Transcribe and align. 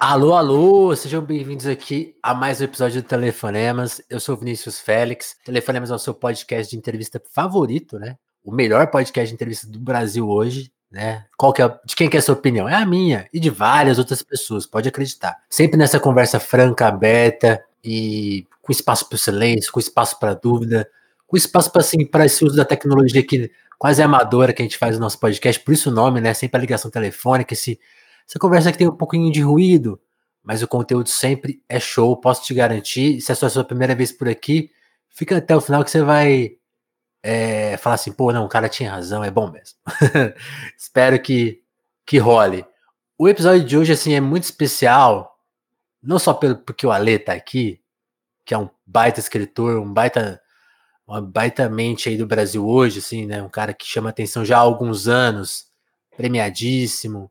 Alô, 0.00 0.34
alô, 0.34 0.96
sejam 0.96 1.22
bem-vindos 1.22 1.66
aqui 1.66 2.16
a 2.22 2.34
mais 2.34 2.60
um 2.60 2.64
episódio 2.64 3.02
do 3.02 3.06
Telefonemas. 3.06 4.00
Eu 4.08 4.18
sou 4.18 4.36
Vinícius 4.36 4.80
Félix. 4.80 5.36
Telefonemas 5.44 5.90
é 5.90 5.94
o 5.94 5.98
seu 5.98 6.14
podcast 6.14 6.70
de 6.70 6.76
entrevista 6.76 7.22
favorito, 7.32 7.98
né? 7.98 8.16
O 8.42 8.52
melhor 8.52 8.86
podcast 8.88 9.28
de 9.28 9.34
entrevista 9.34 9.66
do 9.66 9.78
Brasil 9.78 10.28
hoje, 10.28 10.72
né? 10.90 11.26
Qual 11.36 11.52
que 11.52 11.62
é, 11.62 11.68
de 11.84 11.94
quem 11.94 12.08
que 12.08 12.16
é 12.16 12.20
a 12.20 12.22
sua 12.22 12.34
opinião? 12.34 12.68
É 12.68 12.74
a 12.74 12.86
minha 12.86 13.28
e 13.32 13.38
de 13.38 13.50
várias 13.50 13.98
outras 13.98 14.22
pessoas, 14.22 14.66
pode 14.66 14.88
acreditar. 14.88 15.36
Sempre 15.50 15.76
nessa 15.76 16.00
conversa 16.00 16.40
franca, 16.40 16.86
aberta 16.86 17.62
e 17.82 18.46
com 18.62 18.72
espaço 18.72 19.08
para 19.08 19.16
o 19.16 19.18
silêncio, 19.18 19.72
com 19.72 19.80
espaço 19.80 20.18
para 20.18 20.34
dúvida, 20.34 20.88
com 21.26 21.36
espaço 21.36 21.70
para 21.70 21.80
assim, 21.80 22.08
esse 22.24 22.44
uso 22.44 22.56
da 22.56 22.64
tecnologia 22.64 23.22
que 23.22 23.50
quase 23.78 24.02
amadora 24.02 24.52
que 24.52 24.62
a 24.62 24.64
gente 24.64 24.78
faz 24.78 24.96
no 24.96 25.02
nosso 25.02 25.18
podcast, 25.18 25.62
por 25.62 25.74
isso 25.74 25.90
o 25.90 25.92
nome, 25.92 26.20
né? 26.20 26.32
Sempre 26.32 26.58
a 26.58 26.60
ligação 26.60 26.90
telefônica, 26.90 27.52
esse 27.52 27.78
essa 28.28 28.38
conversa 28.38 28.72
que 28.72 28.78
tem 28.78 28.88
um 28.88 28.96
pouquinho 28.96 29.30
de 29.30 29.40
ruído, 29.40 30.00
mas 30.42 30.62
o 30.62 30.68
conteúdo 30.68 31.08
sempre 31.08 31.62
é 31.68 31.80
show, 31.80 32.16
posso 32.16 32.44
te 32.44 32.54
garantir. 32.54 33.20
Se 33.20 33.32
é 33.32 33.34
a 33.34 33.48
sua 33.48 33.64
primeira 33.64 33.94
vez 33.94 34.12
por 34.12 34.28
aqui, 34.28 34.70
fica 35.08 35.38
até 35.38 35.56
o 35.56 35.60
final 35.60 35.82
que 35.82 35.90
você 35.90 36.02
vai 36.02 36.56
é, 37.22 37.78
falar 37.78 37.94
assim, 37.94 38.12
pô, 38.12 38.30
não, 38.30 38.44
o 38.44 38.48
cara 38.48 38.68
tinha 38.68 38.90
razão, 38.90 39.24
é 39.24 39.30
bom 39.30 39.50
mesmo. 39.50 39.78
Espero 40.76 41.20
que, 41.20 41.62
que 42.04 42.18
role. 42.18 42.66
O 43.16 43.26
episódio 43.26 43.64
de 43.64 43.78
hoje, 43.78 43.92
assim, 43.92 44.12
é 44.12 44.20
muito 44.20 44.44
especial, 44.44 45.38
não 46.02 46.18
só 46.18 46.34
pelo, 46.34 46.56
porque 46.56 46.86
o 46.86 46.92
Ale 46.92 47.18
tá 47.18 47.32
aqui, 47.32 47.80
que 48.44 48.52
é 48.52 48.58
um 48.58 48.68
baita 48.84 49.20
escritor, 49.20 49.80
um 49.80 49.90
baita, 49.90 50.38
uma 51.06 51.22
baita 51.22 51.68
mente 51.70 52.10
aí 52.10 52.18
do 52.18 52.26
Brasil 52.26 52.66
hoje, 52.66 52.98
assim, 52.98 53.24
né, 53.24 53.42
um 53.42 53.48
cara 53.48 53.72
que 53.72 53.86
chama 53.86 54.10
atenção 54.10 54.44
já 54.44 54.58
há 54.58 54.60
alguns 54.60 55.08
anos, 55.08 55.68
premiadíssimo, 56.16 57.30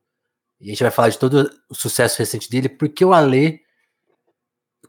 e 0.63 0.67
a 0.67 0.70
gente 0.70 0.81
vai 0.81 0.91
falar 0.91 1.09
de 1.09 1.20
todo 1.20 1.52
o 1.70 1.76
sucesso 1.76 2.17
recente 2.17 2.49
dele, 2.49 2.70
porque 2.70 3.03
o 3.03 3.13
Ale 3.13 3.59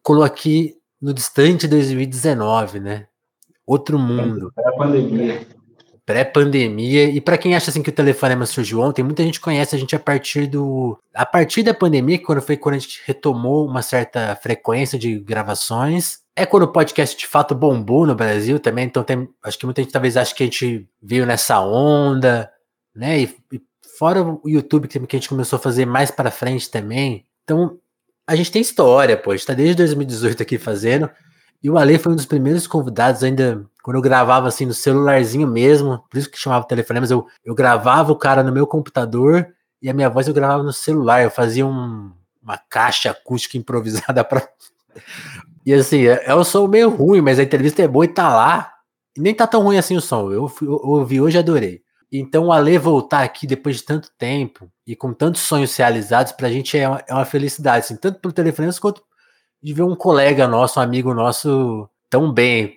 colou 0.04 0.22
aqui 0.22 0.76
no 1.02 1.12
distante 1.12 1.66
2019, 1.66 2.78
né? 2.78 3.08
Outro 3.66 3.98
mundo. 3.98 4.52
Pré-pandemia. 4.54 5.46
Pré-pandemia. 6.06 7.04
E 7.04 7.20
para 7.20 7.36
quem 7.36 7.56
acha 7.56 7.70
assim 7.70 7.82
que 7.82 7.90
o 7.90 7.94
telefonema 7.94 8.46
surgiu 8.46 8.80
ontem, 8.80 9.02
muita 9.02 9.24
gente 9.24 9.40
conhece 9.40 9.74
a 9.74 9.78
gente 9.78 9.96
a 9.96 9.98
partir 9.98 10.46
do. 10.46 10.96
A 11.12 11.26
partir 11.26 11.64
da 11.64 11.74
pandemia, 11.74 12.22
quando 12.22 12.40
foi 12.40 12.56
quando 12.56 12.76
a 12.76 12.78
gente 12.78 13.02
retomou 13.04 13.66
uma 13.66 13.82
certa 13.82 14.36
frequência 14.36 14.96
de 14.96 15.18
gravações. 15.18 16.22
É 16.36 16.46
quando 16.46 16.64
o 16.64 16.72
podcast 16.72 17.16
de 17.16 17.26
fato 17.26 17.54
bombou 17.54 18.06
no 18.06 18.14
Brasil 18.14 18.60
também. 18.60 18.84
Então 18.84 19.02
tem. 19.02 19.28
Acho 19.42 19.58
que 19.58 19.64
muita 19.64 19.82
gente 19.82 19.92
talvez 19.92 20.16
ache 20.16 20.34
que 20.34 20.42
a 20.42 20.46
gente 20.46 20.86
veio 21.02 21.26
nessa 21.26 21.60
onda, 21.60 22.50
né? 22.94 23.20
E, 23.20 23.36
e 23.52 23.60
Fora 23.98 24.22
o 24.22 24.40
YouTube 24.48 24.88
que 24.88 24.98
a 24.98 25.18
gente 25.18 25.28
começou 25.28 25.56
a 25.56 25.60
fazer 25.60 25.86
mais 25.86 26.10
para 26.10 26.30
frente 26.30 26.70
também. 26.70 27.26
Então, 27.44 27.78
a 28.26 28.34
gente 28.34 28.50
tem 28.50 28.62
história, 28.62 29.16
pô. 29.16 29.30
A 29.30 29.36
gente 29.36 29.46
tá 29.46 29.54
desde 29.54 29.76
2018 29.76 30.42
aqui 30.42 30.58
fazendo. 30.58 31.08
E 31.62 31.70
o 31.70 31.78
Ale 31.78 31.98
foi 31.98 32.12
um 32.12 32.16
dos 32.16 32.26
primeiros 32.26 32.66
convidados, 32.66 33.22
ainda 33.22 33.64
quando 33.82 33.96
eu 33.96 34.02
gravava 34.02 34.48
assim 34.48 34.66
no 34.66 34.74
celularzinho 34.74 35.46
mesmo, 35.46 36.02
por 36.10 36.18
isso 36.18 36.30
que 36.30 36.38
chamava 36.38 36.66
telefonemas, 36.66 37.10
eu, 37.10 37.26
eu 37.44 37.54
gravava 37.54 38.12
o 38.12 38.16
cara 38.16 38.42
no 38.42 38.52
meu 38.52 38.66
computador 38.66 39.48
e 39.80 39.88
a 39.88 39.94
minha 39.94 40.10
voz 40.10 40.26
eu 40.26 40.34
gravava 40.34 40.62
no 40.62 40.72
celular. 40.72 41.22
Eu 41.22 41.30
fazia 41.30 41.66
um, 41.66 42.10
uma 42.42 42.58
caixa 42.58 43.10
acústica 43.10 43.56
improvisada 43.58 44.24
para. 44.24 44.46
E 45.66 45.72
assim, 45.72 46.00
eu, 46.00 46.12
é, 46.12 46.30
eu 46.30 46.44
sou 46.44 46.68
meio 46.68 46.90
ruim, 46.90 47.22
mas 47.22 47.38
a 47.38 47.42
entrevista 47.42 47.80
é 47.80 47.88
boa 47.88 48.04
e 48.04 48.08
tá 48.08 48.28
lá. 48.28 48.70
E 49.16 49.20
nem 49.20 49.34
tá 49.34 49.46
tão 49.46 49.62
ruim 49.62 49.78
assim 49.78 49.96
o 49.96 50.00
som. 50.00 50.30
Eu 50.30 50.52
ouvi 50.60 51.22
hoje 51.22 51.38
e 51.38 51.40
adorei. 51.40 51.83
Então, 52.16 52.46
o 52.46 52.52
Ale 52.52 52.78
voltar 52.78 53.24
aqui 53.24 53.44
depois 53.44 53.78
de 53.78 53.82
tanto 53.82 54.08
tempo 54.16 54.70
e 54.86 54.94
com 54.94 55.12
tantos 55.12 55.40
sonhos 55.42 55.74
realizados, 55.76 56.30
para 56.30 56.46
a 56.46 56.50
gente 56.50 56.78
é 56.78 56.88
uma, 56.88 57.02
é 57.08 57.12
uma 57.12 57.24
felicidade, 57.24 57.78
assim, 57.86 57.96
tanto 57.96 58.20
pelo 58.20 58.32
telefone 58.32 58.70
quanto 58.80 59.02
de 59.60 59.72
ver 59.72 59.82
um 59.82 59.96
colega 59.96 60.46
nosso, 60.46 60.78
um 60.78 60.82
amigo 60.84 61.12
nosso 61.12 61.88
tão 62.08 62.32
bem. 62.32 62.76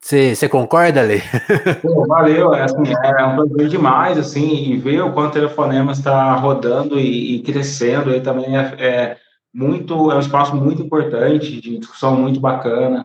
Você 0.00 0.48
concorda? 0.48 1.02
Pô, 1.82 2.06
valeu, 2.06 2.54
é, 2.54 2.62
assim, 2.62 2.76
é 2.92 3.24
um 3.24 3.48
prazer 3.48 3.68
demais, 3.68 4.16
assim, 4.16 4.70
e 4.70 4.76
ver 4.76 5.02
o 5.02 5.12
quanto 5.12 5.30
o 5.30 5.34
telefonema 5.40 5.90
está 5.90 6.32
rodando 6.36 6.98
e, 6.98 7.36
e, 7.36 7.42
crescendo, 7.42 8.10
aí 8.10 8.20
também 8.20 8.56
é, 8.56 8.74
é, 8.78 9.16
muito, 9.52 10.12
é 10.12 10.14
um 10.14 10.20
espaço 10.20 10.54
muito 10.54 10.80
importante, 10.80 11.60
de 11.60 11.78
discussão 11.78 12.14
muito 12.14 12.38
bacana, 12.38 13.04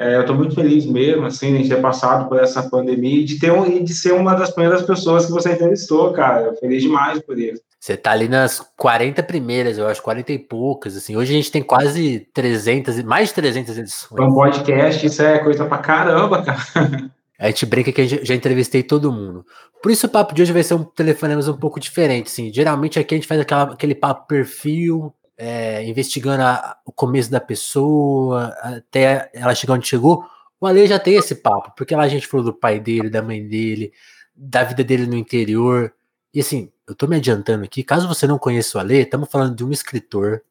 é, 0.00 0.16
eu 0.16 0.22
estou 0.22 0.34
muito 0.34 0.54
feliz 0.54 0.86
mesmo, 0.86 1.26
assim, 1.26 1.60
de 1.60 1.68
ter 1.68 1.78
passado 1.78 2.26
por 2.26 2.40
essa 2.40 2.62
pandemia 2.62 3.20
e 3.20 3.24
de, 3.24 3.38
ter 3.38 3.52
um, 3.52 3.66
e 3.66 3.84
de 3.84 3.92
ser 3.92 4.14
uma 4.14 4.32
das 4.32 4.50
primeiras 4.50 4.80
pessoas 4.80 5.26
que 5.26 5.32
você 5.32 5.52
entrevistou, 5.52 6.10
cara. 6.14 6.54
Feliz 6.54 6.82
demais 6.82 7.20
por 7.20 7.38
isso. 7.38 7.60
Você 7.78 7.98
tá 7.98 8.12
ali 8.12 8.26
nas 8.26 8.66
40 8.78 9.22
primeiras, 9.22 9.76
eu 9.76 9.86
acho, 9.86 10.00
40 10.00 10.32
e 10.32 10.38
poucas, 10.38 10.96
assim. 10.96 11.16
Hoje 11.16 11.34
a 11.34 11.36
gente 11.36 11.52
tem 11.52 11.62
quase 11.62 12.26
300, 12.32 13.02
mais 13.02 13.28
de 13.28 13.34
300 13.34 13.76
edições. 13.76 14.20
Um 14.22 14.32
podcast, 14.32 15.04
isso 15.04 15.22
é 15.22 15.38
coisa 15.40 15.66
pra 15.66 15.76
caramba, 15.76 16.42
cara. 16.42 17.10
A 17.38 17.46
gente 17.46 17.64
brinca 17.64 17.90
que 17.90 18.02
eu 18.02 18.06
já 18.06 18.34
entrevistei 18.34 18.82
todo 18.82 19.10
mundo. 19.10 19.46
Por 19.82 19.90
isso 19.90 20.06
o 20.06 20.10
papo 20.10 20.34
de 20.34 20.42
hoje 20.42 20.52
vai 20.52 20.62
ser 20.62 20.74
um 20.74 20.84
telefonema 20.84 21.40
um 21.50 21.56
pouco 21.56 21.80
diferente, 21.80 22.26
assim. 22.26 22.52
Geralmente 22.52 22.98
aqui 22.98 23.14
a 23.14 23.16
gente 23.16 23.26
faz 23.26 23.40
aquela, 23.40 23.62
aquele 23.62 23.94
papo 23.94 24.26
perfil, 24.28 25.10
é, 25.42 25.82
investigando 25.88 26.42
a, 26.42 26.76
o 26.84 26.92
começo 26.92 27.30
da 27.30 27.40
pessoa, 27.40 28.48
até 28.60 29.30
ela 29.32 29.54
chegar 29.54 29.72
onde 29.72 29.88
chegou, 29.88 30.22
o 30.60 30.66
Ale 30.66 30.86
já 30.86 30.98
tem 30.98 31.14
esse 31.14 31.34
papo, 31.34 31.72
porque 31.74 31.96
lá 31.96 32.02
a 32.02 32.08
gente 32.08 32.26
falou 32.26 32.44
do 32.44 32.52
pai 32.52 32.78
dele, 32.78 33.08
da 33.08 33.22
mãe 33.22 33.48
dele, 33.48 33.90
da 34.36 34.62
vida 34.62 34.84
dele 34.84 35.06
no 35.06 35.16
interior. 35.16 35.94
E 36.34 36.40
assim, 36.40 36.70
eu 36.86 36.94
tô 36.94 37.06
me 37.06 37.16
adiantando 37.16 37.64
aqui, 37.64 37.82
caso 37.82 38.06
você 38.06 38.26
não 38.26 38.38
conheça 38.38 38.76
o 38.76 38.80
Ale, 38.82 38.98
estamos 38.98 39.30
falando 39.30 39.56
de 39.56 39.64
um 39.64 39.72
escritor, 39.72 40.42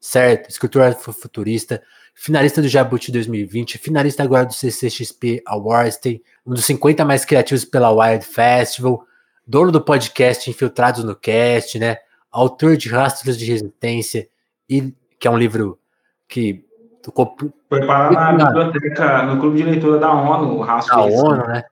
certo? 0.00 0.48
Escritor 0.48 0.94
futurista, 0.94 1.82
finalista 2.14 2.62
do 2.62 2.68
Jabuti 2.68 3.12
2020, 3.12 3.76
finalista 3.76 4.22
agora 4.22 4.46
do 4.46 4.54
CCXP 4.54 5.42
Awards, 5.44 5.98
tem 5.98 6.22
um 6.46 6.54
dos 6.54 6.64
50 6.64 7.04
mais 7.04 7.26
criativos 7.26 7.66
pela 7.66 7.90
Wild 7.90 8.24
Festival, 8.24 9.04
dono 9.46 9.70
do 9.70 9.82
podcast 9.82 10.48
Infiltrados 10.48 11.04
no 11.04 11.14
Cast, 11.14 11.78
né? 11.78 11.98
Autor 12.30 12.78
de 12.78 12.88
Rastros 12.88 13.36
de 13.36 13.44
Resistência, 13.44 14.26
e 14.68 14.92
que 15.18 15.26
é 15.26 15.30
um 15.30 15.38
livro 15.38 15.78
que 16.28 16.64
foi 17.68 17.86
parar 17.86 18.36
na 18.36 18.46
biblioteca, 18.46 19.22
no 19.22 19.40
clube 19.40 19.56
de 19.56 19.64
leitura 19.64 19.98
da 19.98 20.12
ONU, 20.12 20.60
o. 20.60 20.66
Da 20.66 21.00
ONU, 21.00 21.46
né? 21.46 21.64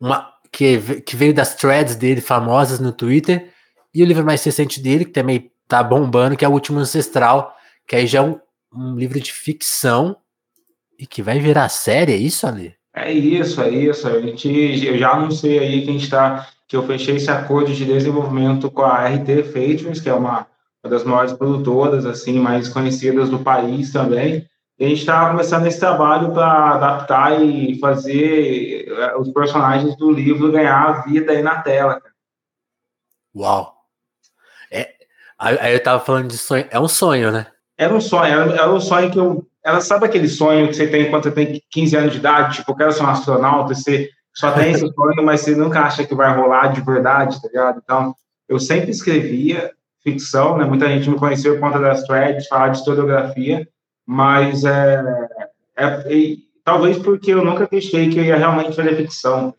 Uma, 0.00 0.32
que, 0.50 1.00
que 1.02 1.16
veio 1.16 1.34
das 1.34 1.54
threads 1.54 1.96
dele 1.96 2.20
famosas 2.20 2.80
no 2.80 2.92
Twitter, 2.92 3.50
e 3.94 4.02
o 4.02 4.06
livro 4.06 4.24
mais 4.24 4.42
recente 4.42 4.80
dele, 4.80 5.04
que 5.04 5.12
também 5.12 5.50
tá 5.68 5.82
bombando, 5.82 6.36
que 6.36 6.44
é 6.44 6.48
O 6.48 6.52
Último 6.52 6.78
Ancestral, 6.78 7.54
que 7.86 7.96
aí 7.96 8.06
já 8.06 8.20
é 8.20 8.22
um, 8.22 8.40
um 8.74 8.96
livro 8.96 9.20
de 9.20 9.32
ficção 9.32 10.16
e 10.98 11.06
que 11.06 11.22
vai 11.22 11.38
virar 11.38 11.68
série, 11.68 12.12
é 12.12 12.16
isso, 12.16 12.46
Ali? 12.46 12.74
É 12.94 13.12
isso, 13.12 13.60
é 13.60 13.70
isso. 13.70 14.08
A 14.08 14.20
gente, 14.20 14.48
eu 14.84 14.98
já 14.98 15.12
anunciei 15.12 15.58
aí 15.58 15.82
que 15.82 15.90
a 15.90 15.92
gente 15.92 16.10
tá, 16.10 16.48
que 16.66 16.76
eu 16.76 16.86
fechei 16.86 17.16
esse 17.16 17.30
acordo 17.30 17.72
de 17.72 17.84
desenvolvimento 17.84 18.70
com 18.70 18.82
a 18.82 19.06
RT 19.06 19.44
Features, 19.52 20.00
que 20.00 20.08
é 20.08 20.14
uma 20.14 20.46
uma 20.82 20.90
das 20.90 21.04
maiores 21.04 21.32
produtoras, 21.32 22.06
assim, 22.06 22.38
mais 22.38 22.68
conhecidas 22.68 23.28
do 23.28 23.38
país 23.38 23.92
também. 23.92 24.48
E 24.78 24.84
a 24.84 24.88
gente 24.88 25.00
está 25.00 25.28
começando 25.28 25.66
esse 25.66 25.78
trabalho 25.78 26.32
para 26.32 26.74
adaptar 26.74 27.42
e 27.42 27.78
fazer 27.78 28.88
eh, 28.88 29.16
os 29.16 29.28
personagens 29.28 29.94
do 29.96 30.10
livro 30.10 30.50
ganhar 30.50 31.04
vida 31.04 31.32
aí 31.32 31.42
na 31.42 31.60
tela. 31.60 32.00
Uau! 33.36 33.74
É, 34.70 34.94
aí 35.38 35.74
eu 35.74 35.82
tava 35.82 36.02
falando 36.02 36.28
de 36.28 36.38
sonho, 36.38 36.66
é 36.70 36.80
um 36.80 36.88
sonho, 36.88 37.30
né? 37.30 37.46
Era 37.76 37.94
um 37.94 38.00
sonho, 38.00 38.32
era, 38.32 38.54
era 38.54 38.72
um 38.72 38.80
sonho 38.80 39.10
que 39.10 39.18
eu. 39.18 39.46
Ela 39.62 39.82
sabe 39.82 40.06
aquele 40.06 40.28
sonho 40.28 40.68
que 40.68 40.74
você 40.74 40.86
tem 40.86 41.10
quando 41.10 41.24
você 41.24 41.30
tem 41.32 41.62
15 41.70 41.96
anos 41.96 42.12
de 42.12 42.18
idade, 42.18 42.56
tipo, 42.56 42.72
eu 42.72 42.76
quero 42.76 42.92
ser 42.92 43.02
um 43.02 43.08
astronauta, 43.08 43.74
você 43.74 44.08
só 44.34 44.52
tem 44.52 44.72
esse 44.72 44.88
sonho, 44.94 45.22
mas 45.22 45.42
você 45.42 45.54
nunca 45.54 45.82
acha 45.82 46.06
que 46.06 46.14
vai 46.14 46.34
rolar 46.34 46.68
de 46.68 46.80
verdade, 46.80 47.40
tá 47.42 47.48
ligado? 47.48 47.82
Então, 47.84 48.14
eu 48.48 48.58
sempre 48.58 48.90
escrevia, 48.90 49.70
ficção, 50.02 50.56
né? 50.56 50.64
Muita 50.64 50.88
gente 50.88 51.08
me 51.08 51.16
conheceu 51.16 51.54
por 51.54 51.60
conta 51.60 51.78
das 51.78 52.04
threads, 52.04 52.48
falar 52.48 52.68
de 52.68 52.78
historiografia, 52.78 53.66
mas 54.06 54.64
é, 54.64 55.28
é 55.76 56.36
talvez 56.64 56.98
porque 56.98 57.32
eu 57.32 57.44
nunca 57.44 57.66
testei 57.66 58.08
que 58.08 58.18
eu 58.18 58.24
ia 58.24 58.36
realmente 58.36 58.74
fazer 58.74 58.96
ficção, 58.96 59.54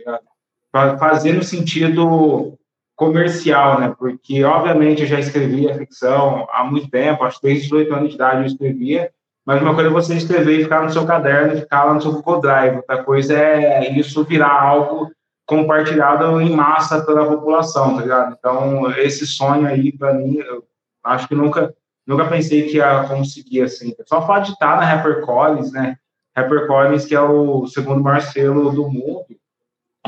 tá 0.72 0.98
fazer 0.98 1.34
no 1.34 1.44
sentido 1.44 2.58
comercial, 2.96 3.80
né? 3.80 3.94
Porque, 3.98 4.44
obviamente, 4.44 5.02
eu 5.02 5.08
já 5.08 5.20
escrevia 5.20 5.78
ficção 5.78 6.48
há 6.52 6.64
muito 6.64 6.90
tempo, 6.90 7.24
acho 7.24 7.40
que 7.40 7.48
desde 7.48 7.64
18 7.64 7.94
anos 7.94 8.10
de 8.10 8.16
idade 8.16 8.42
eu 8.42 8.46
escrevia, 8.46 9.12
mas 9.46 9.62
uma 9.62 9.74
coisa 9.74 9.90
é 9.90 9.94
você 9.94 10.16
escrever 10.16 10.60
e 10.60 10.64
ficar 10.64 10.84
no 10.84 10.92
seu 10.92 11.06
caderno, 11.06 11.60
ficar 11.60 11.86
lá 11.86 11.94
no 11.94 12.02
seu 12.02 12.12
Google 12.12 12.42
Drive, 12.42 12.78
outra 12.78 13.04
coisa 13.04 13.34
é 13.34 13.92
isso 13.98 14.24
virar 14.24 14.52
algo 14.52 15.12
compartilhado 15.51 16.39
em 16.39 16.56
massa 16.56 17.01
pela 17.01 17.27
população, 17.27 17.98
tá 17.98 18.01
ligado? 18.01 18.38
Então, 18.39 18.89
esse 18.98 19.27
sonho 19.27 19.68
aí, 19.68 19.92
para 19.92 20.13
mim, 20.13 20.38
eu 20.38 20.63
acho 21.03 21.27
que 21.27 21.36
nunca, 21.36 21.75
nunca 22.07 22.24
pensei 22.24 22.69
que 22.69 22.77
ia 22.77 23.03
conseguir, 23.03 23.63
assim. 23.63 23.94
Só 24.06 24.19
o 24.19 24.25
fato 24.25 24.45
de 24.45 24.51
estar 24.53 24.77
na 24.77 24.89
HarperCollins, 24.89 25.74
né? 25.74 25.98
HarperCollins, 26.33 27.06
que 27.06 27.13
é 27.13 27.19
o 27.19 27.68
segundo 27.68 28.01
maior 28.01 28.21
selo 28.21 28.71
do 28.71 28.89
mundo 28.89 29.25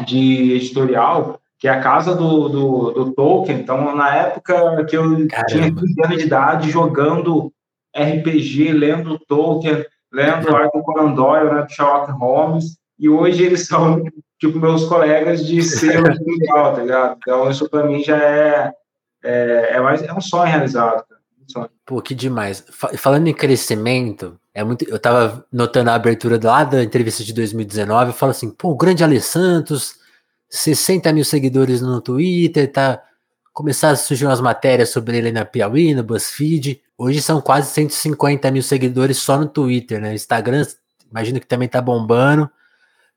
de 0.05 0.53
editorial, 0.53 1.41
que 1.59 1.67
é 1.67 1.71
a 1.71 1.81
casa 1.81 2.15
do, 2.15 2.47
do, 2.47 2.91
do 2.91 3.11
Tolkien. 3.11 3.59
Então, 3.59 3.93
na 3.93 4.15
época 4.15 4.85
que 4.85 4.95
eu 4.95 5.27
Caramba. 5.27 5.47
tinha 5.49 5.75
15 5.75 6.05
anos 6.05 6.17
de 6.19 6.23
idade, 6.25 6.71
jogando 6.71 7.51
RPG, 7.93 8.71
lendo 8.71 9.19
Tolkien, 9.27 9.85
lendo 10.09 10.55
Arthur 10.55 10.83
Conan 10.83 11.13
Doyle, 11.13 11.53
né, 11.53 11.67
Sherlock 11.67 12.13
Holmes, 12.13 12.77
e 12.97 13.09
hoje 13.09 13.43
eles 13.43 13.67
são, 13.67 14.01
tipo, 14.47 14.59
meus 14.59 14.85
colegas 14.85 15.45
de 15.45 15.61
selo 15.61 16.09
mundial, 16.21 16.75
tá 16.75 16.81
ligado? 16.81 17.17
Então, 17.17 17.49
isso 17.49 17.69
para 17.69 17.85
mim 17.85 18.03
já 18.03 18.17
é, 18.17 18.73
é, 19.23 19.69
é, 19.75 19.79
mais, 19.79 20.03
é 20.03 20.13
um 20.13 20.19
sonho 20.19 20.51
realizado. 20.51 21.03
Pô, 21.85 22.01
que 22.01 22.13
demais. 22.13 22.63
Falando 22.97 23.27
em 23.27 23.33
crescimento, 23.33 24.37
é 24.53 24.63
muito. 24.63 24.85
Eu 24.85 24.99
tava 24.99 25.45
notando 25.51 25.89
a 25.89 25.95
abertura 25.95 26.39
lá 26.41 26.63
da 26.63 26.83
entrevista 26.83 27.23
de 27.23 27.33
2019, 27.33 28.09
eu 28.09 28.13
falo 28.13 28.31
assim, 28.31 28.49
pô, 28.49 28.71
o 28.71 28.77
grande 28.77 29.03
Ale 29.03 29.19
Santos, 29.21 29.95
60 30.49 31.11
mil 31.13 31.25
seguidores 31.25 31.81
no 31.81 32.01
Twitter, 32.01 32.71
tá. 32.71 33.01
Começaram 33.53 33.93
a 33.93 33.97
surgir 33.97 34.25
umas 34.25 34.41
matérias 34.41 34.89
sobre 34.89 35.15
ele 35.15 35.31
na 35.31 35.45
Piauí, 35.45 35.93
no 35.93 36.03
BuzzFeed. 36.03 36.81
Hoje 36.97 37.21
são 37.21 37.39
quase 37.39 37.69
150 37.69 38.49
mil 38.49 38.63
seguidores 38.63 39.17
só 39.17 39.37
no 39.37 39.47
Twitter, 39.47 40.01
né? 40.01 40.15
Instagram, 40.15 40.65
imagino 41.11 41.39
que 41.39 41.45
também 41.45 41.67
tá 41.67 41.79
bombando. 41.79 42.49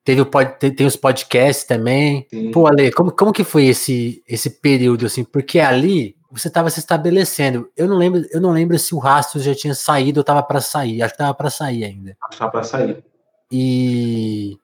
Teve 0.06 0.20
o 0.20 0.26
pod, 0.26 0.53
tem, 0.61 0.73
tem, 0.73 0.87
os 0.87 0.94
podcasts 0.94 1.67
também. 1.67 2.29
Sim. 2.31 2.53
Pô, 2.53 2.69
Ale, 2.69 2.93
como, 2.93 3.11
como 3.11 3.32
que 3.32 3.43
foi 3.43 3.64
esse, 3.67 4.23
esse 4.29 4.49
período, 4.49 5.05
assim? 5.05 5.25
Porque 5.25 5.58
ali 5.58 6.14
você 6.31 6.47
estava 6.47 6.70
se 6.70 6.79
estabelecendo. 6.79 7.69
Eu 7.76 7.88
não 7.88 7.97
lembro, 7.97 8.25
eu 8.31 8.41
não 8.41 8.53
lembro 8.53 8.79
se 8.79 8.94
o 8.94 8.99
rastro 8.99 9.41
já 9.41 9.53
tinha 9.53 9.75
saído 9.75 10.20
ou 10.20 10.23
estava 10.23 10.44
para 10.44 10.61
sair. 10.61 11.03
Acho 11.03 11.12
que 11.12 11.17
estava 11.17 11.35
para 11.35 11.50
sair 11.50 11.82
ainda. 11.82 12.17
Estava 12.31 12.53
para 12.53 12.62
sair. 12.62 13.03
E 13.50 14.56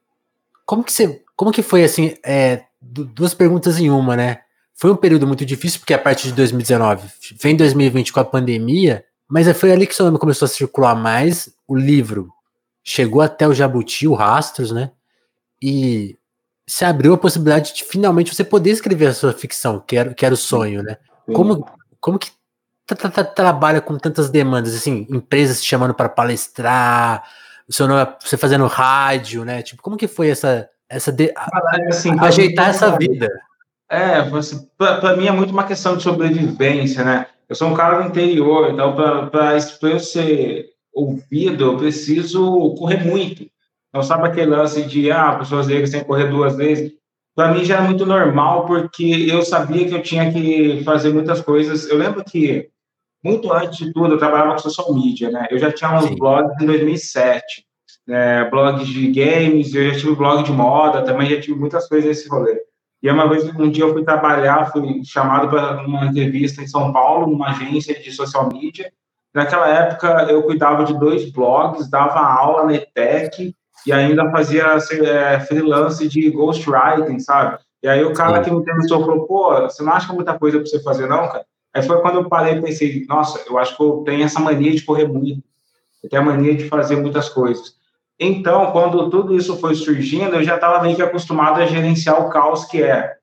como 0.65 0.85
que 0.85 0.93
você, 0.93 1.21
como 1.35 1.51
que 1.51 1.61
foi 1.61 1.83
assim? 1.83 2.15
É, 2.25 2.63
duas 2.81 3.35
perguntas 3.35 3.81
em 3.81 3.91
uma, 3.91 4.15
né? 4.15 4.43
Foi 4.77 4.93
um 4.93 4.97
período 4.97 5.27
muito 5.27 5.45
difícil 5.45 5.81
porque 5.81 5.93
a 5.93 5.99
partir 5.99 6.29
de 6.29 6.35
2019 6.35 7.09
vem 7.41 7.57
2020 7.57 8.13
com 8.13 8.21
a 8.21 8.25
pandemia, 8.25 9.05
mas 9.29 9.51
foi 9.59 9.73
ali 9.73 9.89
que 9.89 9.95
seu 9.97 10.07
nome 10.07 10.19
começou 10.21 10.47
a 10.47 10.49
circular 10.49 10.95
mais. 10.95 11.53
O 11.67 11.75
livro 11.75 12.29
chegou 12.85 13.23
até 13.23 13.49
o 13.49 13.53
Jabuti, 13.53 14.07
o 14.07 14.15
Rastros, 14.15 14.71
né? 14.71 14.93
E 15.63 16.17
se 16.67 16.85
abriu 16.85 17.15
a 17.15 17.19
possibilidade 17.19 17.75
de 17.75 17.85
finalmente 17.85 18.35
você 18.35 18.43
poder 18.43 18.71
escrever 18.71 19.07
a 19.07 19.15
sua 19.15 19.33
ficção, 19.33 19.79
que 19.81 19.97
era, 19.97 20.13
que 20.13 20.25
era 20.25 20.35
o 20.35 20.39
sonho, 20.39 20.83
né? 20.83 20.97
Como, 21.33 21.67
como 22.01 22.19
que 22.19 22.31
trabalha 23.35 23.81
com 23.81 23.97
tantas 23.97 24.29
demandas, 24.29 24.75
assim, 24.75 25.07
empresas 25.09 25.63
te 25.63 25.69
chamando 25.69 25.95
para 25.95 26.09
palestrar, 26.09 27.23
seu 27.73 27.89
nome, 27.89 28.07
você 28.21 28.37
fazendo 28.37 28.67
rádio, 28.67 29.45
né? 29.45 29.63
Tipo, 29.63 29.83
como 29.83 29.97
que 29.97 30.07
foi 30.07 30.29
essa, 30.29 30.69
essa 30.89 31.11
de, 31.11 31.33
assim, 31.89 32.15
ajeitar 32.19 32.69
essa 32.69 32.97
vida? 32.97 33.31
É, 33.89 34.23
para 34.77 35.17
mim 35.17 35.27
é 35.27 35.33
muito 35.33 35.51
uma 35.51 35.65
questão 35.65 35.97
de 35.97 36.03
sobrevivência, 36.03 37.05
né? 37.05 37.27
Eu 37.49 37.55
sou 37.55 37.69
um 37.69 37.75
cara 37.75 38.01
do 38.01 38.09
interior, 38.09 38.71
então 38.71 38.95
para 38.95 39.59
eu 39.83 40.01
ser 40.01 40.71
ouvido, 40.93 41.65
eu 41.65 41.77
preciso 41.77 42.75
correr 42.75 43.05
muito. 43.05 43.47
Não 43.93 44.03
sabe 44.03 44.29
aquele 44.29 44.51
lance 44.51 44.83
de, 44.83 45.11
ah, 45.11 45.37
pessoas 45.37 45.67
negras 45.67 45.91
têm 45.91 46.01
que 46.01 46.07
correr 46.07 46.29
duas 46.29 46.57
vezes 46.57 46.93
para 47.35 47.53
mim 47.53 47.65
já 47.65 47.77
era 47.77 47.85
muito 47.85 48.05
normal, 48.05 48.67
porque 48.67 49.27
eu 49.31 49.43
sabia 49.43 49.87
que 49.89 49.95
eu 49.95 50.03
tinha 50.03 50.31
que 50.33 50.83
fazer 50.85 51.13
muitas 51.13 51.41
coisas. 51.41 51.89
Eu 51.89 51.97
lembro 51.97 52.25
que, 52.25 52.69
muito 53.25 53.53
antes 53.53 53.79
de 53.79 53.93
tudo, 53.93 54.15
eu 54.15 54.19
trabalhava 54.19 54.53
com 54.53 54.59
social 54.59 54.93
media, 54.95 55.31
né? 55.31 55.47
Eu 55.51 55.59
já 55.59 55.73
tinha 55.73 55.95
uns 55.95 56.05
Sim. 56.05 56.17
blogs 56.17 56.61
em 56.61 56.67
2007, 56.67 57.65
né? 58.07 58.45
blogs 58.51 58.87
de 58.87 59.11
games, 59.11 59.75
eu 59.75 59.91
já 59.91 59.99
tive 59.99 60.15
blog 60.15 60.43
de 60.43 60.53
moda, 60.53 61.03
também 61.03 61.31
já 61.31 61.41
tive 61.41 61.59
muitas 61.59 61.89
coisas 61.89 62.09
nesse 62.09 62.29
rolê. 62.29 62.61
E 63.03 63.11
uma 63.11 63.29
vez, 63.29 63.45
um 63.45 63.71
dia 63.71 63.85
eu 63.85 63.93
fui 63.93 64.05
trabalhar, 64.05 64.71
fui 64.71 65.03
chamado 65.05 65.49
para 65.49 65.85
uma 65.85 66.07
entrevista 66.07 66.63
em 66.63 66.69
São 66.69 66.93
Paulo, 66.93 67.27
numa 67.27 67.51
agência 67.51 67.99
de 67.99 68.13
social 68.13 68.49
media. 68.53 68.93
Naquela 69.35 69.69
época, 69.69 70.27
eu 70.31 70.43
cuidava 70.43 70.85
de 70.85 70.97
dois 70.99 71.31
blogs, 71.33 71.91
dava 71.91 72.21
aula 72.21 72.67
na 72.67 72.75
ETEC, 72.75 73.57
e 73.87 73.93
ainda 73.93 74.31
fazia 74.31 74.77
é, 75.05 75.41
freelance 75.41 76.07
de 76.09 76.31
ghostwriting, 76.31 77.19
sabe? 77.19 77.59
E 77.83 77.89
aí 77.89 78.05
o 78.05 78.13
cara 78.13 78.39
Sim. 78.39 78.45
que 78.45 78.51
me 78.51 78.61
entrevistou 78.61 79.01
falou, 79.01 79.27
pô, 79.27 79.61
você 79.63 79.83
não 79.83 79.93
acha 79.93 80.13
é 80.13 80.15
muita 80.15 80.39
coisa 80.39 80.59
para 80.59 80.67
você 80.67 80.81
fazer, 80.83 81.09
não, 81.09 81.27
cara? 81.29 81.45
Aí 81.75 81.83
foi 81.83 82.01
quando 82.01 82.17
eu 82.17 82.29
parei 82.29 82.55
e 82.55 82.63
pensei, 82.63 83.05
nossa, 83.09 83.43
eu 83.49 83.59
acho 83.59 83.77
que 83.77 83.83
eu 83.83 84.03
tenho 84.05 84.25
essa 84.25 84.39
mania 84.39 84.73
de 84.73 84.83
correr 84.83 85.07
muito, 85.07 85.43
eu 86.03 86.09
tenho 86.09 86.23
a 86.23 86.25
mania 86.25 86.55
de 86.55 86.69
fazer 86.69 86.97
muitas 86.97 87.29
coisas. 87.29 87.75
Então, 88.21 88.71
quando 88.71 89.11
tudo 89.11 89.35
isso 89.35 89.57
foi 89.57 89.75
surgindo, 89.75 90.37
eu 90.37 90.45
já 90.45 90.55
estava 90.55 90.83
meio 90.83 90.95
que 90.95 91.03
acostumado 91.03 91.61
a 91.61 91.67
gerenciar 91.67 92.21
o 92.21 92.29
caos 92.29 92.65
que 92.67 92.83
é. 92.83 93.15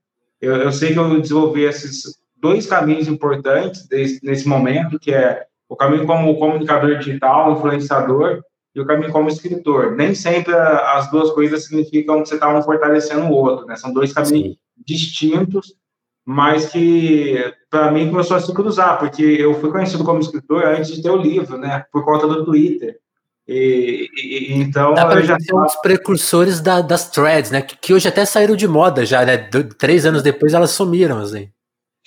Eu, 0.41 0.55
eu 0.57 0.71
sei 0.71 0.93
que 0.93 0.99
eu 0.99 1.21
desenvolvi 1.21 1.63
esses 1.63 2.17
dois 2.35 2.65
caminhos 2.65 3.07
importantes 3.07 3.87
desse, 3.87 4.19
nesse 4.25 4.47
momento, 4.47 4.99
que 4.99 5.13
é 5.13 5.45
o 5.69 5.75
caminho 5.75 6.05
como 6.05 6.37
comunicador 6.37 6.97
digital, 6.97 7.53
influenciador, 7.53 8.41
e 8.79 8.81
o 8.81 8.85
caminho 8.85 9.11
como 9.11 9.27
escritor. 9.27 9.91
Nem 9.91 10.15
sempre 10.15 10.53
as 10.53 11.11
duas 11.11 11.31
coisas 11.31 11.65
significam 11.65 12.23
que 12.23 12.29
você 12.29 12.35
está 12.35 12.47
um 12.53 12.63
fortalecendo 12.63 13.25
o 13.25 13.31
outro, 13.31 13.65
né? 13.65 13.75
São 13.75 13.93
dois 13.93 14.13
caminhos 14.13 14.53
Sim. 14.53 14.57
distintos, 14.85 15.75
mas 16.25 16.67
que 16.67 17.53
para 17.69 17.91
mim 17.91 18.09
começou 18.09 18.37
a 18.37 18.39
se 18.39 18.53
cruzar, 18.53 18.97
porque 18.97 19.21
eu 19.21 19.53
fui 19.59 19.69
conhecido 19.71 20.03
como 20.03 20.19
escritor 20.19 20.65
antes 20.65 20.95
de 20.95 21.03
ter 21.03 21.09
o 21.09 21.17
livro, 21.17 21.57
né? 21.57 21.83
Por 21.91 22.05
conta 22.05 22.25
do 22.27 22.45
Twitter. 22.45 22.97
E, 23.47 24.07
e, 24.15 24.53
então 24.53 24.93
Dá 24.93 25.11
eu 25.11 25.23
já 25.23 25.39
ser 25.39 25.55
um 25.55 25.63
dos 25.63 25.75
precursores 25.77 26.61
da, 26.61 26.81
das 26.81 27.09
threads, 27.09 27.51
né? 27.51 27.61
Que, 27.61 27.75
que, 27.75 27.93
hoje 27.93 28.07
até 28.07 28.23
saíram 28.23 28.55
de 28.55 28.67
moda 28.67 29.05
já, 29.05 29.25
né? 29.25 29.37
três 29.77 30.05
anos 30.05 30.21
depois 30.21 30.53
elas 30.53 30.71
sumiram, 30.71 31.17
assim. 31.17 31.49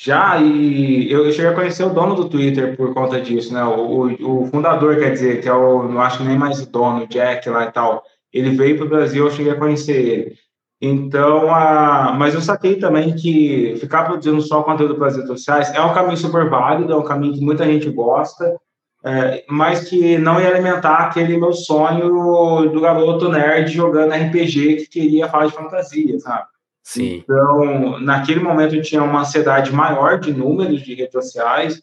Já, 0.04 0.36
e 0.38 1.12
eu 1.12 1.30
cheguei 1.30 1.52
a 1.52 1.54
conhecer 1.54 1.84
o 1.84 1.90
dono 1.90 2.16
do 2.16 2.28
Twitter 2.28 2.76
por 2.76 2.92
conta 2.92 3.20
disso, 3.20 3.54
né? 3.54 3.62
O, 3.62 4.08
o, 4.08 4.42
o 4.42 4.46
fundador, 4.48 4.98
quer 4.98 5.12
dizer, 5.12 5.40
que 5.40 5.48
é 5.48 5.52
o, 5.52 5.84
não 5.84 6.00
acho 6.00 6.24
nem 6.24 6.36
mais 6.36 6.60
o 6.60 6.68
dono, 6.68 7.04
o 7.04 7.06
Jack 7.06 7.48
lá 7.48 7.66
e 7.66 7.70
tal. 7.70 8.02
Ele 8.32 8.50
veio 8.50 8.76
para 8.76 8.86
o 8.86 8.88
Brasil, 8.88 9.24
eu 9.24 9.30
cheguei 9.30 9.52
a 9.52 9.56
conhecer 9.56 9.92
ele. 9.92 10.36
Então, 10.80 11.54
a, 11.54 12.16
mas 12.18 12.34
eu 12.34 12.40
saquei 12.40 12.80
também 12.80 13.14
que 13.14 13.76
ficar 13.78 14.02
produzindo 14.02 14.42
só 14.42 14.64
conteúdo 14.64 14.96
para 14.96 15.06
as 15.06 15.14
redes 15.14 15.28
sociais 15.28 15.72
é 15.72 15.80
um 15.80 15.94
caminho 15.94 16.16
super 16.16 16.50
válido, 16.50 16.92
é 16.92 16.96
um 16.96 17.04
caminho 17.04 17.34
que 17.34 17.40
muita 17.40 17.64
gente 17.64 17.88
gosta, 17.88 18.56
é, 19.04 19.44
mas 19.48 19.88
que 19.88 20.18
não 20.18 20.40
ia 20.40 20.48
alimentar 20.48 20.96
aquele 20.96 21.36
meu 21.36 21.52
sonho 21.52 22.68
do 22.70 22.80
garoto 22.80 23.28
nerd 23.28 23.70
jogando 23.70 24.14
RPG 24.14 24.78
que 24.78 24.86
queria 24.88 25.28
falar 25.28 25.46
de 25.46 25.52
fantasia, 25.52 26.18
sabe? 26.18 26.51
Sim. 26.82 27.22
Então, 27.22 28.00
naquele 28.00 28.40
momento 28.40 28.74
eu 28.74 28.82
tinha 28.82 29.02
uma 29.02 29.20
ansiedade 29.20 29.72
maior 29.72 30.18
de 30.18 30.32
números 30.32 30.82
de 30.82 30.94
redes 30.94 31.12
sociais, 31.12 31.82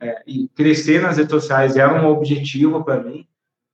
é, 0.00 0.22
e 0.26 0.48
crescer 0.48 1.00
nas 1.00 1.16
redes 1.16 1.30
sociais 1.30 1.76
era 1.76 1.92
um 1.94 2.08
objetivo 2.08 2.84
para 2.84 3.02
mim. 3.02 3.26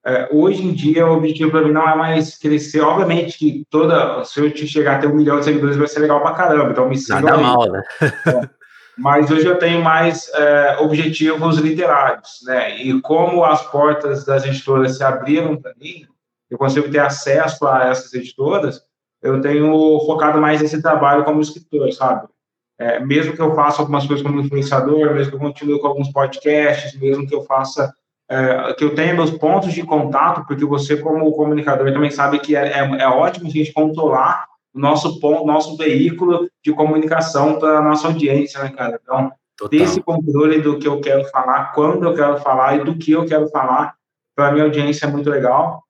É, 0.05 0.29
hoje 0.33 0.63
em 0.65 0.73
dia, 0.73 1.07
o 1.07 1.17
objetivo 1.17 1.51
para 1.51 1.63
mim 1.63 1.73
não 1.73 1.89
é 1.89 1.95
mais 1.95 2.37
crescer. 2.37 2.81
Obviamente 2.81 3.39
que 3.39 3.65
toda, 3.71 4.25
se 4.25 4.41
eu 4.41 4.51
te 4.51 4.67
chegar 4.67 4.97
a 4.97 4.99
ter 4.99 5.07
um 5.07 5.15
milhão 5.15 5.39
de 5.39 5.45
seguidores, 5.45 5.77
vai 5.77 5.87
ser 5.87 6.01
legal 6.01 6.21
para 6.21 6.35
caramba. 6.35 6.71
Então, 6.71 6.89
me 6.89 6.97
siga. 6.97 7.21
Nada 7.21 7.37
aí. 7.37 7.43
mal, 7.43 7.71
né? 7.71 7.83
é. 8.27 8.63
Mas 8.99 9.31
hoje 9.31 9.47
eu 9.47 9.59
tenho 9.59 9.83
mais 9.83 10.29
é, 10.35 10.77
objetivos 10.81 11.57
literários, 11.59 12.41
né? 12.45 12.77
E 12.83 13.01
como 13.01 13.45
as 13.45 13.63
portas 13.71 14.25
das 14.25 14.45
editoras 14.45 14.97
se 14.97 15.05
abriram 15.05 15.57
para 15.57 15.73
mim, 15.81 16.07
eu 16.51 16.59
consigo 16.59 16.91
ter 16.91 16.99
acesso 16.99 17.67
a 17.67 17.89
essas 17.89 18.13
editoras 18.13 18.83
eu 19.23 19.41
tenho 19.41 20.01
focado 20.01 20.41
mais 20.41 20.61
nesse 20.61 20.83
trabalho 20.83 21.25
como 21.25 21.41
escritor, 21.41 21.93
sabe? 21.93 22.27
É, 22.79 22.99
mesmo 22.99 23.35
que 23.35 23.41
eu 23.41 23.55
faça 23.55 23.81
algumas 23.81 24.07
coisas 24.07 24.27
como 24.27 24.41
influenciador, 24.41 25.15
mesmo 25.15 25.31
que 25.31 25.37
eu 25.37 25.41
continue 25.41 25.81
com 25.81 25.87
alguns 25.87 26.11
podcasts, 26.11 26.99
mesmo 26.99 27.27
que 27.27 27.35
eu 27.35 27.43
faça, 27.43 27.95
é, 28.29 28.75
que 28.75 28.83
eu 28.83 28.95
tenha 28.95 29.15
meus 29.15 29.31
pontos 29.31 29.73
de 29.73 29.85
contato, 29.85 30.45
porque 30.47 30.65
você, 30.65 30.97
como 30.97 31.31
comunicador, 31.33 31.93
também 31.93 32.11
sabe 32.11 32.41
que 32.41 32.57
é, 32.57 32.81
é, 32.81 33.03
é 33.03 33.07
ótimo 33.07 33.47
a 33.47 33.51
gente 33.51 33.73
controlar 33.73 34.47
o 34.75 34.81
nosso 34.81 35.21
ponto, 35.21 35.47
nosso 35.47 35.77
veículo 35.77 36.49
de 36.65 36.73
comunicação 36.73 37.59
para 37.59 37.79
a 37.79 37.83
nossa 37.83 38.09
audiência, 38.09 38.61
né, 38.63 38.71
cara? 38.71 38.99
Então, 39.01 39.31
Total. 39.57 39.69
ter 39.69 39.85
esse 39.85 40.01
controle 40.01 40.61
do 40.61 40.79
que 40.79 40.89
eu 40.89 41.01
quero 41.01 41.25
falar, 41.27 41.73
quando 41.75 42.05
eu 42.05 42.15
quero 42.15 42.39
falar 42.39 42.79
e 42.79 42.85
do 42.85 42.97
que 42.97 43.13
eu 43.13 43.25
quero 43.27 43.49
falar, 43.51 43.95
para 44.35 44.49
a 44.49 44.53
minha 44.53 44.65
audiência 44.65 45.07
é 45.07 45.11
muito 45.11 45.31
legal 45.31 45.85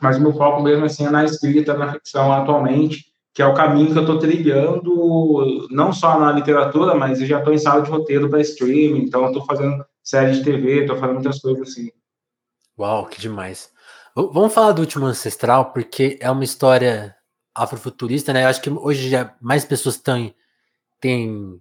mas 0.00 0.18
meu 0.18 0.32
foco 0.32 0.62
mesmo 0.62 0.84
assim 0.84 1.06
é 1.06 1.10
na 1.10 1.24
escrita, 1.24 1.74
na 1.74 1.92
ficção 1.92 2.32
atualmente, 2.32 3.06
que 3.32 3.42
é 3.42 3.46
o 3.46 3.54
caminho 3.54 3.92
que 3.92 3.98
eu 3.98 4.02
estou 4.02 4.18
trilhando, 4.18 5.68
não 5.70 5.92
só 5.92 6.18
na 6.18 6.32
literatura, 6.32 6.94
mas 6.94 7.20
eu 7.20 7.26
já 7.26 7.38
estou 7.38 7.52
em 7.52 7.58
sala 7.58 7.82
de 7.82 7.90
roteiro 7.90 8.30
para 8.30 8.40
streaming, 8.40 9.00
então 9.00 9.26
estou 9.26 9.44
fazendo 9.44 9.84
série 10.02 10.32
de 10.32 10.44
TV, 10.44 10.80
estou 10.80 10.96
fazendo 10.96 11.16
muitas 11.16 11.40
coisas 11.40 11.68
assim. 11.68 11.90
Uau, 12.78 13.06
que 13.06 13.20
demais. 13.20 13.70
Vamos 14.14 14.54
falar 14.54 14.72
do 14.72 14.80
Último 14.80 15.04
Ancestral, 15.04 15.72
porque 15.72 16.18
é 16.20 16.30
uma 16.30 16.44
história 16.44 17.14
afrofuturista, 17.54 18.32
né? 18.32 18.44
Eu 18.44 18.48
acho 18.48 18.62
que 18.62 18.70
hoje 18.70 19.10
já 19.10 19.34
mais 19.40 19.64
pessoas 19.64 19.98
têm, 19.98 20.34
têm 20.98 21.60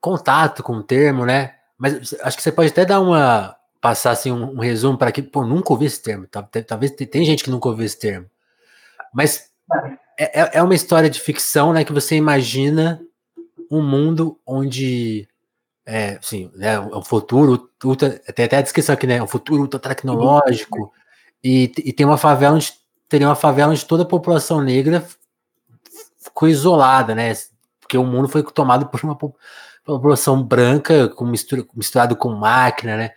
contato 0.00 0.62
com 0.62 0.74
o 0.74 0.82
termo, 0.82 1.24
né? 1.24 1.54
Mas 1.78 2.14
acho 2.20 2.36
que 2.36 2.42
você 2.42 2.52
pode 2.52 2.70
até 2.70 2.84
dar 2.84 3.00
uma, 3.00 3.56
passar 3.84 4.12
assim, 4.12 4.32
um, 4.32 4.54
um 4.54 4.60
resumo 4.60 4.96
para 4.96 5.12
que, 5.12 5.20
pô, 5.20 5.44
nunca 5.44 5.70
ouvi 5.70 5.84
esse 5.84 6.02
termo. 6.02 6.26
Talvez 6.66 6.92
tem 6.92 7.22
gente 7.22 7.44
que 7.44 7.50
nunca 7.50 7.68
ouviu 7.68 7.84
esse 7.84 7.98
termo. 7.98 8.26
Mas 9.12 9.50
é, 10.18 10.40
é, 10.40 10.50
é 10.54 10.62
uma 10.62 10.74
história 10.74 11.10
de 11.10 11.20
ficção, 11.20 11.70
né? 11.70 11.84
Que 11.84 11.92
você 11.92 12.16
imagina 12.16 12.98
um 13.70 13.82
mundo 13.82 14.40
onde 14.46 15.28
é, 15.84 16.18
sim, 16.22 16.50
né, 16.54 16.80
um 16.80 17.02
futuro, 17.02 17.70
ultra, 17.84 18.18
tem 18.34 18.46
até 18.46 18.56
a 18.56 18.62
descrição 18.62 18.94
aqui, 18.94 19.06
né, 19.06 19.22
um 19.22 19.26
futuro 19.26 19.60
ultra 19.60 19.78
tecnológico, 19.78 20.90
e, 21.42 21.70
e 21.76 21.92
tem 21.92 22.06
uma 22.06 22.16
favela 22.16 22.56
onde 22.56 22.72
teria 23.06 23.28
uma 23.28 23.34
favela 23.34 23.70
onde 23.70 23.84
toda 23.84 24.02
a 24.02 24.06
população 24.06 24.62
negra 24.62 25.06
ficou 26.18 26.48
isolada, 26.48 27.14
né, 27.14 27.34
porque 27.80 27.98
o 27.98 28.04
mundo 28.04 28.28
foi 28.28 28.42
tomado 28.42 28.86
por 28.86 29.04
uma 29.04 29.18
população 29.84 30.42
branca 30.42 31.08
com 31.08 31.26
mistura, 31.26 31.66
misturado 31.74 32.16
com 32.16 32.30
máquina, 32.30 32.96
né, 32.96 33.10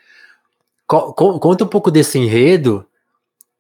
Conta 0.87 1.63
um 1.65 1.67
pouco 1.67 1.91
desse 1.91 2.17
enredo 2.17 2.85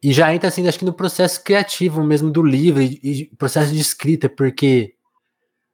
e 0.01 0.13
já 0.13 0.33
entra 0.33 0.47
assim, 0.47 0.67
acho 0.67 0.79
que 0.79 0.85
no 0.85 0.93
processo 0.93 1.43
criativo 1.43 2.03
mesmo 2.03 2.31
do 2.31 2.41
livro 2.41 2.81
e, 2.81 2.99
e 3.03 3.25
processo 3.37 3.73
de 3.73 3.79
escrita, 3.79 4.29
porque, 4.29 4.93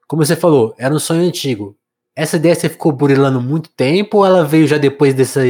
como 0.08 0.26
você 0.26 0.36
falou, 0.36 0.74
era 0.78 0.94
um 0.94 1.00
sonho 1.00 1.22
antigo. 1.22 1.78
Essa 2.16 2.38
ideia 2.38 2.56
você 2.56 2.70
ficou 2.70 2.92
burilando 2.92 3.42
muito 3.42 3.70
tempo 3.70 4.18
ou 4.18 4.26
ela 4.26 4.46
veio 4.46 4.68
já 4.68 4.78
depois 4.78 5.14
dessa 5.14 5.42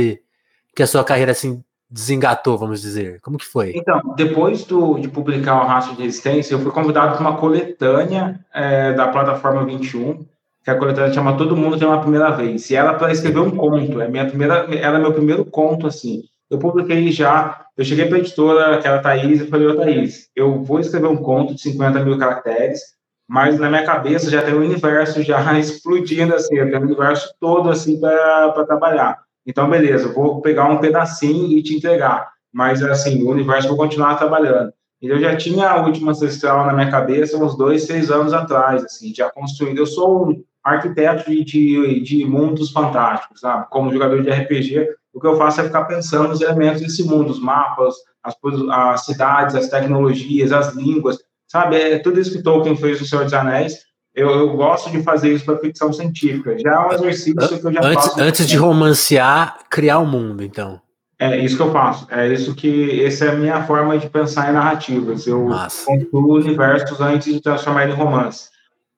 que 0.75 0.81
a 0.81 0.87
sua 0.87 1.03
carreira 1.03 1.31
assim 1.31 1.63
desengatou, 1.89 2.57
vamos 2.57 2.81
dizer? 2.81 3.21
Como 3.21 3.37
que 3.37 3.45
foi? 3.45 3.73
Então, 3.75 4.01
depois 4.15 4.65
do, 4.65 4.97
de 4.97 5.07
publicar 5.07 5.61
o 5.61 5.67
Rastro 5.67 5.95
de 5.95 6.01
Resistência, 6.01 6.55
eu 6.55 6.59
fui 6.59 6.71
convidado 6.71 7.15
para 7.15 7.21
uma 7.21 7.37
coletânea 7.37 8.43
é, 8.51 8.93
da 8.93 9.07
plataforma 9.09 9.63
21, 9.63 10.25
que 10.63 10.71
a 10.71 10.77
coletânea 10.77 11.13
chama 11.13 11.37
Todo 11.37 11.57
Mundo 11.57 11.77
Tem 11.77 11.87
Uma 11.87 11.99
Primeira 11.99 12.31
Vez. 12.31 12.69
E 12.69 12.75
ela 12.75 12.93
para 12.93 13.11
escrever 13.11 13.39
um 13.39 13.51
conto, 13.51 13.99
é 13.99 14.07
minha 14.07 14.25
primeira, 14.25 14.65
ela 14.75 14.97
é 14.97 15.01
meu 15.01 15.13
primeiro 15.13 15.43
conto, 15.43 15.87
assim. 15.87 16.23
Eu 16.49 16.57
publiquei 16.57 17.11
já, 17.11 17.65
eu 17.77 17.83
cheguei 17.83 18.05
para 18.05 18.17
a 18.17 18.19
editora, 18.19 18.77
que 18.77 18.87
era 18.87 18.97
a 18.97 19.01
Thaís, 19.01 19.41
e 19.41 19.47
falei, 19.47 19.67
ô 19.67 19.75
Thaís, 19.75 20.29
eu 20.35 20.63
vou 20.63 20.79
escrever 20.79 21.07
um 21.07 21.17
conto 21.17 21.55
de 21.55 21.61
50 21.61 22.03
mil 22.05 22.17
caracteres, 22.17 22.79
mas 23.27 23.59
na 23.59 23.69
minha 23.69 23.85
cabeça 23.85 24.29
já 24.29 24.41
tem 24.41 24.53
um 24.53 24.61
universo 24.61 25.21
já 25.21 25.41
explodindo, 25.59 26.33
assim, 26.35 26.55
eu 26.55 26.69
tenho 26.69 26.81
um 26.81 26.85
universo 26.85 27.33
todo, 27.39 27.69
assim, 27.69 27.99
para 27.99 28.65
trabalhar. 28.65 29.19
Então, 29.45 29.69
beleza, 29.69 30.13
vou 30.13 30.41
pegar 30.41 30.69
um 30.69 30.77
pedacinho 30.77 31.57
e 31.57 31.61
te 31.61 31.75
entregar. 31.75 32.31
Mas, 32.53 32.81
assim, 32.83 33.23
o 33.23 33.31
universo 33.31 33.67
vou 33.67 33.77
continuar 33.77 34.15
trabalhando. 34.15 34.71
Eu 35.01 35.19
já 35.19 35.35
tinha 35.35 35.69
a 35.69 35.85
última 35.85 36.11
ancestral 36.11 36.65
na 36.65 36.73
minha 36.73 36.89
cabeça 36.89 37.37
uns 37.37 37.57
dois, 37.57 37.83
seis 37.83 38.09
anos 38.09 38.31
atrás, 38.31 38.85
assim, 38.85 39.13
já 39.13 39.29
construindo. 39.29 39.79
Eu 39.79 39.85
sou 39.85 40.29
um 40.29 40.43
arquiteto 40.63 41.29
de, 41.29 41.43
de, 41.43 41.99
de 41.99 42.25
mundos 42.25 42.71
fantásticos, 42.71 43.41
sabe? 43.41 43.67
Como 43.69 43.91
jogador 43.91 44.21
de 44.21 44.29
RPG, 44.29 44.87
o 45.13 45.19
que 45.19 45.27
eu 45.27 45.35
faço 45.37 45.61
é 45.61 45.65
ficar 45.65 45.85
pensando 45.85 46.29
nos 46.29 46.41
elementos 46.41 46.81
desse 46.81 47.03
mundo, 47.03 47.31
os 47.31 47.39
mapas, 47.39 47.95
as, 48.23 48.35
as 48.71 49.05
cidades, 49.05 49.55
as 49.55 49.67
tecnologias, 49.67 50.51
as 50.51 50.73
línguas, 50.73 51.19
sabe? 51.47 51.75
É 51.75 51.99
tudo 51.99 52.19
isso 52.19 52.31
que 52.31 52.41
Tolkien 52.41 52.77
fez 52.77 53.01
no 53.01 53.05
Senhor 53.05 53.25
dos 53.25 53.33
Anéis. 53.33 53.79
Eu, 54.15 54.29
eu 54.29 54.55
gosto 54.55 54.91
de 54.91 55.01
fazer 55.01 55.33
isso 55.33 55.43
para 55.43 55.57
ficção 55.57 55.91
científica. 55.91 56.57
Já 56.59 56.71
é 56.71 56.79
um 56.79 56.93
exercício 56.93 57.59
que 57.59 57.67
eu 57.67 57.73
já 57.73 57.81
antes, 57.83 58.05
faço. 58.05 58.21
Antes 58.21 58.47
de 58.47 58.57
romancear, 58.57 59.57
criar 59.69 59.99
o 59.99 60.03
um 60.03 60.07
mundo, 60.07 60.43
então. 60.43 60.79
É 61.19 61.37
isso 61.37 61.55
que 61.55 61.61
eu 61.61 61.71
faço. 61.71 62.07
É 62.11 62.27
isso 62.31 62.53
que 62.53 63.03
essa 63.03 63.25
é 63.25 63.29
a 63.29 63.35
minha 63.35 63.63
forma 63.63 63.97
de 63.97 64.09
pensar 64.09 64.49
em 64.49 64.53
narrativas. 64.53 65.25
Eu 65.25 65.47
construo 65.85 66.35
universos 66.35 66.99
antes 67.01 67.33
de 67.33 67.41
transformar 67.41 67.87
em 67.87 67.93
romance. 67.93 68.52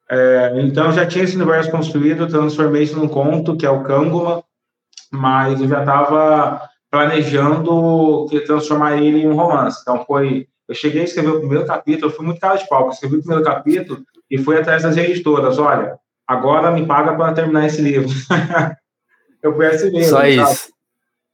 É, 0.10 0.54
então, 0.62 0.92
já 0.92 1.06
tinha 1.06 1.24
esse 1.24 1.36
universo 1.36 1.72
construído, 1.72 2.28
transformei 2.28 2.84
isso 2.84 2.98
num 2.98 3.08
conto, 3.08 3.58
que 3.58 3.66
é 3.66 3.70
o 3.70 3.84
Kanguma, 3.84 4.44
mas 5.12 5.60
eu 5.60 5.68
já 5.68 5.80
estava 5.80 6.70
planejando 6.92 8.28
transformar 8.46 8.98
ele 8.98 9.22
em 9.22 9.28
um 9.28 9.36
romance. 9.36 9.80
Então, 9.82 10.06
foi. 10.06 10.48
Eu 10.68 10.74
cheguei 10.74 11.02
a 11.02 11.06
escrever 11.06 11.30
o 11.30 11.40
primeiro 11.40 11.66
capítulo, 11.66 12.12
fui 12.12 12.26
muito 12.26 12.40
cara 12.40 12.56
de 12.56 12.68
pau, 12.68 12.90
escrevi 12.90 13.18
o 13.18 13.20
primeiro 13.20 13.44
capítulo 13.44 14.04
e 14.30 14.38
fui 14.38 14.58
atrás 14.58 14.82
das 14.82 14.98
editoras. 14.98 15.60
Olha, 15.60 15.98
agora 16.28 16.72
me 16.72 16.86
paga 16.86 17.16
para 17.16 17.34
terminar 17.34 17.68
esse 17.68 17.82
livro. 17.82 18.10
eu 19.44 19.56
fui 19.56 19.68
assim 19.68 19.92
mesmo. 19.92 20.10
Só 20.10 20.18
sabe? 20.18 20.42
isso. 20.42 20.74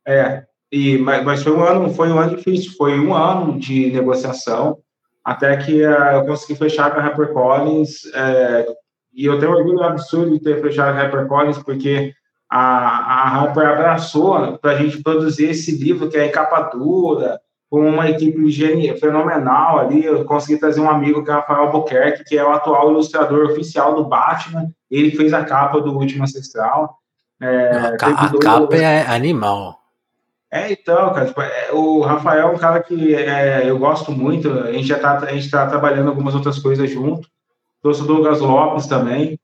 É, 0.05 0.43
e, 0.71 0.97
mas, 0.97 1.23
mas, 1.23 1.43
foi 1.43 1.53
um 1.53 1.63
ano, 1.63 1.93
foi 1.93 2.09
um 2.09 2.19
ano 2.19 2.35
difícil, 2.35 2.73
foi 2.77 2.99
um 2.99 3.13
ano 3.13 3.57
de 3.57 3.91
negociação 3.91 4.79
até 5.23 5.55
que 5.57 5.85
uh, 5.85 6.15
eu 6.15 6.25
consegui 6.25 6.57
fechar 6.57 6.91
com 6.91 6.99
a 6.99 7.03
HarperCollins, 7.03 8.05
é, 8.13 8.65
e 9.13 9.25
eu 9.25 9.39
tenho 9.39 9.51
um 9.51 9.55
orgulho 9.55 9.83
absurdo 9.83 10.31
de 10.31 10.39
ter 10.39 10.61
fechado 10.61 10.97
a 10.97 11.01
HarperCollins, 11.01 11.57
porque 11.59 12.13
a, 12.51 12.59
a 12.59 13.29
Harper 13.29 13.65
abraçou 13.65 14.57
para 14.57 14.71
a 14.71 14.75
gente 14.75 15.01
produzir 15.01 15.51
esse 15.51 15.71
livro, 15.71 16.09
que 16.09 16.17
é 16.17 16.27
em 16.27 16.31
capa 16.31 16.61
dura, 16.63 17.39
com 17.69 17.87
uma 17.87 18.09
equipe 18.09 18.51
genial, 18.51 18.97
fenomenal 18.97 19.79
ali, 19.79 20.03
eu 20.03 20.25
consegui 20.25 20.59
trazer 20.59 20.81
um 20.81 20.89
amigo, 20.89 21.23
que 21.23 21.31
é 21.31 21.33
o 21.33 21.37
Rafael 21.37 21.61
Albuquerque, 21.61 22.25
que 22.25 22.37
é 22.37 22.43
o 22.43 22.51
atual 22.51 22.91
ilustrador 22.91 23.49
oficial 23.49 23.95
do 23.95 24.03
Batman, 24.03 24.69
ele 24.89 25.11
fez 25.11 25.33
a 25.33 25.45
capa 25.45 25.79
do 25.79 25.97
Último 25.97 26.25
Ancestral. 26.25 26.97
É, 27.41 27.69
a, 27.77 27.87
a 27.95 27.97
capa 28.37 28.75
é 28.75 29.05
animal. 29.07 29.80
É, 30.51 30.69
então, 30.69 31.13
cara, 31.13 31.25
tipo, 31.25 31.41
é, 31.41 31.71
o 31.71 32.01
Rafael 32.01 32.49
é 32.49 32.51
um 32.51 32.57
cara 32.57 32.83
que 32.83 33.15
é, 33.15 33.69
eu 33.69 33.79
gosto 33.79 34.11
muito, 34.11 34.51
a 34.51 34.71
gente 34.73 34.85
já 34.85 34.99
tá, 34.99 35.17
a 35.19 35.33
gente 35.33 35.49
tá 35.49 35.65
trabalhando 35.65 36.09
algumas 36.09 36.35
outras 36.35 36.59
coisas 36.59 36.89
junto, 36.89 37.25
trouxe 37.81 38.01
o 38.01 38.05
Douglas 38.05 38.41
Lopes 38.41 38.85
também, 38.85 39.39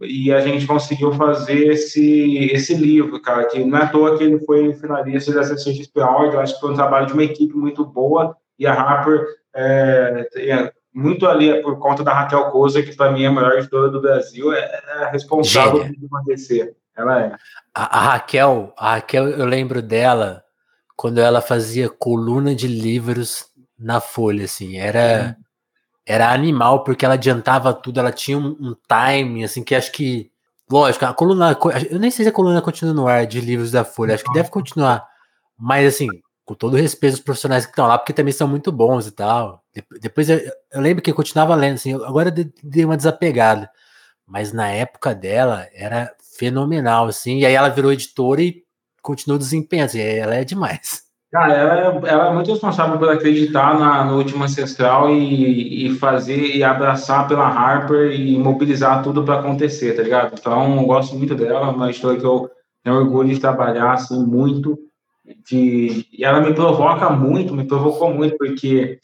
e 0.00 0.32
a 0.32 0.40
gente 0.40 0.66
conseguiu 0.66 1.12
fazer 1.12 1.72
esse, 1.72 2.48
esse 2.52 2.74
livro, 2.74 3.20
cara, 3.20 3.44
que 3.44 3.62
não 3.62 3.76
é 3.76 3.82
à 3.82 3.88
toa 3.88 4.16
que 4.16 4.24
ele 4.24 4.38
foi 4.46 4.72
finalista 4.72 5.30
da 5.30 5.44
CCXP 5.44 6.00
Award, 6.00 6.34
eu 6.34 6.40
acho 6.40 6.54
que 6.54 6.60
foi 6.60 6.72
um 6.72 6.76
trabalho 6.76 7.06
de 7.06 7.12
uma 7.12 7.24
equipe 7.24 7.54
muito 7.54 7.84
boa, 7.84 8.34
e 8.58 8.66
a 8.66 8.72
Harper 8.72 9.26
é, 9.54 10.26
é 10.36 10.72
muito 10.92 11.26
ali 11.26 11.60
por 11.60 11.78
conta 11.78 12.02
da 12.02 12.14
Raquel 12.14 12.50
Cousa, 12.50 12.82
que 12.82 12.96
para 12.96 13.12
mim 13.12 13.24
é 13.24 13.26
a 13.26 13.32
maior 13.32 13.52
editora 13.58 13.90
do 13.90 14.00
Brasil, 14.00 14.54
é, 14.54 14.80
é 15.02 15.10
responsável 15.10 15.80
por 15.80 16.18
acontecer. 16.18 16.74
Ela 16.96 17.24
é. 17.26 17.36
A, 17.74 17.98
a 17.98 18.00
Raquel, 18.12 18.72
a 18.78 18.94
Raquel, 18.94 19.28
eu 19.28 19.44
lembro 19.44 19.82
dela 19.82 20.45
quando 20.96 21.18
ela 21.18 21.42
fazia 21.42 21.88
coluna 21.90 22.54
de 22.54 22.66
livros 22.66 23.46
na 23.78 24.00
Folha, 24.00 24.46
assim, 24.46 24.78
era 24.78 25.36
era 26.06 26.32
animal 26.32 26.84
porque 26.84 27.04
ela 27.04 27.14
adiantava 27.14 27.74
tudo, 27.74 27.98
ela 27.98 28.12
tinha 28.12 28.38
um, 28.38 28.56
um 28.60 28.76
timing, 28.86 29.42
assim, 29.42 29.64
que 29.64 29.74
acho 29.74 29.90
que, 29.90 30.30
lógico, 30.70 31.04
a 31.04 31.12
coluna, 31.12 31.58
eu 31.90 31.98
nem 31.98 32.12
sei 32.12 32.24
se 32.24 32.28
a 32.28 32.32
coluna 32.32 32.62
continua 32.62 32.94
no 32.94 33.08
ar 33.08 33.26
de 33.26 33.40
livros 33.40 33.72
da 33.72 33.84
Folha, 33.84 34.14
acho 34.14 34.22
que 34.24 34.32
deve 34.32 34.48
continuar, 34.48 35.04
mas 35.58 35.94
assim, 35.94 36.06
com 36.44 36.54
todo 36.54 36.76
respeito 36.76 37.14
aos 37.14 37.20
profissionais 37.20 37.66
que 37.66 37.72
estão 37.72 37.88
lá, 37.88 37.98
porque 37.98 38.12
também 38.12 38.32
são 38.32 38.46
muito 38.46 38.70
bons 38.70 39.08
e 39.08 39.10
tal. 39.10 39.64
Depois 40.00 40.30
eu, 40.30 40.38
eu 40.72 40.80
lembro 40.80 41.02
que 41.02 41.10
eu 41.10 41.14
continuava 41.14 41.56
lendo, 41.56 41.74
assim, 41.74 41.92
agora 41.92 42.30
dei 42.30 42.84
uma 42.84 42.96
desapegada, 42.96 43.68
mas 44.24 44.52
na 44.52 44.70
época 44.70 45.12
dela 45.12 45.66
era 45.74 46.14
fenomenal, 46.38 47.08
assim, 47.08 47.38
e 47.38 47.46
aí 47.46 47.54
ela 47.54 47.68
virou 47.68 47.92
editora 47.92 48.42
e 48.42 48.64
continua 49.06 49.38
desempenhando. 49.38 49.94
Ela 49.94 50.34
é 50.34 50.44
demais. 50.44 51.06
Cara, 51.30 51.52
ela 51.52 51.80
é, 51.80 52.10
ela 52.10 52.28
é 52.28 52.32
muito 52.32 52.50
responsável 52.50 52.98
por 52.98 53.10
acreditar 53.10 53.78
na, 53.78 54.04
no 54.04 54.16
último 54.16 54.44
ancestral 54.44 55.10
e, 55.10 55.86
e 55.86 55.94
fazer 55.96 56.56
e 56.56 56.64
abraçar 56.64 57.28
pela 57.28 57.46
Harper 57.46 58.10
e 58.12 58.38
mobilizar 58.38 59.02
tudo 59.02 59.24
para 59.24 59.40
acontecer, 59.40 59.94
tá 59.94 60.02
ligado? 60.02 60.34
Então, 60.38 60.76
eu 60.76 60.84
gosto 60.84 61.14
muito 61.16 61.34
dela, 61.34 61.70
uma 61.70 61.90
história 61.90 62.18
que 62.18 62.26
eu 62.26 62.50
tenho 62.82 62.96
orgulho 62.96 63.34
de 63.34 63.40
trabalhar 63.40 63.92
assim 63.92 64.24
muito. 64.24 64.78
De, 65.48 66.06
e 66.12 66.24
ela 66.24 66.40
me 66.40 66.54
provoca 66.54 67.10
muito, 67.10 67.54
me 67.54 67.66
provocou 67.66 68.14
muito, 68.14 68.36
porque 68.38 69.00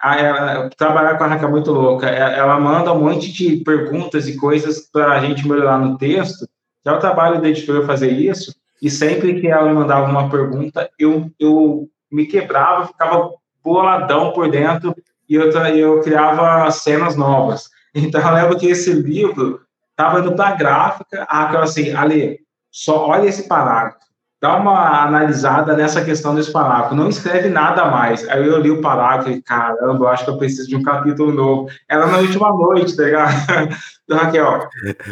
a, 0.00 0.64
a, 0.64 0.70
trabalhar 0.70 1.16
com 1.16 1.24
a 1.24 1.26
Raquel 1.28 1.48
é 1.48 1.52
muito 1.52 1.72
louca. 1.72 2.08
Ela, 2.08 2.32
ela 2.32 2.60
manda 2.60 2.92
um 2.92 3.00
monte 3.00 3.32
de 3.32 3.58
perguntas 3.58 4.28
e 4.28 4.36
coisas 4.36 4.80
para 4.92 5.12
a 5.12 5.20
gente 5.20 5.48
melhorar 5.48 5.78
no 5.78 5.96
texto. 5.96 6.46
Já 6.84 6.92
é 6.92 6.96
o 6.96 7.00
trabalho 7.00 7.40
da 7.40 7.48
editora 7.48 7.86
fazer 7.86 8.10
isso, 8.10 8.52
e 8.82 8.90
sempre 8.90 9.40
que 9.40 9.46
ela 9.46 9.72
mandava 9.72 10.10
uma 10.10 10.28
pergunta, 10.28 10.90
eu, 10.98 11.30
eu 11.38 11.88
me 12.10 12.26
quebrava, 12.26 12.88
ficava 12.88 13.30
boladão 13.62 14.32
por 14.32 14.50
dentro 14.50 14.92
e 15.28 15.36
eu, 15.36 15.48
eu 15.50 16.00
criava 16.02 16.68
cenas 16.72 17.16
novas. 17.16 17.70
Então, 17.94 18.26
eu 18.26 18.34
lembro 18.34 18.58
que 18.58 18.68
esse 18.68 18.90
livro 18.90 19.60
estava 19.90 20.20
indo 20.20 20.34
para 20.34 20.48
a 20.48 20.54
gráfica, 20.54 21.26
a 21.28 21.60
assim, 21.60 21.92
Ali, 21.92 22.40
só 22.70 23.06
olha 23.06 23.28
esse 23.28 23.46
parágrafo, 23.46 24.06
dá 24.42 24.56
uma 24.56 25.04
analisada 25.04 25.76
nessa 25.76 26.04
questão 26.04 26.34
desse 26.34 26.50
parágrafo, 26.50 26.96
não 26.96 27.08
escreve 27.08 27.48
nada 27.48 27.84
mais. 27.84 28.28
Aí 28.28 28.44
eu 28.44 28.58
li 28.58 28.72
o 28.72 28.80
parágrafo 28.80 29.30
e, 29.30 29.40
caramba, 29.40 30.04
eu 30.04 30.08
acho 30.08 30.24
que 30.24 30.30
eu 30.30 30.36
preciso 30.36 30.68
de 30.68 30.74
um 30.74 30.82
capítulo 30.82 31.32
novo. 31.32 31.68
Era 31.88 32.06
na 32.06 32.18
última 32.18 32.50
noite, 32.50 32.96
tá 32.96 33.04
ligado? 33.04 33.32
Então, 34.04 34.18
Raquel, 34.18 34.68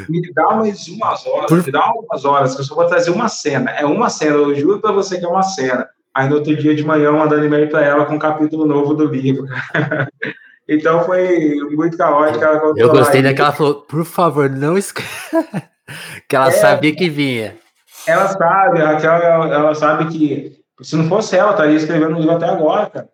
me 0.09 0.21
dá 0.35 0.57
mais 0.57 0.89
umas 0.89 1.25
horas, 1.25 1.65
me 1.65 1.73
dá 1.73 1.93
umas 1.93 2.25
horas, 2.25 2.55
que 2.57 2.61
eu 2.61 2.65
só 2.65 2.75
vou 2.75 2.87
trazer 2.87 3.13
uma 3.13 3.29
cena. 3.29 3.71
É 3.71 3.87
uma 3.87 4.11
cena, 4.11 4.35
eu 4.35 4.55
juro 4.57 4.81
para 4.81 4.91
você 4.91 5.17
que 5.17 5.25
é 5.25 5.29
uma 5.29 5.45
cena. 5.45 5.89
Aí 6.13 6.29
no 6.29 6.35
outro 6.35 6.55
dia 6.57 6.75
de 6.75 6.85
manhã, 6.85 7.13
mandando 7.13 7.47
e-mail 7.47 7.71
para 7.71 7.85
ela 7.85 8.05
com 8.05 8.17
um 8.17 8.19
capítulo 8.19 8.67
novo 8.67 8.93
do 8.93 9.07
livro. 9.07 9.47
então 10.69 11.05
foi 11.05 11.55
muito 11.71 11.97
caótico. 11.97 12.45
Eu 12.77 12.91
gostei 12.91 13.23
daquela 13.23 13.53
falou, 13.53 13.77
por 13.77 14.05
favor, 14.05 14.51
não 14.51 14.77
escreva. 14.77 15.63
que 16.29 16.35
ela 16.35 16.49
é, 16.49 16.53
sabia 16.53 16.95
que 16.95 17.09
vinha. 17.09 17.55
Ela 18.07 18.29
sabe, 18.29 18.81
a 18.81 18.93
Raquel, 18.93 19.13
ela, 19.13 19.55
ela, 19.55 19.75
sabe 19.75 20.07
que 20.07 20.61
se 20.83 20.97
não 20.97 21.09
fosse 21.09 21.37
ela, 21.37 21.51
estaria 21.51 21.77
escrevendo 21.77 22.15
o 22.15 22.19
livro 22.19 22.37
até 22.37 22.47
agora, 22.47 22.87
cara. 22.87 23.09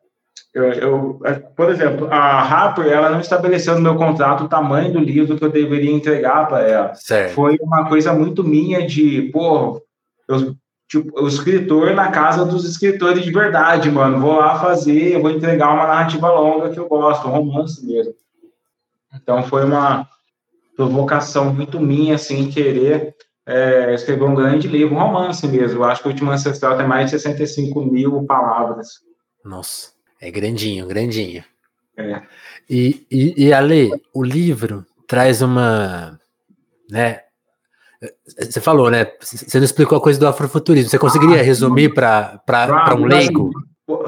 Eu, 0.54 0.72
eu, 0.72 1.20
por 1.54 1.68
exemplo, 1.68 2.08
a 2.10 2.40
Harper, 2.40 2.86
ela 2.86 3.10
não 3.10 3.20
estabeleceu 3.20 3.74
no 3.74 3.82
meu 3.82 3.94
contrato 3.96 4.44
o 4.44 4.48
tamanho 4.48 4.90
do 4.90 4.98
livro 4.98 5.36
que 5.36 5.44
eu 5.44 5.50
deveria 5.50 5.90
entregar 5.90 6.48
para 6.48 6.62
ela. 6.62 6.94
Certo. 6.94 7.34
Foi 7.34 7.58
uma 7.60 7.86
coisa 7.86 8.14
muito 8.14 8.42
minha 8.42 8.86
de, 8.86 9.30
pô, 9.32 9.82
eu, 10.26 10.56
tipo, 10.88 11.20
o 11.20 11.28
escritor 11.28 11.94
na 11.94 12.10
casa 12.10 12.44
dos 12.46 12.64
escritores 12.64 13.22
de 13.22 13.30
verdade, 13.30 13.90
mano. 13.90 14.18
Vou 14.18 14.36
lá 14.36 14.58
fazer, 14.58 15.14
eu 15.14 15.20
vou 15.20 15.30
entregar 15.30 15.74
uma 15.74 15.86
narrativa 15.86 16.30
longa 16.30 16.70
que 16.70 16.80
eu 16.80 16.88
gosto, 16.88 17.28
um 17.28 17.32
romance 17.32 17.84
mesmo. 17.86 18.14
Então 19.14 19.42
foi 19.42 19.62
uma 19.62 20.08
provocação 20.74 21.52
muito 21.52 21.78
minha, 21.78 22.14
assim, 22.14 22.48
querer 22.48 23.14
é, 23.46 23.94
escrever 23.94 24.24
um 24.24 24.34
grande 24.34 24.66
livro, 24.66 24.96
um 24.96 24.98
romance 24.98 25.46
mesmo. 25.46 25.80
Eu 25.80 25.84
acho 25.84 26.02
que 26.02 26.08
o 26.08 26.10
Último 26.10 26.30
Ancestral 26.30 26.76
tem 26.76 26.86
mais 26.86 27.10
de 27.10 27.18
65 27.18 27.80
mil 27.84 28.24
palavras. 28.24 29.00
Nossa, 29.44 29.92
é 30.20 30.30
grandinho, 30.30 30.86
grandinho. 30.86 31.44
É. 31.96 32.22
E, 32.68 33.06
e, 33.10 33.46
e 33.46 33.52
Ale, 33.52 33.90
o 34.12 34.22
livro 34.22 34.84
traz 35.06 35.40
uma, 35.40 36.18
né, 36.90 37.20
você 38.26 38.60
falou, 38.60 38.90
né? 38.90 39.06
Você 39.20 39.58
não 39.58 39.64
explicou 39.64 39.96
a 39.96 40.00
coisa 40.00 40.20
do 40.20 40.26
afrofuturismo. 40.26 40.90
Você 40.90 40.98
conseguiria 40.98 41.40
ah, 41.40 41.44
resumir 41.44 41.94
para 41.94 42.94
um 42.94 43.04
leigo? 43.04 43.50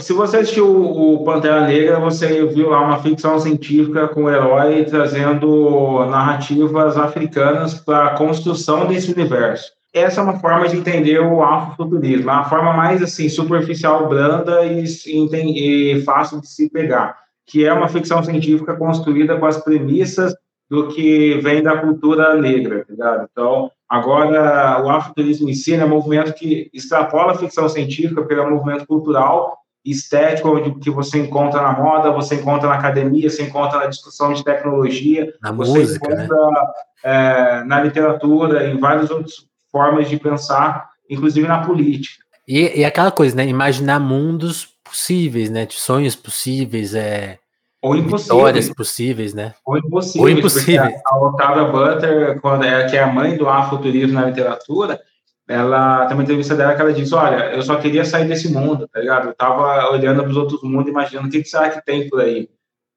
Se 0.01 0.13
você 0.13 0.39
assistiu 0.39 0.69
o 0.69 1.23
Pantera 1.23 1.65
Negra, 1.65 2.01
você 2.01 2.45
viu 2.47 2.71
lá 2.71 2.81
uma 2.81 3.01
ficção 3.01 3.39
científica 3.39 4.09
com 4.09 4.25
o 4.25 4.31
herói 4.31 4.85
trazendo 4.85 6.05
narrativas 6.07 6.97
africanas 6.97 7.75
para 7.75 8.07
a 8.07 8.17
construção 8.17 8.87
desse 8.89 9.13
universo. 9.13 9.71
Essa 9.95 10.21
é 10.21 10.25
uma 10.25 10.41
forma 10.41 10.69
de 10.69 10.77
entender 10.77 11.21
o 11.21 11.45
afrofuturismo, 11.45 12.29
a 12.29 12.45
forma 12.45 12.73
mais 12.73 13.01
assim 13.01 13.29
superficial, 13.29 14.09
branda 14.09 14.65
e, 14.67 14.85
e 15.07 16.03
fácil 16.03 16.41
de 16.41 16.49
se 16.49 16.69
pegar, 16.69 17.17
que 17.47 17.65
é 17.65 17.73
uma 17.73 17.89
ficção 17.89 18.21
científica 18.21 18.75
construída 18.75 19.39
com 19.39 19.47
as 19.47 19.59
premissas 19.63 20.35
do 20.69 20.89
que 20.89 21.39
vem 21.39 21.63
da 21.63 21.79
cultura 21.79 22.35
negra, 22.35 22.81
tá 22.81 22.87
ligado? 22.91 23.29
Então, 23.31 23.71
agora, 23.89 24.83
o 24.85 24.91
afrofuturismo 24.91 25.49
em 25.49 25.55
si 25.55 25.73
é 25.73 25.85
um 25.85 25.89
movimento 25.89 26.35
que 26.35 26.69
extrapola 26.75 27.33
a 27.33 27.39
ficção 27.39 27.69
científica, 27.69 28.27
é 28.29 28.41
um 28.43 28.51
movimento 28.51 28.85
cultural 28.85 29.57
estético, 29.85 30.51
onde 30.51 30.79
que 30.81 30.91
você 30.91 31.19
encontra 31.19 31.63
na 31.63 31.73
moda, 31.73 32.13
você 32.13 32.37
encontra 32.37 32.69
na 32.69 32.75
academia, 32.75 33.31
você 33.31 33.45
encontra 33.45 33.79
na 33.79 33.87
discussão 33.87 34.33
de 34.33 34.45
tecnologia, 34.45 35.33
na 35.41 35.53
você 35.53 35.79
música, 35.79 36.07
encontra 36.07 36.51
né? 36.51 36.61
é, 37.05 37.65
na 37.65 37.81
literatura, 37.83 38.69
em 38.69 38.79
várias 38.79 39.11
outras 39.11 39.47
formas 39.71 40.09
de 40.09 40.19
pensar, 40.19 40.89
inclusive 41.09 41.47
na 41.47 41.65
política. 41.65 42.25
E, 42.47 42.81
e 42.81 42.85
aquela 42.85 43.11
coisa, 43.11 43.37
né? 43.37 43.47
Imaginar 43.47 44.01
mundos 44.01 44.69
possíveis, 44.83 45.51
né? 45.51 45.67
De 45.67 45.75
sonhos 45.75 46.17
possíveis, 46.17 46.95
é... 46.95 47.39
Ou 47.81 47.95
impossíveis. 47.95 48.75
Possíveis, 48.75 49.35
né? 49.35 49.55
Ou 49.65 49.79
impossíveis. 49.79 50.23
Ou 50.23 50.29
impossíveis. 50.31 50.95
A 51.07 51.19
Octavia 51.19 51.65
Butler, 51.65 52.41
quando 52.41 52.65
é, 52.65 52.89
que 52.89 52.97
é 52.97 53.03
a 53.03 53.07
mãe 53.07 53.37
do 53.37 53.49
afrofuturismo 53.49 54.15
na 54.15 54.27
literatura, 54.27 55.01
ela 55.49 56.05
tem 56.05 56.15
uma 56.15 56.23
entrevista 56.23 56.55
dela 56.55 56.75
que 56.75 56.81
ela 56.83 56.93
diz, 56.93 57.11
olha, 57.11 57.55
eu 57.55 57.63
só 57.63 57.77
queria 57.77 58.05
sair 58.05 58.29
desse 58.29 58.53
mundo, 58.53 58.87
tá 58.87 59.01
ligado? 59.01 59.29
Eu 59.29 59.35
tava 59.35 59.91
olhando 59.91 60.21
para 60.21 60.31
os 60.31 60.37
outros 60.37 60.63
mundos, 60.63 60.91
imaginando 60.91 61.29
o 61.29 61.31
que, 61.31 61.43
que 61.43 61.49
será 61.49 61.71
que 61.71 61.83
tem 61.85 62.07
por 62.09 62.21
aí. 62.21 62.51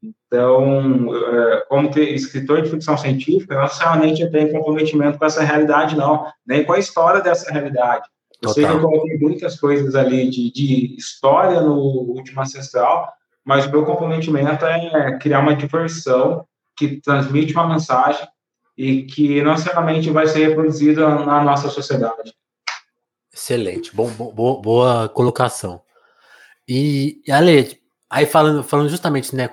Então, 0.03 1.15
é, 1.15 1.65
como 1.69 1.89
escritor 1.97 2.61
de 2.61 2.69
ficção 2.69 2.97
científica, 2.97 3.55
não 3.55 3.63
necessariamente 3.63 4.21
eu 4.21 4.29
tenho 4.29 4.51
comprometimento 4.51 5.17
com 5.17 5.25
essa 5.25 5.43
realidade, 5.43 5.95
não, 5.95 6.25
nem 6.45 6.65
com 6.65 6.73
a 6.73 6.79
história 6.79 7.21
dessa 7.21 7.49
realidade. 7.51 8.03
Eu 8.41 8.49
sei 8.49 8.65
que 8.65 8.71
eu 8.71 8.81
coloquei 8.81 9.17
muitas 9.19 9.59
coisas 9.59 9.95
ali 9.95 10.29
de, 10.29 10.51
de 10.51 10.95
história 10.97 11.61
no 11.61 11.75
Último 11.75 12.41
Ancestral, 12.41 13.07
mas 13.45 13.65
o 13.65 13.71
meu 13.71 13.85
comprometimento 13.85 14.65
é 14.65 15.17
criar 15.19 15.39
uma 15.39 15.55
diversão 15.55 16.45
que 16.75 16.99
transmite 16.99 17.53
uma 17.53 17.67
mensagem 17.67 18.27
e 18.77 19.03
que 19.03 19.41
não 19.41 19.51
necessariamente 19.51 20.09
vai 20.09 20.27
ser 20.27 20.49
reproduzida 20.49 21.07
na 21.07 21.43
nossa 21.43 21.69
sociedade. 21.69 22.33
Excelente, 23.33 23.95
bom, 23.95 24.09
boa, 24.09 24.61
boa 24.61 25.09
colocação. 25.09 25.81
E, 26.67 27.21
Ale, 27.29 27.79
aí 28.09 28.25
falando, 28.25 28.63
falando 28.63 28.89
justamente, 28.89 29.35
né, 29.35 29.49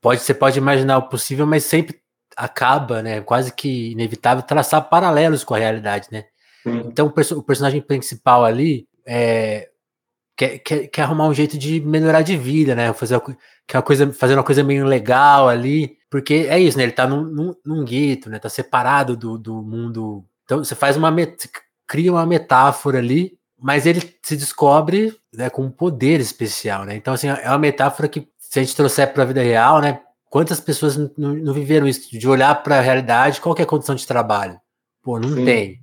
pode, 0.00 0.20
você 0.20 0.34
pode 0.34 0.58
imaginar 0.58 0.98
o 0.98 1.08
possível, 1.08 1.46
mas 1.46 1.64
sempre 1.64 2.00
acaba, 2.36 3.02
né, 3.02 3.20
quase 3.20 3.52
que 3.52 3.92
inevitável, 3.92 4.42
traçar 4.42 4.88
paralelos 4.88 5.44
com 5.44 5.54
a 5.54 5.58
realidade, 5.58 6.08
né? 6.10 6.24
Sim. 6.62 6.82
Então 6.86 7.06
o, 7.06 7.10
perso 7.10 7.38
o, 7.38 7.42
personagem 7.42 7.80
principal 7.80 8.44
ali 8.44 8.86
é, 9.06 9.68
quer, 10.36 10.58
quer, 10.58 10.86
quer 10.88 11.02
arrumar 11.02 11.28
um 11.28 11.34
jeito 11.34 11.58
de 11.58 11.80
melhorar 11.80 12.22
de 12.22 12.36
vida, 12.36 12.74
né? 12.74 12.92
Fazer, 12.92 13.20
quer 13.66 13.78
uma 13.78 13.82
coisa, 13.82 14.12
fazer 14.12 14.34
uma 14.34 14.44
coisa 14.44 14.62
meio 14.62 14.84
legal 14.84 15.48
ali, 15.48 15.96
porque 16.10 16.46
é 16.50 16.58
isso, 16.58 16.76
né? 16.76 16.82
Ele 16.82 16.92
tá 16.92 17.06
num, 17.06 17.22
num, 17.22 17.54
num 17.64 17.84
gueto, 17.84 18.28
né? 18.28 18.40
Tá 18.40 18.48
separado 18.48 19.16
do, 19.16 19.38
do 19.38 19.62
mundo. 19.62 20.24
Então 20.44 20.58
você 20.58 20.74
faz 20.74 20.96
uma 20.96 21.14
cria 21.86 22.12
uma 22.12 22.26
metáfora 22.26 22.98
ali, 22.98 23.38
mas 23.56 23.86
ele 23.86 24.00
se 24.22 24.36
descobre 24.36 25.16
né, 25.32 25.48
com 25.48 25.62
um 25.62 25.70
poder 25.70 26.20
especial, 26.20 26.84
né? 26.84 26.96
Então, 26.96 27.14
assim, 27.14 27.28
é 27.28 27.48
uma 27.48 27.58
metáfora 27.58 28.08
que, 28.08 28.28
se 28.38 28.58
a 28.58 28.62
gente 28.62 28.74
trouxer 28.74 29.12
para 29.12 29.22
a 29.22 29.26
vida 29.26 29.42
real, 29.42 29.80
né? 29.80 30.00
Quantas 30.28 30.60
pessoas 30.60 30.96
não, 30.96 31.34
não 31.34 31.52
viveram 31.52 31.86
isso, 31.86 32.16
de 32.16 32.28
olhar 32.28 32.62
para 32.62 32.78
a 32.78 32.80
realidade, 32.80 33.40
qual 33.40 33.54
é 33.58 33.62
a 33.62 33.66
condição 33.66 33.94
de 33.94 34.06
trabalho? 34.06 34.60
Pô, 35.02 35.18
não 35.18 35.34
Sim. 35.34 35.44
tem. 35.44 35.80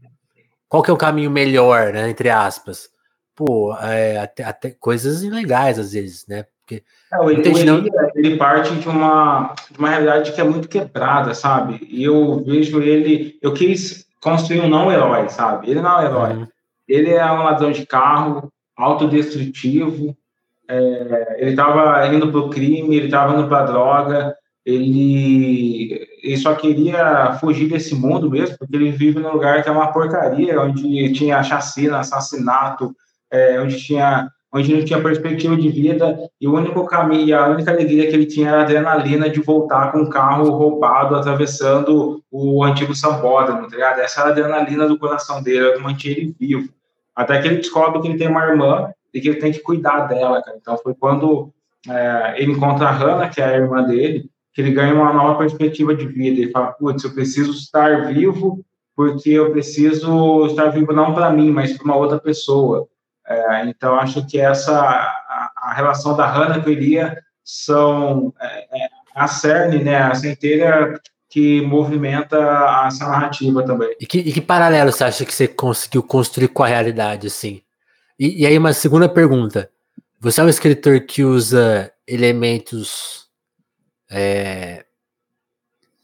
Qual 0.68 0.84
que 0.84 0.90
é 0.90 0.94
o 0.94 0.98
caminho 0.98 1.32
melhor, 1.32 1.94
né? 1.94 2.10
Entre 2.10 2.30
aspas. 2.30 2.90
Pô, 3.36 3.76
é, 3.78 4.18
até, 4.18 4.44
até 4.44 4.72
coisas 4.72 5.24
ilegais 5.24 5.78
às 5.80 5.92
vezes, 5.94 6.26
né? 6.28 6.46
Porque 6.68 6.84
é, 7.14 7.20
o, 7.20 7.32
Eli, 7.32 7.64
não... 7.64 7.84
ele 8.14 8.36
parte 8.36 8.76
de 8.76 8.90
uma, 8.90 9.56
de 9.72 9.80
uma 9.80 9.90
realidade 9.90 10.34
que 10.34 10.42
é 10.42 10.44
muito 10.44 10.68
quebrada, 10.68 11.34
sabe? 11.34 11.88
E 11.90 12.04
eu 12.04 12.44
vejo 12.44 12.82
ele, 12.82 13.40
eu 13.42 13.54
quis 13.54 14.06
construir 14.22 14.60
um 14.60 14.68
não 14.68 14.92
herói, 14.92 15.30
sabe? 15.30 15.72
Ele 15.72 15.82
não 15.82 16.02
é 16.02 16.04
um 16.04 16.06
herói. 16.06 16.34
Uhum. 16.34 16.48
Ele 16.86 17.12
é 17.12 17.26
um 17.32 17.44
ladrão 17.44 17.72
de 17.72 17.86
carro, 17.86 18.52
autodestrutivo. 18.76 20.16
É, 20.68 21.38
ele 21.40 21.52
estava 21.52 22.06
indo 22.14 22.30
para 22.30 22.40
o 22.42 22.50
crime, 22.50 22.98
ele 22.98 23.06
estava 23.06 23.34
indo 23.34 23.48
para 23.48 23.60
a 23.60 23.66
droga. 23.66 24.36
Ele, 24.66 26.06
ele 26.22 26.38
só 26.38 26.54
queria 26.54 27.38
fugir 27.40 27.70
desse 27.70 27.96
mundo 27.96 28.30
mesmo, 28.30 28.58
porque 28.58 28.76
ele 28.76 28.92
vive 28.92 29.20
num 29.20 29.32
lugar 29.32 29.64
que 29.64 29.70
é 29.70 29.72
uma 29.72 29.94
porcaria, 29.94 30.60
onde 30.62 31.14
tinha 31.14 31.42
chacina, 31.42 32.00
assassinato, 32.00 32.94
é, 33.32 33.62
onde 33.62 33.80
tinha 33.80 34.30
onde 34.58 34.74
não 34.74 34.84
tinha 34.84 35.02
perspectiva 35.02 35.56
de 35.56 35.70
vida 35.70 36.30
e 36.40 36.48
o 36.48 36.56
único 36.56 36.86
caminho, 36.86 37.38
a 37.38 37.48
única 37.48 37.72
alegria 37.72 38.08
que 38.08 38.16
ele 38.16 38.26
tinha 38.26 38.50
era 38.50 38.60
a 38.60 38.62
adrenalina 38.64 39.30
de 39.30 39.40
voltar 39.40 39.92
com 39.92 40.00
um 40.00 40.10
carro 40.10 40.50
roubado 40.50 41.16
atravessando 41.16 42.22
o 42.32 42.64
antigo 42.64 42.96
Sambódromo, 42.96 43.68
tá 43.68 43.76
ligado? 43.76 44.00
Essa 44.00 44.22
era 44.22 44.30
a 44.30 44.32
adrenalina 44.32 44.88
do 44.88 44.98
coração 44.98 45.42
dele, 45.42 45.70
era 45.70 45.80
mantinha 45.80 46.18
ele 46.18 46.36
vivo. 46.40 46.70
Até 47.16 47.42
que 47.42 47.48
ele 47.48 47.58
descobre 47.58 48.02
que 48.02 48.08
ele 48.08 48.18
tem 48.18 48.28
uma 48.28 48.46
irmã 48.46 48.92
e 49.14 49.22
que 49.22 49.30
ele 49.30 49.40
tem 49.40 49.52
que 49.52 49.60
cuidar 49.60 50.08
dela, 50.08 50.42
cara. 50.42 50.58
Então 50.60 50.78
foi 50.78 50.94
quando 50.94 51.52
é, 51.90 52.36
ele 52.38 52.52
encontra 52.52 52.88
a 52.88 52.92
Hannah, 52.92 53.30
que 53.30 53.42
é 53.42 53.46
a 53.46 53.58
irmã 53.58 53.84
dele, 53.84 54.30
que 54.54 54.62
ele 54.62 54.72
ganha 54.72 54.94
uma 54.94 55.14
nova 55.14 55.38
perspectiva 55.38 55.96
de 55.96 56.06
vida. 56.08 56.42
Ele 56.42 56.52
fala, 56.52 56.74
putz, 56.74 57.04
eu 57.04 57.14
preciso 57.14 57.52
estar 57.52 58.08
vivo 58.08 58.64
porque 58.96 59.30
eu 59.30 59.52
preciso 59.52 60.48
estar 60.48 60.70
vivo 60.70 60.92
não 60.92 61.14
para 61.14 61.30
mim, 61.30 61.52
mas 61.52 61.78
para 61.78 61.86
uma 61.86 61.96
outra 61.96 62.20
pessoa. 62.20 62.88
É, 63.28 63.66
então, 63.66 63.96
acho 63.96 64.26
que 64.26 64.40
essa 64.40 64.80
a, 64.80 65.52
a, 65.58 65.74
relação 65.74 66.16
da 66.16 66.26
Hannah 66.26 66.62
com 66.64 66.70
Elia 66.70 67.22
são 67.44 68.34
é, 68.40 68.86
é, 68.86 68.90
a 69.16 69.28
cerne, 69.28 69.84
né, 69.84 69.98
a 69.98 70.16
centelha 70.16 71.00
que 71.30 71.62
movimenta 71.62 72.38
essa 72.88 73.06
narrativa 73.06 73.64
também. 73.66 73.94
E 74.00 74.06
que, 74.06 74.20
e 74.20 74.32
que, 74.32 74.40
paralelo 74.40 74.92
você 74.92 75.04
acha 75.04 75.26
que 75.26 75.34
você 75.34 75.48
conseguiu 75.48 76.02
construir 76.02 76.48
com 76.48 76.64
a 76.64 76.68
realidade, 76.68 77.28
assim? 77.28 77.62
E, 78.18 78.44
e 78.44 78.46
aí, 78.46 78.58
uma 78.58 78.72
segunda 78.72 79.10
pergunta. 79.10 79.70
Você 80.22 80.40
é 80.40 80.44
um 80.44 80.50
escritor 80.50 81.02
que 81.02 81.24
usa 81.24 81.92
elementos. 82.08 83.28
É, 84.10 84.86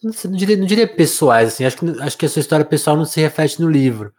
não, 0.04 0.32
diria, 0.32 0.58
não 0.58 0.66
diria 0.66 0.88
pessoais, 0.88 1.48
assim, 1.48 1.64
acho 1.64 1.78
que, 1.78 2.02
acho 2.02 2.18
que 2.18 2.26
a 2.26 2.30
sua 2.30 2.42
história 2.42 2.66
pessoal 2.66 2.98
não 2.98 3.06
se 3.06 3.22
reflete 3.22 3.62
no 3.62 3.70
livro, 3.70 4.14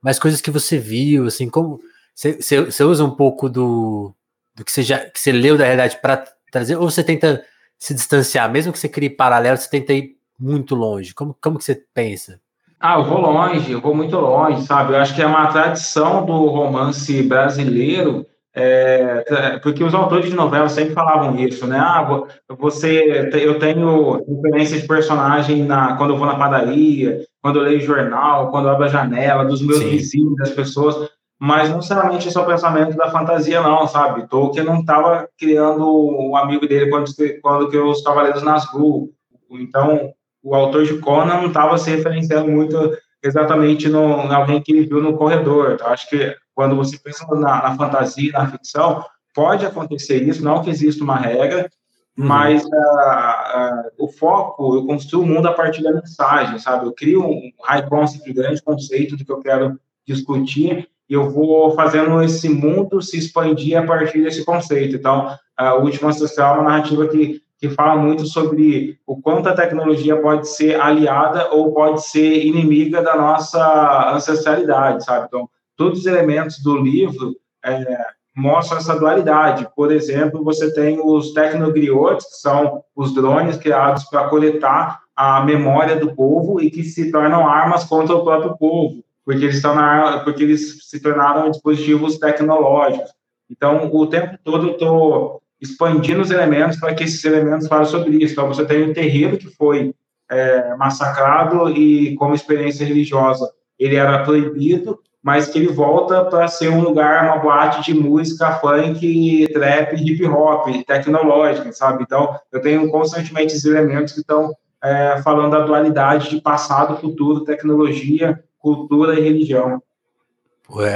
mas 0.00 0.18
coisas 0.18 0.40
que 0.40 0.50
você 0.50 0.78
viu, 0.78 1.26
assim, 1.26 1.50
como 1.50 1.78
você 2.16 2.82
usa 2.82 3.04
um 3.04 3.10
pouco 3.10 3.48
do, 3.48 4.14
do 4.54 4.64
que, 4.64 4.72
você 4.72 4.82
já, 4.82 4.98
que 5.00 5.20
você 5.20 5.30
leu 5.30 5.58
da 5.58 5.64
realidade 5.64 5.98
para 6.00 6.24
trazer, 6.50 6.76
ou 6.76 6.90
você 6.90 7.04
tenta 7.04 7.44
se 7.78 7.94
distanciar, 7.94 8.50
mesmo 8.50 8.72
que 8.72 8.78
você 8.78 8.88
crie 8.88 9.10
paralelo, 9.10 9.58
você 9.58 9.68
tenta 9.68 9.92
ir 9.92 10.16
muito 10.40 10.74
longe? 10.74 11.14
Como, 11.14 11.36
como 11.40 11.58
que 11.58 11.64
você 11.64 11.82
pensa? 11.94 12.40
Ah, 12.80 12.98
eu 12.98 13.04
vou 13.04 13.20
longe, 13.20 13.72
eu 13.72 13.80
vou 13.80 13.94
muito 13.94 14.16
longe, 14.16 14.62
sabe? 14.62 14.92
Eu 14.92 14.98
acho 14.98 15.14
que 15.14 15.22
é 15.22 15.26
uma 15.26 15.46
tradição 15.48 16.24
do 16.24 16.46
romance 16.46 17.22
brasileiro, 17.22 18.26
é, 18.54 19.58
porque 19.62 19.84
os 19.84 19.94
autores 19.94 20.30
de 20.30 20.34
novela 20.34 20.68
sempre 20.68 20.94
falavam 20.94 21.38
isso, 21.38 21.66
né? 21.66 21.78
Ah, 21.78 22.24
você, 22.58 23.30
eu 23.34 23.58
tenho 23.58 24.24
referência 24.24 24.80
de 24.80 24.86
personagem 24.86 25.64
na, 25.64 25.96
quando 25.96 26.14
eu 26.14 26.18
vou 26.18 26.26
na 26.26 26.36
padaria, 26.36 27.20
quando 27.42 27.58
eu 27.58 27.64
leio 27.64 27.80
jornal, 27.80 28.50
quando 28.50 28.66
eu 28.66 28.72
abro 28.72 28.84
a 28.84 28.88
janela, 28.88 29.44
dos 29.44 29.60
meus 29.60 29.80
Sim. 29.80 29.90
vizinhos, 29.90 30.36
das 30.36 30.50
pessoas. 30.50 31.10
Mas 31.38 31.68
não 31.68 31.76
necessariamente 31.76 32.28
esse 32.28 32.36
é 32.36 32.40
o 32.40 32.46
pensamento 32.46 32.96
da 32.96 33.10
fantasia, 33.10 33.60
não, 33.60 33.86
sabe? 33.86 34.26
Tolkien 34.26 34.64
não 34.64 34.80
estava 34.80 35.28
criando 35.38 35.86
o 35.86 36.30
um 36.30 36.36
amigo 36.36 36.66
dele 36.66 36.88
quando, 36.88 37.10
quando 37.42 37.68
criou 37.68 37.90
os 37.90 38.02
Cavaleiros 38.02 38.42
Nazgûl. 38.42 39.10
Então, 39.50 40.12
o 40.42 40.54
autor 40.54 40.84
de 40.84 40.98
Conan 40.98 41.38
não 41.38 41.48
estava 41.48 41.76
se 41.76 41.90
referenciando 41.90 42.50
muito 42.50 42.96
exatamente 43.22 43.88
no, 43.88 44.22
em 44.22 44.34
alguém 44.34 44.62
que 44.62 44.72
ele 44.72 44.86
viu 44.86 45.02
no 45.02 45.16
corredor. 45.16 45.72
Então, 45.72 45.88
acho 45.88 46.08
que 46.08 46.34
quando 46.54 46.74
você 46.74 46.98
pensa 46.98 47.26
na, 47.34 47.62
na, 47.62 47.76
fantasia, 47.76 48.32
na 48.32 48.50
ficção, 48.50 49.04
pode 49.34 49.66
acontecer 49.66 50.22
isso, 50.22 50.42
não 50.42 50.62
que 50.62 50.70
exista 50.70 51.04
uma 51.04 51.18
regra, 51.18 51.68
uhum. 52.16 52.26
mas 52.26 52.64
uh, 52.64 52.68
uh, 52.68 53.90
o 53.98 54.08
foco, 54.08 54.76
eu 54.76 54.86
construo 54.86 55.22
o 55.22 55.26
mundo 55.26 55.48
a 55.48 55.52
partir 55.52 55.82
da 55.82 55.92
mensagem, 55.92 56.58
sabe? 56.58 56.86
Eu 56.86 56.94
crio 56.94 57.22
um 57.22 57.52
high 57.64 57.86
concept, 57.86 58.32
grande 58.32 58.62
conceito 58.62 59.16
do 59.16 59.24
que 59.24 59.32
eu 59.32 59.40
quero 59.40 59.78
discutir, 60.06 60.88
e 61.08 61.14
eu 61.14 61.30
vou 61.30 61.70
fazendo 61.72 62.20
esse 62.22 62.48
mundo 62.48 63.00
se 63.00 63.18
expandir 63.18 63.78
a 63.78 63.86
partir 63.86 64.22
desse 64.22 64.44
conceito. 64.44 64.96
Então, 64.96 65.36
o 65.58 65.82
Último 65.82 66.08
Ancestral 66.08 66.56
é 66.56 66.58
uma 66.58 66.70
narrativa 66.70 67.06
que, 67.06 67.40
que 67.58 67.70
fala 67.70 67.96
muito 67.96 68.26
sobre 68.26 68.98
o 69.06 69.20
quanto 69.20 69.48
a 69.48 69.54
tecnologia 69.54 70.16
pode 70.20 70.48
ser 70.48 70.80
aliada 70.80 71.52
ou 71.52 71.72
pode 71.72 72.04
ser 72.04 72.44
inimiga 72.44 73.02
da 73.02 73.16
nossa 73.16 74.12
ancestralidade, 74.14 75.04
sabe? 75.04 75.26
Então, 75.28 75.48
todos 75.76 76.00
os 76.00 76.06
elementos 76.06 76.62
do 76.62 76.76
livro 76.76 77.36
é, 77.64 78.06
mostram 78.34 78.78
essa 78.78 78.98
dualidade. 78.98 79.68
Por 79.76 79.92
exemplo, 79.92 80.42
você 80.42 80.72
tem 80.74 81.00
os 81.00 81.32
tecnogriotes, 81.32 82.26
que 82.26 82.36
são 82.40 82.82
os 82.94 83.14
drones 83.14 83.56
criados 83.56 84.04
para 84.04 84.28
coletar 84.28 85.00
a 85.14 85.42
memória 85.42 85.96
do 85.96 86.14
povo 86.14 86.60
e 86.60 86.70
que 86.70 86.82
se 86.82 87.10
tornam 87.10 87.48
armas 87.48 87.84
contra 87.84 88.14
o 88.14 88.24
próprio 88.24 88.56
povo 88.58 89.05
porque 89.26 89.44
eles 89.44 89.60
na, 89.60 90.20
porque 90.20 90.44
eles 90.44 90.88
se 90.88 91.00
tornaram 91.00 91.50
dispositivos 91.50 92.16
tecnológicos. 92.16 93.10
Então, 93.50 93.90
o 93.92 94.06
tempo 94.06 94.38
todo 94.44 94.68
eu 94.68 94.72
estou 94.74 95.42
expandindo 95.60 96.22
os 96.22 96.30
elementos 96.30 96.78
para 96.78 96.94
que 96.94 97.02
esses 97.02 97.24
elementos 97.24 97.66
falem 97.66 97.86
sobre 97.86 98.16
isso. 98.22 98.34
Então, 98.34 98.46
você 98.46 98.64
tem 98.64 98.88
um 98.88 98.92
terreiro 98.92 99.36
que 99.36 99.48
foi 99.48 99.92
é, 100.30 100.76
massacrado 100.76 101.70
e, 101.70 102.14
como 102.14 102.36
experiência 102.36 102.86
religiosa, 102.86 103.50
ele 103.76 103.96
era 103.96 104.22
proibido, 104.22 105.00
mas 105.20 105.48
que 105.48 105.58
ele 105.58 105.72
volta 105.72 106.24
para 106.24 106.46
ser 106.46 106.68
um 106.68 106.80
lugar, 106.80 107.24
uma 107.24 107.38
boate 107.38 107.82
de 107.82 107.98
música 107.98 108.52
funk, 108.60 109.48
trap, 109.52 109.96
hip 109.96 110.24
hop, 110.24 110.68
tecnológica, 110.86 111.72
sabe? 111.72 112.04
Então, 112.04 112.38
eu 112.52 112.60
tenho 112.60 112.88
constantemente 112.90 113.54
esses 113.54 113.64
elementos 113.64 114.12
que 114.12 114.20
estão 114.20 114.54
é, 114.82 115.20
falando 115.22 115.50
da 115.50 115.64
dualidade 115.64 116.30
de 116.30 116.40
passado, 116.40 117.00
futuro, 117.00 117.44
tecnologia 117.44 118.40
cultura 118.66 119.14
e 119.14 119.22
religião. 119.22 119.80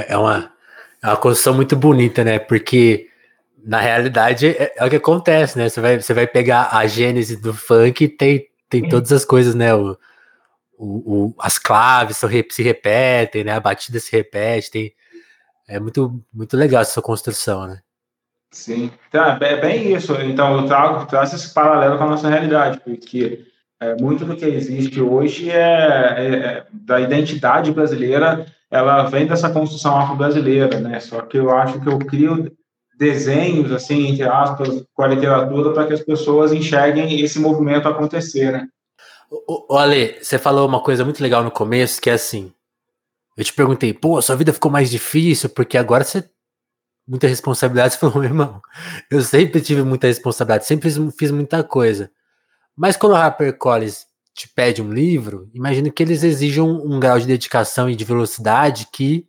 É 0.07 0.17
uma, 0.17 0.51
é 1.01 1.07
uma 1.07 1.15
construção 1.15 1.53
muito 1.53 1.73
bonita, 1.77 2.21
né? 2.21 2.37
Porque 2.37 3.07
na 3.63 3.79
realidade 3.79 4.47
é, 4.47 4.73
é, 4.75 4.85
o 4.85 4.89
que 4.89 4.97
acontece, 4.97 5.57
né? 5.57 5.69
Você 5.69 5.79
vai, 5.79 6.01
você 6.01 6.13
vai 6.13 6.27
pegar 6.27 6.69
a 6.75 6.85
gênese 6.85 7.37
do 7.37 7.53
funk 7.53 8.03
e 8.03 8.09
tem, 8.09 8.47
tem 8.69 8.89
todas 8.89 9.13
as 9.13 9.23
coisas, 9.23 9.55
né? 9.55 9.73
O, 9.73 9.97
o, 10.77 11.27
o, 11.27 11.35
as 11.39 11.57
claves 11.57 12.17
se 12.17 12.61
repetem, 12.61 13.45
né? 13.45 13.53
A 13.53 13.59
batida 13.61 13.99
se 13.99 14.11
repete, 14.11 14.69
tem, 14.69 14.93
é 15.69 15.79
muito, 15.79 16.21
muito 16.33 16.57
legal 16.57 16.81
essa 16.81 17.01
construção, 17.01 17.67
né? 17.67 17.79
Sim, 18.51 18.91
então, 19.07 19.23
é 19.23 19.61
bem 19.61 19.93
isso. 19.95 20.13
Então, 20.15 20.59
eu 20.59 20.67
trago, 20.67 21.05
trago 21.05 21.33
esse 21.33 21.53
paralelo 21.53 21.97
com 21.97 22.03
a 22.03 22.09
nossa 22.09 22.27
realidade, 22.27 22.81
porque 22.81 23.45
é, 23.81 23.95
muito 23.99 24.23
do 24.23 24.35
que 24.35 24.45
existe 24.45 25.01
hoje 25.01 25.49
é, 25.49 25.55
é, 25.55 26.35
é, 26.35 26.65
da 26.71 27.01
identidade 27.01 27.71
brasileira, 27.71 28.45
ela 28.69 29.03
vem 29.05 29.25
dessa 29.25 29.49
construção 29.49 29.97
afro-brasileira, 29.97 30.79
né? 30.79 30.99
Só 30.99 31.21
que 31.23 31.37
eu 31.37 31.49
acho 31.49 31.81
que 31.81 31.89
eu 31.89 31.97
crio 31.97 32.55
desenhos, 32.97 33.71
assim, 33.71 34.09
entre 34.09 34.23
aspas, 34.23 34.85
com 34.93 35.03
a 35.03 35.07
literatura 35.07 35.73
para 35.73 35.87
que 35.87 35.93
as 35.93 36.01
pessoas 36.01 36.53
enxerguem 36.53 37.19
esse 37.21 37.39
movimento 37.39 37.87
acontecer, 37.87 38.51
né? 38.51 38.67
O, 39.31 39.73
o 39.73 39.77
Ale, 39.77 40.17
você 40.21 40.37
falou 40.37 40.67
uma 40.67 40.83
coisa 40.83 41.03
muito 41.03 41.23
legal 41.23 41.43
no 41.43 41.49
começo, 41.49 41.99
que 41.99 42.11
é 42.11 42.13
assim, 42.13 42.53
eu 43.35 43.43
te 43.43 43.53
perguntei, 43.53 43.93
pô, 43.93 44.21
sua 44.21 44.35
vida 44.35 44.53
ficou 44.53 44.69
mais 44.69 44.91
difícil, 44.91 45.49
porque 45.49 45.77
agora 45.77 46.03
você 46.03 46.23
muita 47.07 47.27
responsabilidade, 47.27 47.93
você 47.93 47.99
falou, 47.99 48.19
meu 48.19 48.25
irmão, 48.25 48.61
eu 49.09 49.21
sempre 49.21 49.59
tive 49.59 49.81
muita 49.81 50.05
responsabilidade, 50.05 50.67
sempre 50.67 50.91
fiz, 50.91 51.15
fiz 51.17 51.31
muita 51.31 51.63
coisa. 51.63 52.11
Mas 52.75 52.97
quando 52.97 53.15
a 53.15 53.25
HarperCollins 53.25 54.05
te 54.33 54.47
pede 54.47 54.81
um 54.81 54.91
livro, 54.91 55.49
imagino 55.53 55.91
que 55.91 56.01
eles 56.01 56.23
exijam 56.23 56.69
um 56.69 56.99
grau 56.99 57.19
de 57.19 57.27
dedicação 57.27 57.89
e 57.89 57.95
de 57.95 58.05
velocidade 58.05 58.87
que 58.91 59.27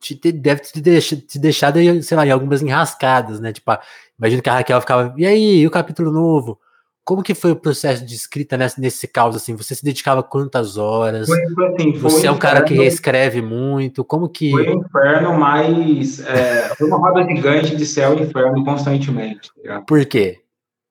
te, 0.00 0.32
deve 0.32 0.60
te, 0.60 0.80
deixar, 0.80 1.16
te 1.16 1.38
deixar, 1.38 1.72
sei 2.02 2.16
lá, 2.16 2.26
em 2.26 2.30
algumas 2.30 2.62
enrascadas, 2.62 3.40
né? 3.40 3.52
Tipo, 3.52 3.76
imagino 4.18 4.42
que 4.42 4.48
a 4.48 4.54
Raquel 4.54 4.80
ficava, 4.80 5.14
e 5.16 5.26
aí, 5.26 5.58
e 5.58 5.66
o 5.66 5.70
capítulo 5.70 6.12
novo? 6.12 6.58
Como 7.04 7.22
que 7.22 7.34
foi 7.34 7.52
o 7.52 7.56
processo 7.56 8.04
de 8.04 8.16
escrita 8.16 8.56
nesse, 8.56 8.80
nesse 8.80 9.06
caos, 9.06 9.36
assim? 9.36 9.54
Você 9.54 9.76
se 9.76 9.84
dedicava 9.84 10.24
quantas 10.24 10.76
horas? 10.76 11.28
Foi, 11.28 11.40
assim, 11.40 11.92
foi 11.92 12.10
Você 12.10 12.26
é 12.26 12.32
um 12.32 12.38
cara 12.38 12.62
que 12.62 12.74
reescreve 12.74 13.40
muito, 13.40 14.04
como 14.04 14.28
que... 14.28 14.50
Foi 14.50 14.68
um 14.74 14.80
inferno, 14.80 15.38
mas 15.38 16.18
é, 16.20 16.74
foi 16.74 16.88
uma 16.88 16.98
roda 16.98 17.22
gigante 17.22 17.76
de 17.76 17.86
céu 17.86 18.18
e 18.18 18.22
inferno 18.22 18.64
constantemente. 18.64 19.52
Tá 19.64 19.82
Por 19.82 20.04
quê? 20.04 20.40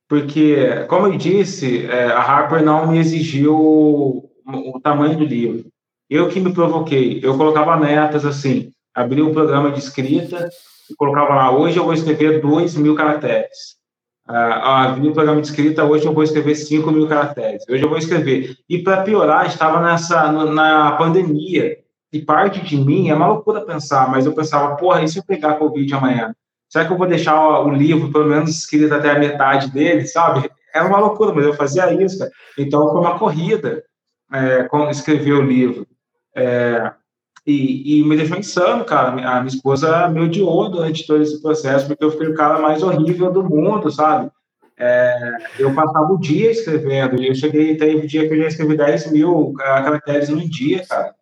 Porque, 0.07 0.85
como 0.87 1.07
eu 1.07 1.17
disse, 1.17 1.85
é, 1.85 2.05
a 2.05 2.21
Harper 2.21 2.63
não 2.63 2.87
me 2.87 2.99
exigiu 2.99 3.55
o, 3.55 4.29
o 4.45 4.79
tamanho 4.79 5.17
do 5.17 5.25
livro. 5.25 5.65
Eu 6.09 6.29
que 6.29 6.39
me 6.39 6.53
provoquei. 6.53 7.19
Eu 7.23 7.35
colocava 7.37 7.77
metas 7.77 8.25
assim, 8.25 8.71
abria 8.93 9.25
um 9.25 9.33
programa 9.33 9.71
de 9.71 9.79
escrita 9.79 10.49
e 10.89 10.95
colocava 10.95 11.33
lá, 11.33 11.51
hoje 11.51 11.77
eu 11.77 11.83
vou 11.83 11.93
escrever 11.93 12.41
2 12.41 12.75
mil 12.75 12.95
caracteres. 12.95 13.75
Ah, 14.27 14.85
abri 14.85 15.07
um 15.07 15.13
programa 15.13 15.41
de 15.41 15.47
escrita, 15.47 15.83
hoje 15.83 16.05
eu 16.05 16.13
vou 16.13 16.23
escrever 16.23 16.55
5 16.55 16.91
mil 16.91 17.07
caracteres. 17.07 17.63
Hoje 17.69 17.83
eu 17.83 17.89
vou 17.89 17.97
escrever. 17.97 18.55
E 18.67 18.79
para 18.79 19.03
piorar, 19.03 19.45
estava 19.45 19.81
nessa 19.81 20.31
na 20.31 20.93
pandemia. 20.93 21.77
E 22.11 22.21
parte 22.21 22.61
de 22.61 22.77
mim, 22.77 23.09
é 23.09 23.15
uma 23.15 23.27
loucura 23.27 23.65
pensar, 23.65 24.09
mas 24.09 24.25
eu 24.25 24.33
pensava, 24.33 24.75
porra, 24.77 25.03
e 25.03 25.07
se 25.07 25.19
eu 25.19 25.23
pegar 25.23 25.55
Covid 25.55 25.93
amanhã? 25.93 26.33
Será 26.69 26.85
que 26.85 26.93
eu 26.93 26.97
vou 26.97 27.07
deixar 27.07 27.61
o 27.61 27.69
livro, 27.71 28.11
pelo 28.11 28.27
menos, 28.27 28.49
escrito 28.49 28.93
até 28.93 29.11
a 29.11 29.19
metade 29.19 29.71
dele, 29.71 30.05
sabe? 30.05 30.49
Era 30.73 30.87
uma 30.87 30.99
loucura, 30.99 31.33
mas 31.33 31.45
eu 31.45 31.53
fazia 31.53 31.91
isso. 31.93 32.19
Cara. 32.19 32.31
Então, 32.57 32.89
foi 32.91 32.99
uma 32.99 33.17
corrida 33.17 33.83
é, 34.31 34.63
quando 34.63 34.91
o 34.91 35.41
livro. 35.41 35.87
É, 36.35 36.91
e, 37.45 37.99
e, 37.99 38.03
me 38.03 38.17
deixou 38.17 38.37
insano, 38.37 38.83
cara. 38.83 39.09
A 39.09 39.41
minha 39.41 39.47
esposa 39.47 40.09
me 40.09 40.19
odiou 40.19 40.69
durante 40.69 41.05
todo 41.05 41.21
esse 41.21 41.41
processo, 41.41 41.87
porque 41.87 42.03
eu 42.03 42.11
fui 42.11 42.27
o 42.27 42.33
cara 42.33 42.59
mais 42.59 42.81
horrível 42.81 43.31
do 43.31 43.43
mundo, 43.43 43.91
sabe? 43.91 44.31
É, 44.77 45.37
eu 45.57 45.73
passava 45.73 46.11
o 46.11 46.19
dia 46.19 46.51
escrevendo, 46.51 47.21
e 47.21 47.29
eu 47.29 47.35
cheguei, 47.35 47.77
teve 47.77 47.95
um 47.95 48.05
dia 48.05 48.27
que 48.27 48.33
eu 48.33 48.41
já 48.41 48.47
escrevi 48.47 48.75
10 48.75 49.11
mil 49.11 49.53
caracteres 49.55 50.27
num 50.29 50.49
dia, 50.49 50.85
cara. 50.85 51.15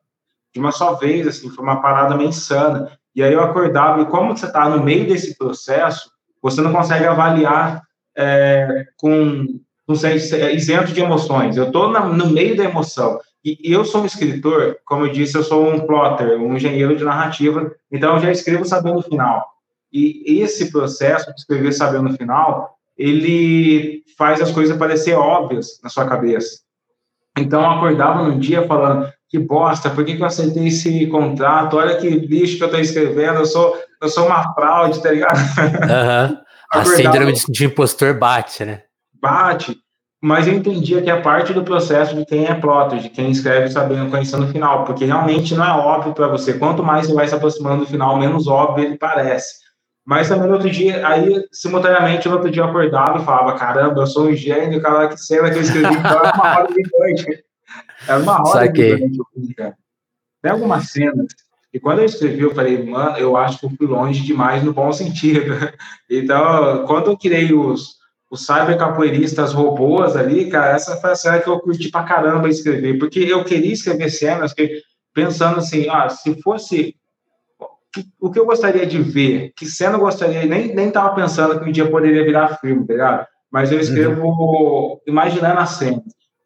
De 0.54 0.60
uma 0.60 0.72
só 0.72 0.96
vez, 0.96 1.28
assim, 1.28 1.50
foi 1.50 1.64
uma 1.64 1.82
parada 1.82 2.16
meio 2.16 2.30
insana. 2.30 2.98
E 3.16 3.22
aí 3.24 3.34
eu 3.34 3.44
acordava, 3.44 4.02
e 4.02 4.06
como 4.06 4.36
você 4.36 4.46
está 4.46 4.68
no 4.70 4.84
meio 4.84 5.08
desse 5.08 5.38
processo, 5.38 6.12
você 6.42 6.62
não 6.62 6.72
consegue 6.72 7.06
avaliar 7.06 7.82
é, 8.18 8.86
com, 8.98 9.46
com 9.86 9.94
isento 9.94 10.92
de 10.92 11.02
emoções. 11.02 11.58
Eu 11.58 11.68
estou 11.68 11.90
no 11.90 12.30
meio 12.30 12.56
da 12.58 12.64
emoção. 12.64 13.20
E 13.44 13.60
eu 13.64 13.84
sou 13.84 14.02
um 14.02 14.06
escritor, 14.06 14.78
como 14.86 15.06
eu 15.06 15.12
disse, 15.12 15.38
eu 15.38 15.44
sou 15.44 15.68
um 15.68 15.86
plotter, 15.86 16.40
um 16.40 16.56
engenheiro 16.56 16.96
de 16.96 17.04
narrativa, 17.04 17.74
então 17.92 18.16
eu 18.16 18.22
já 18.22 18.32
escrevo 18.32 18.64
sabendo 18.64 19.00
o 19.00 19.04
final. 19.04 19.46
E 19.92 20.42
esse 20.42 20.72
processo 20.72 21.32
de 21.34 21.40
escrever 21.40 21.74
sabendo 21.74 22.10
o 22.10 22.18
final, 22.18 22.78
ele 22.98 24.04
faz 24.18 24.42
as 24.42 24.52
coisas 24.52 24.78
parecer 24.78 25.14
óbvias 25.14 25.80
na 25.84 25.90
sua 25.90 26.08
cabeça. 26.08 26.62
Então 27.38 27.62
eu 27.62 27.70
acordava 27.70 28.24
num 28.24 28.40
dia 28.40 28.66
falando, 28.66 29.12
que 29.34 29.40
bosta, 29.40 29.90
por 29.90 30.06
que, 30.06 30.16
que 30.16 30.22
eu 30.22 30.28
aceitei 30.28 30.68
esse 30.68 31.08
contrato? 31.08 31.78
Olha 31.78 31.98
que 31.98 32.08
lixo 32.08 32.58
que 32.58 32.62
eu 32.62 32.68
estou 32.68 32.80
escrevendo, 32.80 33.40
eu 33.40 33.46
sou, 33.48 33.76
eu 34.00 34.08
sou 34.08 34.28
uma 34.28 34.54
fraude, 34.54 35.02
tá 35.02 35.10
ligado? 35.10 35.40
Uhum. 35.40 36.38
A 36.72 36.86
síndrome 36.86 37.34
de, 37.34 37.44
de 37.50 37.66
impostor 37.66 38.14
bate, 38.14 38.64
né? 38.64 38.82
Bate, 39.20 39.76
mas 40.22 40.48
eu 40.48 40.54
entendia 40.54 41.02
que 41.02 41.10
é 41.10 41.20
parte 41.20 41.52
do 41.52 41.64
processo 41.64 42.16
de 42.16 42.26
quem 42.26 42.46
é 42.46 42.54
plotter, 42.54 43.00
de 43.00 43.10
quem 43.10 43.32
escreve 43.32 43.72
sabendo, 43.72 44.12
conhecendo 44.12 44.46
o 44.46 44.50
final, 44.50 44.86
porque 44.86 45.06
realmente 45.06 45.56
não 45.56 45.66
é 45.66 45.72
óbvio 45.72 46.14
para 46.14 46.28
você. 46.28 46.54
Quanto 46.54 46.84
mais 46.84 47.08
você 47.08 47.14
vai 47.14 47.28
se 47.28 47.34
aproximando 47.34 47.86
do 47.86 47.90
final, 47.90 48.20
menos 48.20 48.48
óbvio 48.48 48.86
ele 48.86 48.98
parece. 49.00 49.56
Mas 50.06 50.30
também 50.30 50.48
no 50.48 50.54
outro 50.54 50.70
dia, 50.70 51.08
aí, 51.08 51.44
simultaneamente, 51.52 52.28
no 52.28 52.36
outro 52.36 52.52
dia 52.52 52.62
eu 52.62 52.68
acordava 52.68 53.20
e 53.20 53.26
falava: 53.26 53.58
caramba, 53.58 54.02
eu 54.02 54.08
sou 54.08 54.28
um 54.28 54.36
gênio, 54.36 54.82
cara, 54.82 55.08
que 55.08 55.18
cena 55.18 55.50
que 55.50 55.58
eu 55.58 55.62
escrevi, 55.62 55.96
então 55.96 56.24
é 56.24 56.32
uma 56.34 56.58
hora 56.60 56.68
de 56.68 56.84
noite. 57.00 57.44
Era 58.08 58.20
uma 58.20 58.38
roda 58.38 58.68
de 58.70 59.56
Tem 60.42 60.52
algumas 60.52 60.90
cenas 60.90 61.28
e 61.74 61.80
quando 61.80 62.00
eu 62.00 62.06
escrevi, 62.06 62.42
eu 62.42 62.54
falei, 62.54 62.84
mano, 62.84 63.18
eu 63.18 63.36
acho 63.36 63.60
que 63.60 63.66
eu 63.66 63.72
fui 63.72 63.88
longe 63.88 64.22
demais 64.22 64.64
no 64.64 64.74
bom 64.74 64.94
sentido. 64.94 65.54
Então, 66.08 66.86
quando 66.86 67.10
eu 67.10 67.18
criei 67.18 67.52
os, 67.52 67.96
os 68.30 68.46
cyber 68.46 68.78
capoeiristas 68.78 69.52
robôs 69.52 70.16
ali, 70.16 70.48
cara, 70.48 70.76
essa 70.76 70.98
foi 70.98 71.12
a 71.12 71.16
cena 71.16 71.40
que 71.40 71.50
eu 71.50 71.60
curti 71.60 71.90
pra 71.90 72.04
caramba 72.04 72.48
escrever, 72.48 73.00
porque 73.00 73.20
eu 73.20 73.44
queria 73.44 73.74
escrever 73.74 74.12
cenas 74.12 74.54
que, 74.54 74.80
pensando 75.12 75.58
assim, 75.58 75.90
ah, 75.90 76.08
se 76.08 76.40
fosse 76.44 76.96
o 78.20 78.30
que 78.30 78.40
eu 78.40 78.46
gostaria 78.46 78.86
de 78.86 79.02
ver, 79.02 79.52
que 79.56 79.66
cena 79.66 79.96
eu 79.96 80.02
gostaria, 80.02 80.46
nem, 80.46 80.76
nem 80.76 80.92
tava 80.92 81.16
pensando 81.16 81.60
que 81.60 81.68
um 81.68 81.72
dia 81.72 81.90
poderia 81.90 82.24
virar 82.24 82.60
filme, 82.60 82.86
tá 82.86 82.94
ligado? 82.94 83.28
Mas 83.52 83.72
eu 83.72 83.80
escrevo 83.80 84.24
uhum. 84.24 85.00
imaginando 85.08 85.60
a 85.60 85.66
cena. 85.66 86.04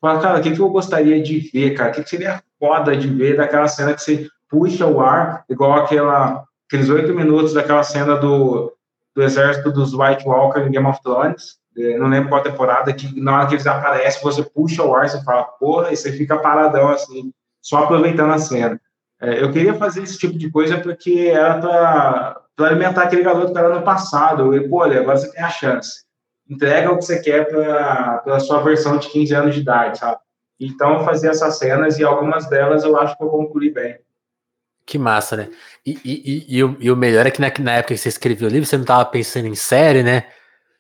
Fala, 0.08 0.22
cara, 0.22 0.40
o 0.40 0.42
que, 0.42 0.52
que 0.52 0.60
eu 0.62 0.70
gostaria 0.70 1.22
de 1.22 1.38
ver, 1.52 1.74
cara? 1.74 1.92
O 1.92 1.94
que, 1.94 2.04
que 2.04 2.10
seria 2.10 2.42
foda 2.58 2.96
de 2.96 3.10
ver 3.10 3.36
daquela 3.36 3.68
cena 3.68 3.94
que 3.94 4.02
você 4.02 4.30
puxa 4.50 4.88
o 4.88 5.02
ar, 5.02 5.44
igual 5.50 5.74
aquela, 5.74 6.46
aqueles 6.66 6.88
oito 6.88 7.14
minutos 7.14 7.54
daquela 7.54 7.84
cena 7.84 8.16
do, 8.16 8.74
do 9.14 9.22
exército 9.22 9.70
dos 9.70 9.94
White 9.94 10.26
Walker 10.26 10.62
em 10.62 10.72
Game 10.72 10.88
of 10.88 11.02
Thrones, 11.04 11.58
é, 11.78 11.98
não 11.98 12.08
lembro 12.08 12.30
qual 12.30 12.42
temporada, 12.42 12.94
que 12.94 13.20
na 13.20 13.36
hora 13.36 13.48
que 13.48 13.56
eles 13.56 13.68
aparecem, 13.68 14.24
você 14.24 14.42
puxa 14.44 14.82
o 14.82 14.96
ar, 14.96 15.10
você 15.10 15.22
fala, 15.26 15.44
porra, 15.44 15.92
e 15.92 15.98
você 15.98 16.14
fica 16.14 16.40
paradão 16.40 16.88
assim, 16.88 17.34
só 17.62 17.84
aproveitando 17.84 18.32
a 18.32 18.38
cena. 18.38 18.80
É, 19.20 19.44
eu 19.44 19.52
queria 19.52 19.74
fazer 19.74 20.04
esse 20.04 20.18
tipo 20.18 20.38
de 20.38 20.50
coisa 20.50 20.78
porque 20.78 21.32
era 21.34 21.60
para 22.56 22.68
alimentar 22.70 23.04
aquele 23.04 23.24
garoto 23.24 23.52
que 23.52 23.60
era 23.60 23.76
no 23.76 23.82
passado. 23.82 24.56
Eu, 24.56 24.70
pô, 24.70 24.78
olha, 24.78 25.02
agora 25.02 25.18
você 25.18 25.30
tem 25.34 25.44
a 25.44 25.50
chance. 25.50 26.07
Entrega 26.50 26.92
o 26.92 26.98
que 26.98 27.06
você 27.06 27.20
quer 27.20 27.48
para 27.48 28.24
a 28.26 28.40
sua 28.40 28.62
versão 28.62 28.98
de 28.98 29.10
15 29.10 29.36
anos 29.36 29.56
de 29.56 29.62
idade, 29.62 29.98
sabe? 29.98 30.20
Então, 30.60 30.94
eu 30.94 31.06
fazia 31.06 31.30
essas 31.30 31.58
cenas 31.58 32.00
e 32.00 32.04
algumas 32.04 32.50
delas 32.50 32.84
eu 32.84 32.98
acho 32.98 33.16
que 33.18 33.24
eu 33.24 33.30
concluí 33.30 33.72
bem. 33.72 33.98
Que 34.86 34.98
massa, 34.98 35.36
né? 35.36 35.50
E, 35.86 36.00
e, 36.04 36.06
e, 36.06 36.58
e, 36.58 36.64
o, 36.64 36.78
e 36.80 36.90
o, 36.90 36.96
melhor 36.96 37.28
é 37.28 37.32
que 37.32 37.42
na, 37.42 37.52
na, 37.60 37.74
época 37.74 37.94
que 37.94 38.00
você 38.00 38.10
escreveu 38.10 38.48
o 38.48 38.52
livro, 38.52 38.66
você 38.66 38.78
não 38.78 38.84
estava 38.84 39.04
pensando 39.06 39.46
em 39.46 39.56
série, 39.56 40.02
né? 40.02 40.24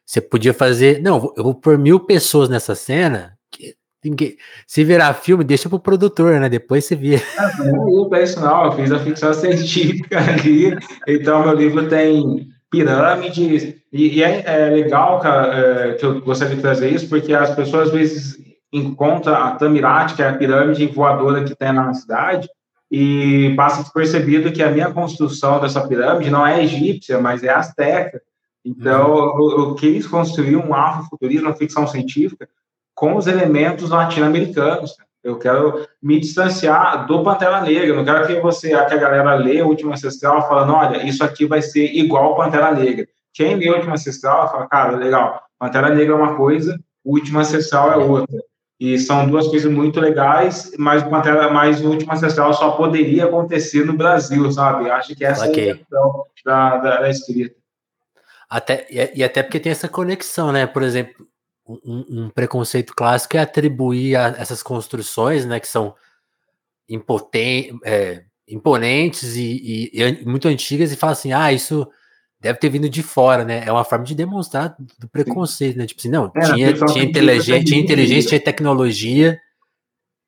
Você 0.05 0.21
podia 0.21 0.53
fazer. 0.53 1.01
Não, 1.01 1.33
eu 1.35 1.43
vou 1.43 1.53
pôr 1.53 1.77
mil 1.77 1.99
pessoas 1.99 2.47
nessa 2.47 2.73
cena. 2.73 3.37
Que, 3.51 4.37
se 4.65 4.83
virar 4.85 5.13
filme, 5.15 5.43
deixa 5.43 5.67
pro 5.67 5.79
produtor, 5.79 6.39
né? 6.39 6.47
Depois 6.47 6.85
você 6.85 6.95
vira. 6.95 7.21
Não 7.59 8.15
é 8.15 8.23
isso, 8.23 8.39
não. 8.39 8.65
Eu 8.65 8.71
fiz 8.71 8.91
a 8.91 8.99
ficção 8.99 9.33
científica 9.35 10.19
ali. 10.19 10.77
Então, 11.05 11.43
meu 11.43 11.53
livro 11.53 11.89
tem 11.89 12.47
pirâmides. 12.69 13.75
E, 13.91 14.23
é, 14.23 14.43
é, 14.45 14.69
legal, 14.69 15.19
cara, 15.19 15.53
é, 15.53 15.93
que 15.93 16.05
eu 16.05 16.21
gostaria 16.21 16.55
de 16.55 16.61
trazer 16.61 16.89
isso, 16.89 17.07
porque 17.09 17.33
as 17.33 17.55
pessoas 17.55 17.87
às 17.87 17.93
vezes 17.93 18.37
encontram 18.71 19.35
a 19.35 19.51
Tamirati, 19.51 20.15
que 20.15 20.21
é 20.21 20.29
a 20.29 20.37
pirâmide 20.37 20.87
voadora 20.87 21.43
que 21.43 21.55
tem 21.55 21.71
na 21.71 21.93
cidade, 21.93 22.49
e 22.91 23.53
passa 23.55 23.83
despercebido 23.83 24.51
que 24.51 24.63
a 24.63 24.71
minha 24.71 24.91
construção 24.91 25.59
dessa 25.59 25.85
pirâmide 25.87 26.29
não 26.29 26.45
é 26.45 26.63
egípcia, 26.63 27.19
mas 27.19 27.43
é 27.43 27.49
asteca. 27.49 28.21
Então, 28.63 29.13
uhum. 29.13 29.51
eu, 29.51 29.59
eu, 29.59 29.75
quis 29.75 30.05
construir 30.05 30.57
um 30.57 30.73
afrofuturismo, 30.73 31.47
uma 31.47 31.55
ficção 31.55 31.87
científica, 31.87 32.49
com 32.93 33.15
os 33.15 33.27
elementos 33.27 33.89
latino-americanos. 33.89 34.95
Eu 35.27 35.37
quero 35.37 35.85
me 36.01 36.19
distanciar 36.19 37.05
do 37.05 37.23
Pantera 37.23 37.61
Negra. 37.61 37.87
Eu 37.87 37.95
não 37.95 38.05
quero 38.05 38.25
que 38.25 38.39
você, 38.39 38.69
que 38.69 38.75
a 38.75 38.97
galera 38.97 39.35
lê 39.35 39.61
o 39.61 39.67
Último 39.67 39.93
Ancestral 39.93 40.47
falando, 40.47 40.73
olha, 40.73 41.05
isso 41.05 41.23
aqui 41.23 41.45
vai 41.45 41.61
ser 41.61 41.85
igual 41.93 42.35
Pantera 42.35 42.71
Negra. 42.71 43.07
Quem 43.33 43.55
lê 43.55 43.69
o 43.69 43.75
Último 43.75 43.93
Ancestral 43.93 44.49
fala, 44.49 44.67
cara, 44.67 44.95
legal, 44.95 45.41
Pantera 45.59 45.89
Negra 45.89 46.13
é 46.13 46.17
uma 46.17 46.35
coisa, 46.35 46.79
o 47.03 47.11
Último 47.13 47.39
Ancestral 47.39 47.91
é 47.91 47.97
outra. 47.97 48.37
E 48.79 48.99
são 48.99 49.27
duas 49.27 49.47
coisas 49.47 49.71
muito 49.71 49.99
legais, 49.99 50.71
mas 50.77 51.01
o 51.01 51.09
Pantera, 51.09 51.51
mais 51.51 51.83
o 51.83 51.89
último 51.89 52.13
ancestral 52.13 52.53
só 52.53 52.71
poderia 52.71 53.25
acontecer 53.25 53.83
no 53.83 53.93
Brasil, 53.93 54.51
sabe? 54.51 54.87
Acho 54.87 55.15
que 55.15 55.25
essa 55.25 55.49
okay. 55.49 55.69
é 55.69 55.71
a 55.71 55.77
questão 55.77 56.23
da, 56.45 56.77
da, 56.77 57.01
da 57.01 57.09
escrita. 57.09 57.55
Até, 58.47 58.85
e, 58.89 59.23
até 59.23 59.41
porque 59.41 59.59
tem 59.59 59.71
essa 59.71 59.89
conexão, 59.89 60.51
né? 60.51 60.67
Por 60.67 60.83
exemplo, 60.83 61.27
um, 61.67 62.05
um 62.09 62.29
preconceito 62.29 62.93
clássico 62.95 63.37
é 63.37 63.41
atribuir 63.41 64.15
a 64.15 64.27
essas 64.37 64.63
construções, 64.63 65.45
né, 65.45 65.59
que 65.59 65.67
são 65.67 65.93
impoten, 66.87 67.77
é, 67.83 68.23
imponentes 68.47 69.35
e, 69.35 69.91
e, 69.93 70.01
e, 70.01 70.25
muito 70.25 70.47
antigas, 70.47 70.91
e 70.91 70.95
falar 70.95 71.13
assim, 71.13 71.33
ah, 71.33 71.51
isso 71.51 71.87
deve 72.39 72.59
ter 72.59 72.69
vindo 72.69 72.89
de 72.89 73.03
fora, 73.03 73.43
né? 73.43 73.63
É 73.65 73.71
uma 73.71 73.83
forma 73.83 74.05
de 74.05 74.15
demonstrar 74.15 74.75
do 74.99 75.07
preconceito, 75.07 75.77
né? 75.77 75.85
Tipo 75.85 75.99
assim, 75.99 76.09
não, 76.09 76.31
é, 76.35 76.53
tinha, 76.53 76.73
tinha, 76.73 77.03
inteligência, 77.03 77.63
tinha 77.63 77.81
inteligência, 77.81 78.29
tinha 78.29 78.41
tecnologia, 78.41 79.39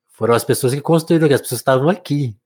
foram 0.08 0.34
as 0.34 0.44
pessoas 0.44 0.74
que 0.74 0.80
construíram, 0.80 1.28
que 1.28 1.34
as 1.34 1.40
pessoas 1.40 1.60
estavam 1.60 1.88
aqui. 1.88 2.36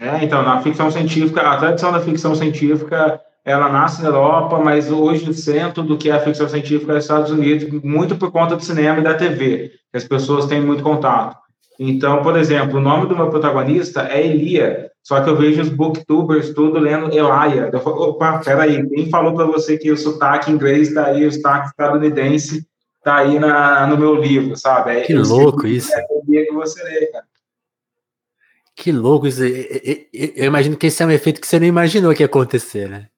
É, 0.00 0.24
então, 0.24 0.42
na 0.42 0.60
ficção 0.62 0.90
científica, 0.90 1.42
a 1.42 1.56
tradição 1.56 1.92
da 1.92 2.00
ficção 2.00 2.34
científica, 2.34 3.20
ela 3.44 3.68
nasce 3.68 4.02
na 4.02 4.08
Europa, 4.08 4.58
mas 4.58 4.90
hoje 4.90 5.28
o 5.28 5.34
centro 5.34 5.82
do 5.82 5.98
que 5.98 6.08
é 6.08 6.14
a 6.14 6.20
ficção 6.20 6.48
científica 6.48 6.92
é 6.92 6.96
os 6.96 7.04
Estados 7.04 7.30
Unidos, 7.30 7.68
muito 7.82 8.16
por 8.16 8.32
conta 8.32 8.56
do 8.56 8.64
cinema 8.64 9.00
e 9.00 9.04
da 9.04 9.14
TV, 9.14 9.72
que 9.90 9.96
as 9.96 10.04
pessoas 10.04 10.46
têm 10.46 10.62
muito 10.62 10.82
contato. 10.82 11.36
Então, 11.78 12.22
por 12.22 12.36
exemplo, 12.38 12.78
o 12.78 12.82
nome 12.82 13.06
do 13.06 13.16
meu 13.16 13.28
protagonista 13.28 14.08
é 14.08 14.24
Elia, 14.26 14.90
só 15.02 15.20
que 15.20 15.28
eu 15.28 15.36
vejo 15.36 15.60
os 15.60 15.68
booktubers 15.68 16.54
tudo 16.54 16.78
lendo 16.78 17.12
Elia. 17.12 17.68
Eu 17.70 17.80
falo, 17.80 18.10
opa, 18.10 18.38
peraí, 18.38 18.88
quem 18.88 19.10
falou 19.10 19.34
para 19.34 19.44
você 19.44 19.76
que 19.76 19.90
o 19.90 19.96
sotaque 19.96 20.50
inglês 20.50 20.88
está 20.88 21.06
aí, 21.08 21.26
o 21.26 21.32
sotaque 21.32 21.68
estadunidense 21.68 22.66
está 22.98 23.16
aí 23.16 23.38
na, 23.38 23.86
no 23.86 23.98
meu 23.98 24.14
livro, 24.14 24.56
sabe? 24.56 24.92
É, 24.92 25.00
que 25.02 25.12
louco 25.12 25.66
isso. 25.66 25.92
É 25.92 26.00
que 26.02 26.52
você 26.52 26.82
lê, 26.82 27.06
cara. 27.06 27.24
Que 28.74 28.90
louco 28.90 29.26
isso. 29.26 29.42
Eu 29.42 30.46
imagino 30.46 30.76
que 30.76 30.86
esse 30.86 31.02
é 31.02 31.06
um 31.06 31.10
efeito 31.10 31.40
que 31.40 31.46
você 31.46 31.60
não 31.60 31.66
imaginou 31.66 32.14
que 32.14 32.22
ia 32.22 32.26
acontecer, 32.26 32.88
né? 32.88 33.08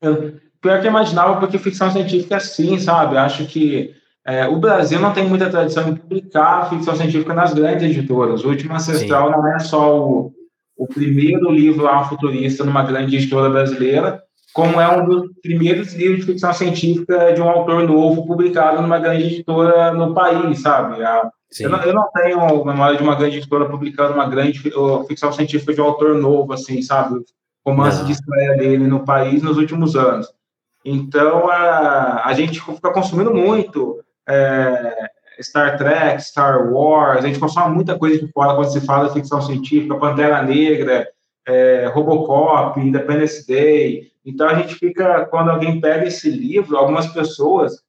Eu, 0.00 0.34
pior 0.60 0.80
que 0.80 0.86
eu 0.86 0.90
imaginava, 0.90 1.38
porque 1.38 1.58
ficção 1.58 1.90
científica 1.90 2.34
é 2.34 2.38
assim, 2.38 2.78
sabe? 2.78 3.16
Acho 3.16 3.46
que 3.46 3.94
é, 4.26 4.46
o 4.46 4.56
Brasil 4.58 5.00
não 5.00 5.12
tem 5.12 5.26
muita 5.26 5.50
tradição 5.50 5.88
em 5.88 5.96
publicar 5.96 6.68
ficção 6.68 6.94
científica 6.94 7.34
nas 7.34 7.54
grandes 7.54 7.84
editoras. 7.84 8.44
O 8.44 8.48
Último 8.48 8.74
Ancestral 8.74 9.26
Sim. 9.28 9.32
não 9.32 9.46
é 9.46 9.58
só 9.58 9.98
o, 9.98 10.32
o 10.76 10.86
primeiro 10.86 11.50
livro 11.50 11.88
futurista 12.04 12.64
numa 12.64 12.82
grande 12.82 13.16
editora 13.16 13.48
brasileira, 13.48 14.22
como 14.52 14.80
é 14.80 14.88
um 14.96 15.06
dos 15.06 15.30
primeiros 15.42 15.94
livros 15.94 16.20
de 16.20 16.32
ficção 16.32 16.52
científica 16.52 17.32
de 17.32 17.40
um 17.40 17.48
autor 17.48 17.86
novo 17.86 18.26
publicado 18.26 18.82
numa 18.82 18.98
grande 18.98 19.24
editora 19.24 19.92
no 19.92 20.12
país, 20.12 20.60
sabe? 20.60 21.02
A, 21.02 21.30
eu, 21.58 21.70
não, 21.70 21.82
eu, 21.82 21.94
não, 21.94 22.08
tenho 22.12 22.64
memória 22.64 22.96
de 22.96 23.02
uma 23.02 23.14
grande 23.14 23.38
editora 23.38 23.68
publicando 23.68 24.14
uma 24.14 24.28
grande 24.28 24.60
ficção 25.08 25.32
científica 25.32 25.72
de 25.72 25.80
um 25.80 25.84
autor 25.84 26.14
novo, 26.16 26.52
assim, 26.52 26.82
sabe? 26.82 27.20
Romance 27.66 27.98
não. 27.98 28.06
de 28.06 28.12
estreia 28.12 28.56
dele 28.56 28.86
no 28.86 29.04
país 29.04 29.42
nos 29.42 29.56
últimos 29.56 29.96
anos. 29.96 30.32
Então, 30.84 31.50
a, 31.50 32.26
a 32.26 32.32
gente 32.32 32.60
fica 32.60 32.90
consumindo 32.92 33.34
muito 33.34 34.02
é, 34.28 35.10
Star 35.42 35.76
Trek, 35.76 36.22
Star 36.22 36.70
Wars, 36.72 37.24
a 37.24 37.26
gente 37.26 37.38
consome 37.38 37.74
muita 37.74 37.98
coisa 37.98 38.18
de 38.18 38.30
fora 38.32 38.54
quando 38.54 38.72
se 38.72 38.80
fala 38.80 39.08
de 39.08 39.14
ficção 39.14 39.40
científica, 39.42 39.98
Pantera 39.98 40.42
Negra, 40.42 41.08
é, 41.46 41.86
Robocop, 41.92 42.78
Independence 42.80 43.46
Day. 43.46 44.10
Então 44.24 44.48
a 44.48 44.54
gente 44.54 44.74
fica, 44.74 45.26
quando 45.26 45.50
alguém 45.50 45.80
pega 45.80 46.06
esse 46.06 46.30
livro, 46.30 46.76
algumas 46.76 47.06
pessoas, 47.08 47.82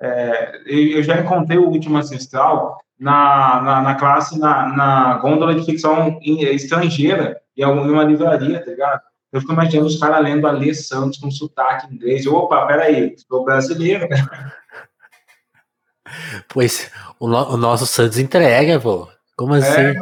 é, 0.00 0.62
eu 0.66 1.02
já 1.02 1.20
encontrei 1.20 1.58
o 1.58 1.68
Último 1.68 1.98
Ancestral 1.98 2.78
na, 2.98 3.60
na, 3.60 3.82
na 3.82 3.94
classe, 3.94 4.38
na, 4.38 4.68
na 4.68 5.14
gôndola 5.18 5.54
de 5.54 5.64
ficção 5.64 6.18
estrangeira, 6.22 7.40
em 7.56 7.64
uma 7.64 8.04
livraria, 8.04 8.60
tá 8.64 8.70
ligado? 8.70 9.00
Eu 9.32 9.40
fico 9.40 9.52
imaginando 9.52 9.86
os 9.86 9.98
caras 9.98 10.22
lendo 10.22 10.46
Alê 10.46 10.74
Santos 10.74 11.18
com 11.18 11.30
sotaque 11.30 11.92
inglês. 11.92 12.26
Opa, 12.26 12.66
peraí, 12.66 13.16
sou 13.16 13.44
brasileiro, 13.44 14.08
cara. 14.08 14.54
Pois 16.48 16.90
o, 17.18 17.26
no, 17.26 17.54
o, 17.54 17.56
nosso 17.56 17.86
Santos 17.86 18.18
entrega, 18.18 18.78
pô. 18.78 19.08
Como 19.34 19.54
assim? 19.54 19.80
É, 19.80 19.94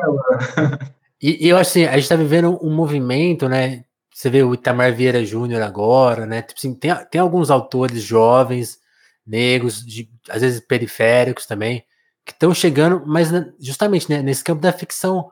e, 1.23 1.47
e, 1.47 1.49
eu 1.49 1.57
acho 1.57 1.71
assim, 1.71 1.85
a 1.85 1.97
gente 1.97 2.09
tá 2.09 2.17
vivendo 2.17 2.59
um 2.61 2.75
movimento, 2.75 3.49
né? 3.49 3.85
Você 4.13 4.29
vê 4.29 4.43
o 4.43 4.53
Itamar 4.53 4.93
Vieira 4.93 5.25
Júnior 5.25 5.63
agora, 5.63 6.27
né? 6.27 6.43
Tipo 6.43 6.59
assim, 6.59 6.75
tem, 6.75 6.93
tem 7.09 7.21
alguns 7.21 7.49
autores 7.49 8.03
jovens, 8.03 8.81
negros, 9.25 9.85
de, 9.85 10.11
às 10.29 10.43
vezes 10.43 10.61
periféricos 10.61 11.47
também, 11.47 11.85
que 12.25 12.33
estão 12.33 12.53
chegando, 12.53 13.05
mas 13.07 13.29
justamente 13.61 14.11
né, 14.11 14.21
nesse 14.21 14.43
campo 14.43 14.61
da 14.61 14.73
ficção 14.73 15.31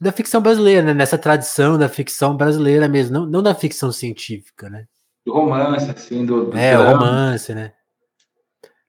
da 0.00 0.10
ficção 0.10 0.40
brasileira, 0.40 0.82
né? 0.82 0.94
nessa 0.94 1.18
tradição 1.18 1.76
da 1.76 1.88
ficção 1.88 2.36
brasileira 2.36 2.88
mesmo, 2.88 3.18
não, 3.18 3.26
não 3.26 3.42
da 3.42 3.54
ficção 3.54 3.92
científica, 3.92 4.70
né? 4.70 4.86
Do 5.26 5.34
romance, 5.34 5.90
assim, 5.90 6.24
do, 6.24 6.46
do 6.46 6.56
é, 6.56 6.78
o 6.78 6.84
romance, 6.84 7.54
né? 7.54 7.72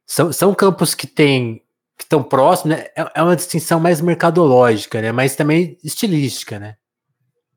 São, 0.08 0.32
são 0.32 0.54
campos 0.54 0.96
que 0.96 1.06
têm 1.06 1.62
que 1.98 2.06
estão 2.06 2.24
próximos, 2.24 2.78
né? 2.78 2.86
É, 2.96 3.12
é 3.16 3.24
uma 3.24 3.36
distinção 3.36 3.80
mais 3.80 4.00
mercadológica, 4.00 5.02
né? 5.02 5.12
Mas 5.12 5.36
também 5.36 5.78
estilística, 5.84 6.58
né? 6.58 6.76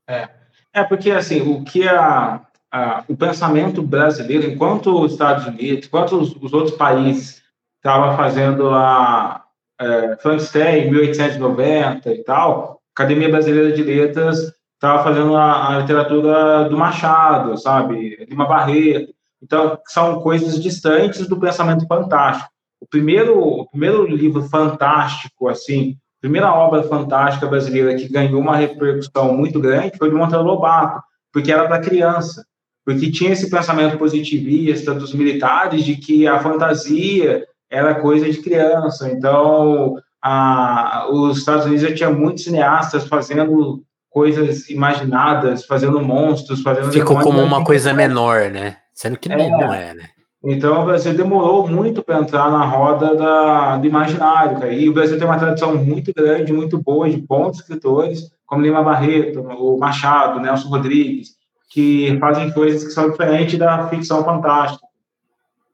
É, 0.09 0.29
é 0.73 0.85
porque 0.85 1.13
assim, 1.13 1.41
o 1.41 1.65
que 1.65 1.89
a, 1.89 2.41
a 2.71 3.05
o 3.09 3.17
pensamento 3.17 3.81
brasileiro, 3.83 4.51
enquanto 4.51 5.01
os 5.01 5.13
Estados 5.13 5.47
Unidos, 5.47 5.87
enquanto 5.87 6.17
os, 6.21 6.35
os 6.37 6.53
outros 6.53 6.77
países 6.77 7.43
estavam 7.77 8.17
fazendo 8.17 8.71
a 8.71 9.45
é, 9.81 10.17
Frankenstein 10.17 10.87
em 10.87 10.91
1890 10.91 12.13
e 12.13 12.25
tal, 12.25 12.74
a 12.74 12.74
Academia 12.97 13.29
Brasileira 13.29 13.73
de 13.73 13.83
Letras 13.83 14.53
estava 14.75 15.03
fazendo 15.03 15.35
a, 15.37 15.75
a, 15.75 15.79
literatura 15.81 16.69
do 16.69 16.77
Machado, 16.77 17.59
sabe, 17.59 18.25
Lima 18.29 18.47
Barreto. 18.47 19.13
Então, 19.43 19.79
são 19.87 20.21
coisas 20.21 20.63
distantes 20.63 21.27
do 21.27 21.39
pensamento 21.39 21.87
fantástico. 21.87 22.49
O 22.81 22.87
primeiro, 22.87 23.39
o 23.39 23.69
primeiro 23.69 24.07
livro 24.07 24.43
fantástico, 24.43 25.49
assim, 25.49 25.97
a 26.19 26.21
primeira 26.21 26.53
obra 26.53 26.83
fantástica 26.83 27.47
brasileira 27.47 27.95
que 27.97 28.09
ganhou 28.09 28.41
uma 28.41 28.57
repercussão 28.57 29.35
muito 29.35 29.61
grande 29.61 29.99
foi 29.99 30.11
do 30.11 30.17
Monteiro 30.17 30.45
Lobato, 30.45 31.03
porque 31.33 31.53
era 31.53 31.67
para 31.67 31.81
criança. 31.81 32.45
Porque 32.85 33.11
tinha 33.11 33.33
esse 33.33 33.51
pensamento 33.51 33.99
positivista 33.99 34.95
dos 34.95 35.15
militares 35.15 35.85
de 35.85 35.97
que 35.97 36.27
a 36.27 36.39
fantasia 36.39 37.47
era 37.71 37.95
coisa 37.95 38.31
de 38.31 38.41
criança. 38.43 39.11
Então, 39.11 39.97
a, 40.27 41.07
os 41.11 41.37
Estados 41.37 41.67
Unidos 41.67 41.83
já 41.83 41.95
tinha 41.95 42.09
muitos 42.09 42.45
cineastas 42.45 43.07
fazendo 43.07 43.85
coisas 44.09 44.71
imaginadas, 44.71 45.67
fazendo 45.67 46.01
monstros, 46.01 46.63
fazendo. 46.63 46.91
Ficou 46.91 47.21
como 47.21 47.43
uma 47.43 47.63
coisa 47.63 47.93
menor, 47.93 48.51
né? 48.51 48.79
Sendo 48.95 49.19
que 49.19 49.31
é, 49.31 49.37
não 49.51 49.75
é, 49.75 49.93
né? 49.93 50.05
Então, 50.43 50.81
o 50.81 50.87
Brasil 50.87 51.13
demorou 51.13 51.69
muito 51.69 52.03
para 52.03 52.21
entrar 52.21 52.51
na 52.51 52.65
roda 52.65 53.15
da, 53.15 53.77
do 53.77 53.87
imaginário, 53.87 54.59
cara. 54.59 54.73
E 54.73 54.89
o 54.89 54.95
Brasil 54.95 55.19
tem 55.19 55.27
uma 55.27 55.39
tradição 55.39 55.77
muito 55.77 56.11
grande, 56.15 56.55
muito 56.55 56.81
boa, 56.81 57.11
de 57.11 57.19
bons 57.19 57.59
escritores, 57.59 58.31
como 58.47 58.63
Lima 58.63 58.83
Barreto, 58.83 59.41
o 59.41 59.79
Machado, 59.79 60.41
Nelson 60.41 60.69
Rodrigues, 60.69 61.37
que 61.69 62.17
fazem 62.19 62.51
coisas 62.51 62.83
que 62.83 62.91
são 62.91 63.11
diferentes 63.11 63.59
da 63.59 63.89
ficção 63.89 64.25
fantástica. 64.25 64.87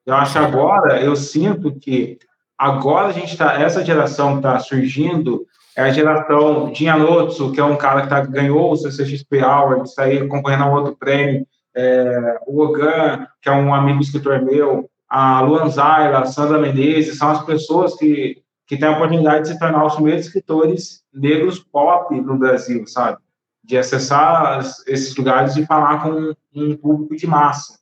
Eu 0.05 0.15
acho 0.15 0.33
que 0.33 0.39
agora, 0.39 1.01
eu 1.01 1.15
sinto 1.15 1.73
que 1.79 2.19
agora 2.61 3.09
a 3.09 3.12
gente 3.12 3.33
está, 3.33 3.59
essa 3.59 3.83
geração 3.83 4.33
que 4.33 4.38
está 4.40 4.59
surgindo 4.59 5.46
é 5.75 5.83
a 5.83 5.90
geração 5.90 6.70
de 6.70 6.87
Anotsu, 6.87 7.53
que 7.53 7.59
é 7.59 7.64
um 7.64 7.77
cara 7.77 8.03
que 8.03 8.09
tá, 8.11 8.20
ganhou 8.20 8.70
o 8.70 8.77
CCXP 8.77 9.40
Award, 9.40 9.88
está 9.88 10.03
aí 10.03 10.29
concorrendo 10.29 10.64
a 10.64 10.70
outro 10.70 10.94
prêmio, 10.94 11.46
é, 11.75 12.38
o 12.46 12.61
Ogan, 12.61 13.27
que 13.40 13.49
é 13.49 13.53
um 13.53 13.73
amigo 13.73 14.03
escritor 14.03 14.42
meu, 14.42 14.90
a 15.09 15.40
Luan 15.40 15.70
Zaira, 15.70 16.18
a 16.18 16.27
Sandra 16.27 16.59
Menezes, 16.59 17.16
são 17.16 17.31
as 17.31 17.42
pessoas 17.46 17.96
que, 17.96 18.42
que 18.66 18.77
têm 18.77 18.88
a 18.88 18.92
oportunidade 18.92 19.44
de 19.44 19.55
se 19.55 19.59
tornar 19.59 19.87
os 19.87 19.94
primeiros 19.94 20.27
escritores 20.27 21.03
negros 21.14 21.59
pop 21.59 22.14
no 22.14 22.37
Brasil, 22.37 22.87
sabe? 22.87 23.18
De 23.64 23.79
acessar 23.79 24.61
esses 24.87 25.16
lugares 25.16 25.57
e 25.57 25.64
falar 25.64 26.03
com 26.03 26.35
um 26.55 26.77
público 26.77 27.16
de 27.16 27.27
massa. 27.27 27.79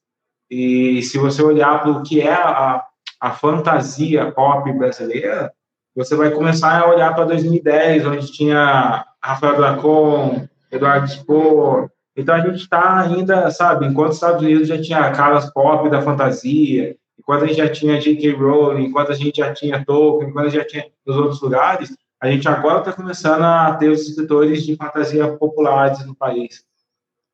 E 0.49 1.03
se 1.03 1.19
você 1.19 1.43
olhar 1.43 1.83
para 1.83 1.91
o 1.91 2.03
que 2.03 2.21
é 2.21 2.33
a, 2.33 2.85
a 3.21 3.33
fantasia 3.33 4.31
pop 4.33 4.71
brasileira, 4.73 5.53
você 5.95 6.15
vai 6.15 6.31
começar 6.31 6.81
a 6.81 6.89
olhar 6.89 7.15
para 7.15 7.25
2010, 7.25 8.07
onde 8.07 8.33
tinha 8.33 9.05
Rafael 9.23 9.57
Dracon, 9.57 10.47
Eduardo 10.71 11.09
Spohr, 11.09 11.91
então 12.19 12.35
a 12.35 12.41
gente 12.41 12.57
está 12.57 12.99
ainda, 12.99 13.49
sabe, 13.53 13.87
enquanto 13.87 14.09
os 14.09 14.17
Estados 14.17 14.43
Unidos 14.43 14.67
já 14.67 14.83
tinha 14.83 15.09
caras 15.13 15.53
pop 15.53 15.89
da 15.89 16.03
fantasia, 16.03 16.97
enquanto 17.17 17.45
a 17.45 17.47
gente 17.47 17.59
já 17.59 17.69
tinha 17.69 18.01
J.K. 18.01 18.33
Rowling, 18.33 18.87
enquanto 18.87 19.13
a 19.13 19.15
gente 19.15 19.37
já 19.37 19.55
tinha 19.55 19.85
Tolkien, 19.85 20.29
enquanto 20.29 20.47
a 20.47 20.49
gente 20.49 20.59
já 20.59 20.67
tinha 20.67 20.87
nos 21.07 21.17
outros 21.17 21.41
lugares, 21.41 21.97
a 22.21 22.29
gente 22.29 22.49
agora 22.49 22.81
está 22.81 22.93
começando 22.93 23.45
a 23.45 23.73
ter 23.75 23.89
os 23.89 24.09
escritores 24.09 24.67
de 24.67 24.75
fantasia 24.75 25.29
populares 25.37 26.05
no 26.05 26.17
país. 26.17 26.65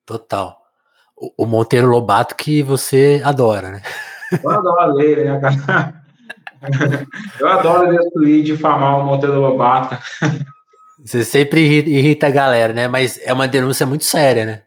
Total. 0.05 0.55
O, 1.17 1.47
Monteiro 1.47 1.87
Lobato 1.87 2.37
que 2.37 2.63
você 2.63 3.23
adora, 3.25 3.71
né? 3.71 3.83
Eu 4.43 4.51
adoro 4.51 4.95
ler, 4.95 5.25
né, 5.25 5.41
cara? 5.41 6.05
Eu 7.39 7.49
adoro 7.49 7.91
destruir, 7.91 8.43
difamar 8.43 8.99
o 8.99 9.05
Monteiro 9.05 9.39
Lobato. 9.39 9.99
Você 11.05 11.23
sempre 11.23 11.61
irrita 11.61 12.29
a 12.29 12.31
galera, 12.31 12.73
né? 12.73 12.89
Mas 12.89 13.21
é 13.23 13.33
uma 13.33 13.47
denúncia 13.47 13.85
muito 13.85 14.05
séria, 14.05 14.47
né? 14.47 14.63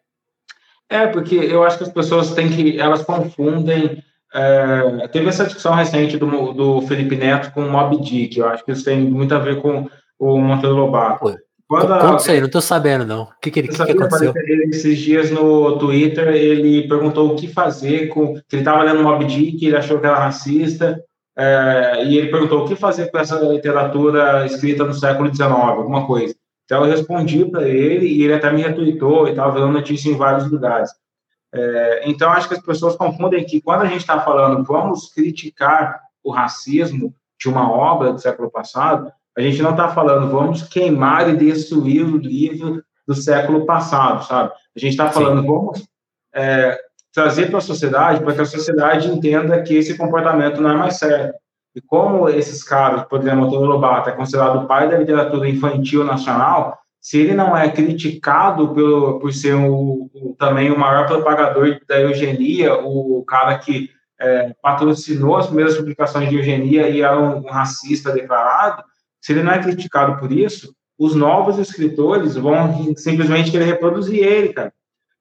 É, 0.90 1.08
porque 1.08 1.36
eu 1.36 1.64
acho 1.64 1.78
que 1.78 1.84
as 1.84 1.92
pessoas 1.92 2.34
têm 2.34 2.50
que. 2.50 2.80
Elas 2.80 3.02
confundem. 3.02 4.04
É, 4.34 5.08
teve 5.08 5.28
essa 5.28 5.46
discussão 5.46 5.74
recente 5.74 6.18
do, 6.18 6.54
do 6.54 6.82
Felipe 6.84 7.16
Neto 7.16 7.52
com 7.52 7.66
o 7.66 7.72
Mob 7.72 8.00
Dick. 8.02 8.38
Eu 8.38 8.48
acho 8.48 8.64
que 8.64 8.72
isso 8.72 8.86
tem 8.86 9.00
muito 9.00 9.34
a 9.34 9.40
ver 9.40 9.62
com 9.62 9.90
o 10.20 10.38
Monteiro 10.38 10.76
Lobato. 10.76 11.38
Quando 11.68 11.94
a, 11.94 12.00
Conta 12.00 12.22
isso 12.22 12.32
aí, 12.32 12.40
não 12.40 12.50
tô 12.50 12.62
sabendo, 12.62 13.06
não. 13.06 13.24
O 13.24 13.30
que, 13.42 13.52
que, 13.52 13.64
que, 13.64 13.76
que 13.76 13.92
aconteceu? 13.92 14.34
Esses 14.70 14.98
dias 14.98 15.30
no 15.30 15.78
Twitter, 15.78 16.30
ele 16.30 16.88
perguntou 16.88 17.32
o 17.32 17.36
que 17.36 17.48
fazer 17.48 18.08
com. 18.08 18.36
Que 18.36 18.56
ele 18.56 18.62
estava 18.62 18.84
lendo 18.84 19.04
Mob 19.04 19.26
Dick, 19.26 19.66
ele 19.66 19.76
achou 19.76 20.00
que 20.00 20.06
era 20.06 20.18
racista, 20.18 21.04
é, 21.38 22.06
e 22.06 22.18
ele 22.18 22.32
perguntou 22.32 22.64
o 22.64 22.68
que 22.68 22.76
fazer 22.76 23.12
com 23.12 23.18
essa 23.20 23.40
literatura 23.42 24.46
escrita 24.46 24.86
no 24.86 24.94
século 24.94 25.34
XIX, 25.34 25.52
alguma 25.52 26.08
coisa. 26.08 26.34
Então 26.64 26.84
eu 26.84 26.92
respondi 26.92 27.46
para 27.46 27.68
ele 27.68 28.08
e 28.08 28.24
ele 28.24 28.34
até 28.34 28.52
me 28.52 28.62
retweetou 28.62 29.28
e 29.28 29.32
estava 29.32 29.60
dando 29.60 29.74
notícia 29.74 30.10
em 30.10 30.18
vários 30.18 30.50
lugares. 30.50 30.90
É, 31.54 32.10
então 32.10 32.32
acho 32.32 32.48
que 32.48 32.56
as 32.56 32.62
pessoas 32.62 32.96
confundem 32.96 33.46
que 33.46 33.62
quando 33.62 33.84
a 33.84 33.86
gente 33.86 34.02
está 34.02 34.20
falando 34.20 34.64
vamos 34.66 35.14
criticar 35.14 36.02
o 36.24 36.32
racismo 36.32 37.14
de 37.40 37.48
uma 37.48 37.72
obra 37.72 38.12
do 38.12 38.20
século 38.20 38.50
passado, 38.50 39.12
a 39.38 39.42
gente 39.42 39.62
não 39.62 39.72
está 39.72 39.90
falando 39.90 40.32
vamos 40.32 40.64
queimar 40.64 41.30
e 41.30 41.38
destruir 41.38 42.04
o 42.04 42.18
livro 42.18 42.84
do 43.08 43.14
século 43.14 43.66
passado, 43.66 44.26
sabe? 44.26 44.52
A 44.76 44.80
gente 44.80 44.92
está 44.92 45.10
falando 45.10 45.42
Sim. 45.42 45.48
vamos 45.48 45.88
é, 46.34 46.78
trazer 47.14 47.50
para 47.50 47.60
a 47.60 47.62
sociedade 47.62 48.24
para 48.24 48.34
que 48.34 48.42
a 48.42 48.46
sociedade 48.46 49.08
entenda 49.08 49.62
que 49.62 49.76
esse 49.76 49.96
comportamento 49.96 50.60
não 50.60 50.72
é 50.72 50.76
mais 50.76 50.98
certo. 50.98 51.36
E 51.76 51.82
como 51.82 52.28
esses 52.28 52.64
caras, 52.64 53.04
por 53.04 53.22
exemplo, 53.22 53.46
Antônio 53.46 53.68
Lobato 53.68 54.10
é 54.10 54.14
considerado 54.14 54.64
o 54.64 54.68
pai 54.68 54.90
da 54.90 54.98
literatura 54.98 55.48
infantil 55.48 56.04
nacional, 56.04 56.78
se 57.00 57.20
ele 57.20 57.36
não 57.36 57.56
é 57.56 57.70
criticado 57.72 58.74
pelo, 58.74 59.20
por 59.20 59.32
ser 59.32 59.54
o, 59.54 60.10
o, 60.14 60.36
também 60.38 60.72
o 60.72 60.80
maior 60.80 61.06
propagador 61.06 61.80
da 61.88 62.00
eugenia, 62.00 62.74
o 62.74 63.24
cara 63.24 63.58
que 63.60 63.90
é, 64.20 64.54
patrocinou 64.62 65.38
as 65.38 65.46
primeiras 65.46 65.78
publicações 65.78 66.30
de 66.30 66.36
eugenia 66.36 66.90
e 66.90 67.02
era 67.02 67.18
um, 67.18 67.38
um 67.38 67.50
racista 67.50 68.12
declarado, 68.12 68.84
se 69.28 69.34
ele 69.34 69.44
não 69.44 69.52
é 69.52 69.60
criticado 69.62 70.18
por 70.22 70.32
isso, 70.32 70.74
os 70.98 71.14
novos 71.14 71.60
escritores 71.60 72.36
vão 72.36 72.96
simplesmente 72.96 73.52
querer 73.52 73.66
reproduzir 73.66 74.24
ele, 74.24 74.54
cara. 74.54 74.72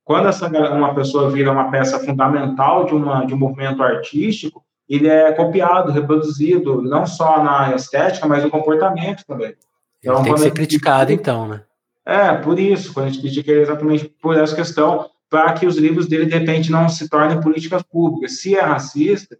Quando 0.04 0.28
essa, 0.28 0.46
uma 0.46 0.94
pessoa 0.94 1.28
vira 1.28 1.50
uma 1.50 1.72
peça 1.72 1.98
fundamental 1.98 2.86
de, 2.86 2.94
uma, 2.94 3.24
de 3.26 3.34
um 3.34 3.36
movimento 3.36 3.82
artístico, 3.82 4.64
ele 4.88 5.08
é 5.08 5.32
copiado, 5.32 5.90
reproduzido, 5.90 6.80
não 6.82 7.04
só 7.04 7.42
na 7.42 7.74
estética, 7.74 8.28
mas 8.28 8.44
no 8.44 8.50
comportamento 8.50 9.24
também. 9.26 9.56
Então, 9.98 10.22
tem 10.22 10.34
que 10.34 10.40
ser 10.40 10.52
criticado, 10.52 11.06
critica, 11.06 11.32
então, 11.32 11.48
né? 11.48 11.62
É, 12.06 12.32
por 12.34 12.60
isso, 12.60 12.94
quando 12.94 13.06
a 13.06 13.08
gente 13.08 13.22
critica 13.22 13.50
ele 13.50 13.62
exatamente 13.62 14.04
por 14.22 14.36
essa 14.36 14.54
questão, 14.54 15.10
para 15.28 15.52
que 15.54 15.66
os 15.66 15.76
livros 15.76 16.06
dele, 16.06 16.26
de 16.26 16.38
repente, 16.38 16.70
não 16.70 16.88
se 16.88 17.08
tornem 17.08 17.40
políticas 17.40 17.82
públicas. 17.82 18.38
Se 18.38 18.54
é 18.54 18.60
racista, 18.60 19.36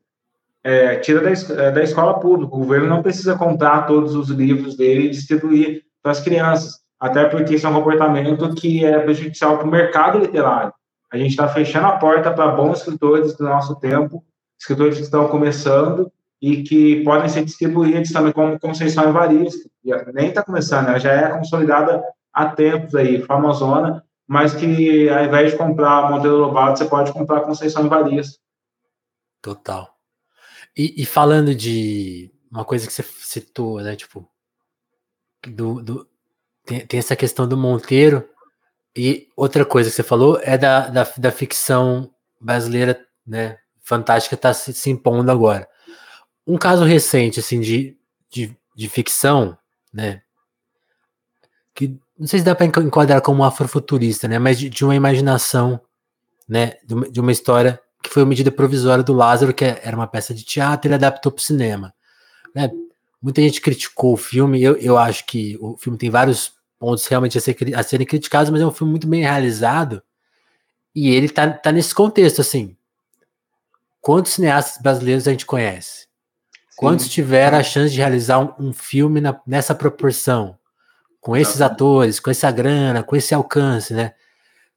é, 0.67 0.97
tira 0.97 1.21
da, 1.21 1.31
é, 1.31 1.71
da 1.71 1.83
escola 1.83 2.19
pública. 2.19 2.57
O 2.57 2.59
governo 2.59 2.89
não 2.89 3.01
precisa 3.01 3.39
comprar 3.39 3.87
todos 3.87 4.17
os 4.17 4.31
livros 4.31 4.77
dele 4.77 5.07
e 5.07 5.11
distribuir 5.11 5.85
para 6.03 6.11
as 6.11 6.21
crianças, 6.21 6.81
até 6.99 7.25
porque 7.27 7.55
isso 7.55 7.67
é 7.67 7.71
um 7.71 7.75
comportamento 7.75 8.53
que 8.57 8.85
é 8.85 8.99
prejudicial 8.99 9.59
para 9.59 9.67
o 9.67 9.71
mercado 9.71 10.19
literário. 10.19 10.73
A 11.13 11.17
gente 11.17 11.31
está 11.31 11.47
fechando 11.47 11.87
a 11.87 11.93
porta 11.93 12.33
para 12.33 12.49
bons 12.49 12.79
escritores 12.79 13.37
do 13.37 13.45
nosso 13.45 13.77
tempo 13.77 14.25
escritores 14.59 14.97
que 14.97 15.05
estão 15.05 15.29
começando 15.29 16.11
e 16.43 16.63
que 16.63 17.05
podem 17.05 17.29
ser 17.29 17.45
distribuídos 17.45 18.11
também 18.11 18.33
como 18.33 18.59
Conceição 18.59 19.09
Evaristo. 19.09 19.71
Nem 20.13 20.29
está 20.29 20.43
começando, 20.43 20.89
ela 20.89 20.99
já 20.99 21.13
é 21.13 21.29
consolidada 21.29 22.03
há 22.33 22.47
tempos 22.47 22.95
aí, 22.95 23.23
famosona, 23.23 24.03
mas 24.27 24.55
que 24.55 25.09
ao 25.09 25.25
invés 25.25 25.53
de 25.53 25.59
comprar 25.59 26.11
Monteiro 26.11 26.39
Lobato, 26.39 26.79
você 26.79 26.87
pode 26.87 27.13
comprar 27.13 27.43
Conceição 27.43 27.87
Evaristo. 27.87 28.39
Total. 29.41 29.96
E, 30.77 31.03
e, 31.03 31.07
falando 31.07 31.55
de 31.55 32.31
uma 32.51 32.65
coisa 32.65 32.87
que 32.87 32.93
você 32.93 33.03
citou, 33.03 33.81
né, 33.81 33.97
tipo, 33.97 34.29
do, 35.47 35.83
do 35.83 36.09
tem, 36.65 36.87
tem, 36.87 36.99
essa 36.99 37.17
questão 37.17 37.49
do 37.49 37.57
Monteiro, 37.57 38.29
e 38.95 39.29
outra 39.37 39.65
coisa 39.65 39.89
que 39.89 39.97
você 39.97 40.03
falou 40.03 40.39
é 40.43 40.59
da, 40.59 40.89
da, 40.89 41.05
da 41.17 41.33
ficção 41.33 42.13
brasileira, 42.41 42.99
né, 43.27 43.59
fantástica 43.87 44.35
está 44.35 44.53
se, 44.53 44.73
se, 44.73 44.91
impondo 44.91 45.31
agora. 45.31 45.69
Um 46.47 46.59
caso 46.59 46.85
recente, 46.85 47.41
assim, 47.41 47.61
de, 47.61 47.97
de, 48.29 48.57
de 48.75 48.89
ficção, 48.89 49.57
né? 49.93 50.23
Que 51.75 51.99
não 52.19 52.27
sei 52.27 52.41
se 52.41 52.45
dá 52.45 52.55
para 52.55 52.67
enquadrar 52.67 53.21
como 53.23 53.45
afrofuturista, 53.45 54.27
né? 54.27 54.39
Mas 54.39 54.59
de, 54.59 54.69
de 54.69 54.85
uma 54.85 54.95
imaginação, 54.95 55.81
né? 56.49 56.79
De 56.85 56.95
uma, 56.95 57.11
de 57.11 57.21
uma, 57.21 57.33
história 57.33 57.81
que 58.07 58.15
foi 58.15 58.23
uma 58.23 58.29
medida 58.31 58.51
provisória 58.51 59.05
do 59.05 59.13
Lázaro, 59.13 59.55
que 59.55 59.65
era 59.65 59.97
uma 59.97 60.07
peça 60.07 60.33
de 60.33 60.45
teatro, 60.45 60.89
ele 60.89 60.95
adaptou 60.95 61.31
para 61.31 61.41
o 61.41 61.45
cinema. 61.45 61.95
Né? 62.55 62.71
Muita 63.21 63.43
gente 63.43 63.61
criticou 63.61 64.15
o 64.15 64.17
filme, 64.17 64.63
eu, 64.63 64.77
eu 64.77 64.97
acho 64.97 65.27
que 65.27 65.57
o 65.61 65.77
filme 65.77 65.99
tem 65.99 66.11
vários 66.11 66.53
pontos 66.79 67.07
realmente 67.07 67.37
a, 67.39 67.41
ser, 67.41 67.57
a 67.75 67.83
serem 67.83 68.07
criticados, 68.07 68.51
mas 68.51 68.61
é 68.61 68.67
um 68.67 68.73
filme 68.73 68.91
muito 68.91 69.07
bem 69.07 69.23
realizado, 69.23 70.03
e 70.95 71.11
ele 71.11 71.29
tá, 71.29 71.51
tá 71.51 71.73
nesse 71.73 71.95
contexto, 71.95 72.41
assim, 72.41 72.77
Quantos 74.07 74.35
cineastas 74.35 74.81
brasileiros 74.81 75.27
a 75.27 75.33
gente 75.33 75.45
conhece? 75.45 76.03
Sim. 76.03 76.77
Quantos 76.77 77.09
tiveram 77.09 77.59
a 77.59 77.63
chance 77.65 77.93
de 77.93 77.99
realizar 77.99 78.39
um, 78.39 78.69
um 78.69 78.73
filme 78.73 79.21
na, 79.21 79.37
nessa 79.45 79.75
proporção? 79.75 80.57
Com 81.21 81.37
esses 81.37 81.61
atores, 81.61 82.21
com 82.21 82.31
essa 82.31 82.49
grana, 82.53 83.03
com 83.03 83.17
esse 83.17 83.35
alcance, 83.35 83.93
né? 83.93 84.15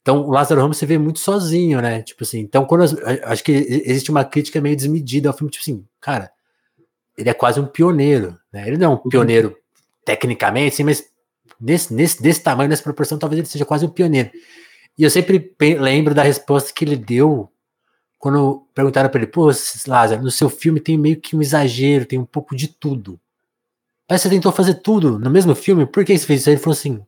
Então, 0.09 0.25
o 0.25 0.31
Lázaro 0.31 0.59
Ramos 0.59 0.77
você 0.77 0.87
vê 0.87 0.97
muito 0.97 1.19
sozinho, 1.19 1.79
né? 1.79 2.01
Tipo 2.01 2.23
assim, 2.23 2.39
então, 2.39 2.65
quando 2.65 2.83
acho 3.25 3.43
que 3.43 3.51
existe 3.51 4.09
uma 4.09 4.25
crítica 4.25 4.59
meio 4.59 4.75
desmedida 4.75 5.29
ao 5.29 5.37
filme, 5.37 5.51
tipo 5.51 5.61
assim, 5.61 5.85
cara, 6.01 6.31
ele 7.15 7.29
é 7.29 7.33
quase 7.33 7.59
um 7.59 7.67
pioneiro, 7.67 8.35
né? 8.51 8.67
Ele 8.67 8.75
não 8.75 8.85
é 8.87 8.89
um 8.89 8.93
uhum. 8.97 9.07
pioneiro 9.07 9.55
tecnicamente, 10.03 10.73
assim, 10.73 10.83
mas 10.83 11.05
nesse, 11.61 11.93
nesse, 11.93 12.19
desse 12.23 12.41
tamanho, 12.41 12.71
nessa 12.71 12.81
proporção, 12.81 13.19
talvez 13.19 13.37
ele 13.37 13.47
seja 13.47 13.65
quase 13.65 13.85
um 13.85 13.89
pioneiro. 13.89 14.31
E 14.97 15.03
eu 15.03 15.11
sempre 15.11 15.55
lembro 15.79 16.15
da 16.15 16.23
resposta 16.23 16.73
que 16.73 16.83
ele 16.83 16.95
deu 16.95 17.47
quando 18.17 18.65
perguntaram 18.73 19.11
para 19.11 19.21
ele, 19.21 19.31
pô, 19.31 19.51
Lázaro, 19.85 20.23
no 20.23 20.31
seu 20.31 20.49
filme 20.49 20.79
tem 20.79 20.97
meio 20.97 21.21
que 21.21 21.35
um 21.35 21.41
exagero, 21.41 22.03
tem 22.03 22.17
um 22.17 22.25
pouco 22.25 22.55
de 22.55 22.67
tudo. 22.67 23.19
Mas 24.09 24.23
você 24.23 24.29
tentou 24.29 24.51
fazer 24.51 24.73
tudo 24.73 25.19
no 25.19 25.29
mesmo 25.29 25.53
filme, 25.53 25.85
por 25.85 26.03
que 26.03 26.17
você 26.17 26.25
fez 26.25 26.41
isso? 26.41 26.49
Ele 26.49 26.57
falou 26.57 26.73
assim, 26.73 26.99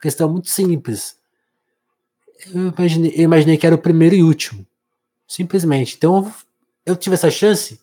questão 0.00 0.28
muito 0.28 0.50
simples. 0.50 1.16
Eu 2.52 2.72
imaginei, 2.76 3.12
eu 3.16 3.22
imaginei 3.22 3.56
que 3.56 3.66
era 3.66 3.76
o 3.76 3.78
primeiro 3.78 4.14
e 4.14 4.22
último. 4.22 4.66
Simplesmente. 5.26 5.94
Então 5.96 6.32
eu 6.84 6.96
tive 6.96 7.14
essa 7.14 7.30
chance, 7.30 7.80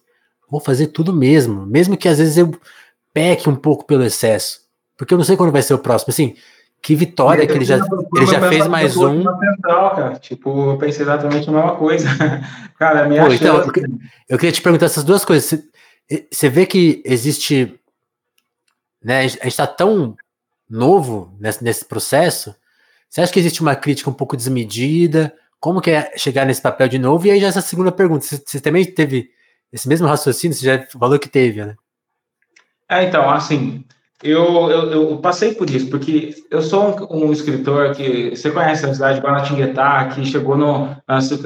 vou 0.50 0.60
fazer 0.60 0.88
tudo 0.88 1.14
mesmo. 1.14 1.66
Mesmo 1.66 1.98
que 1.98 2.08
às 2.08 2.18
vezes 2.18 2.38
eu 2.38 2.52
peque 3.14 3.50
um 3.50 3.56
pouco 3.56 3.86
pelo 3.86 4.04
excesso. 4.04 4.62
Porque 4.98 5.14
eu 5.14 5.18
não 5.18 5.26
sei 5.26 5.36
quando 5.36 5.52
vai 5.52 5.62
ser 5.62 5.74
o 5.74 5.80
próximo. 5.80 6.12
Assim, 6.12 6.36
que 6.82 6.96
vitória 6.96 7.46
que 7.46 7.54
ele 7.54 7.66
já, 7.66 7.78
ele 8.16 8.26
já 8.26 8.50
fez 8.50 8.68
mais 8.68 8.98
um. 8.98 9.24
Central, 9.24 9.96
cara. 9.96 10.20
Tipo, 10.20 10.72
eu 10.72 10.78
pensei 10.78 11.04
exatamente 11.04 11.48
a 11.48 11.52
mesma 11.52 11.76
coisa. 11.76 12.08
cara, 12.78 13.08
minha 13.08 13.26
Pô, 13.26 13.34
então, 13.34 13.58
eu, 13.58 13.66
eu, 14.30 14.38
queria 14.38 14.52
te 14.52 14.62
perguntar 14.62 14.88
essas 14.88 15.04
duas 15.04 15.24
coisas. 15.24 15.48
Você, 15.48 16.28
você 16.32 16.50
vê 16.50 16.66
que 16.66 17.02
existe. 17.06 17.80
Né, 19.04 19.20
a 19.20 19.28
gente 19.28 19.48
está 19.48 19.68
tão 19.68 20.16
novo 20.70 21.36
nesse, 21.40 21.64
nesse 21.64 21.86
processo. 21.86 22.56
Você 23.12 23.20
acha 23.20 23.34
que 23.34 23.40
existe 23.40 23.62
uma 23.62 23.76
crítica 23.76 24.10
um 24.10 24.14
pouco 24.14 24.38
desmedida? 24.38 25.34
Como 25.60 25.82
que 25.82 25.92
é 25.92 26.14
chegar 26.18 26.46
nesse 26.46 26.62
papel 26.62 26.88
de 26.88 26.98
novo? 26.98 27.28
E 27.28 27.32
aí 27.32 27.42
já 27.42 27.48
essa 27.48 27.60
segunda 27.60 27.92
pergunta. 27.92 28.26
Você, 28.26 28.42
você 28.44 28.62
também 28.62 28.86
teve 28.86 29.30
esse 29.72 29.86
mesmo 29.86 30.08
raciocínio? 30.08 30.56
Você 30.56 30.66
já 30.66 30.88
falou 30.98 31.20
que 31.20 31.28
teve, 31.28 31.66
né? 31.66 31.76
É, 32.90 33.04
então, 33.04 33.30
assim, 33.30 33.84
eu, 34.24 34.72
eu, 34.72 34.92
eu, 34.92 35.18
passei 35.18 35.54
por 35.54 35.70
isso, 35.70 35.90
porque 35.90 36.36
eu 36.50 36.62
sou 36.62 37.12
um, 37.12 37.26
um 37.26 37.32
escritor 37.34 37.94
que 37.94 38.30
você 38.30 38.50
conhece 38.50 38.86
a 38.86 38.94
cidade 38.94 39.20
de 39.20 39.26
Guanatinguetá, 39.26 40.08
que 40.08 40.26
chegou 40.26 40.56
no 40.56 40.96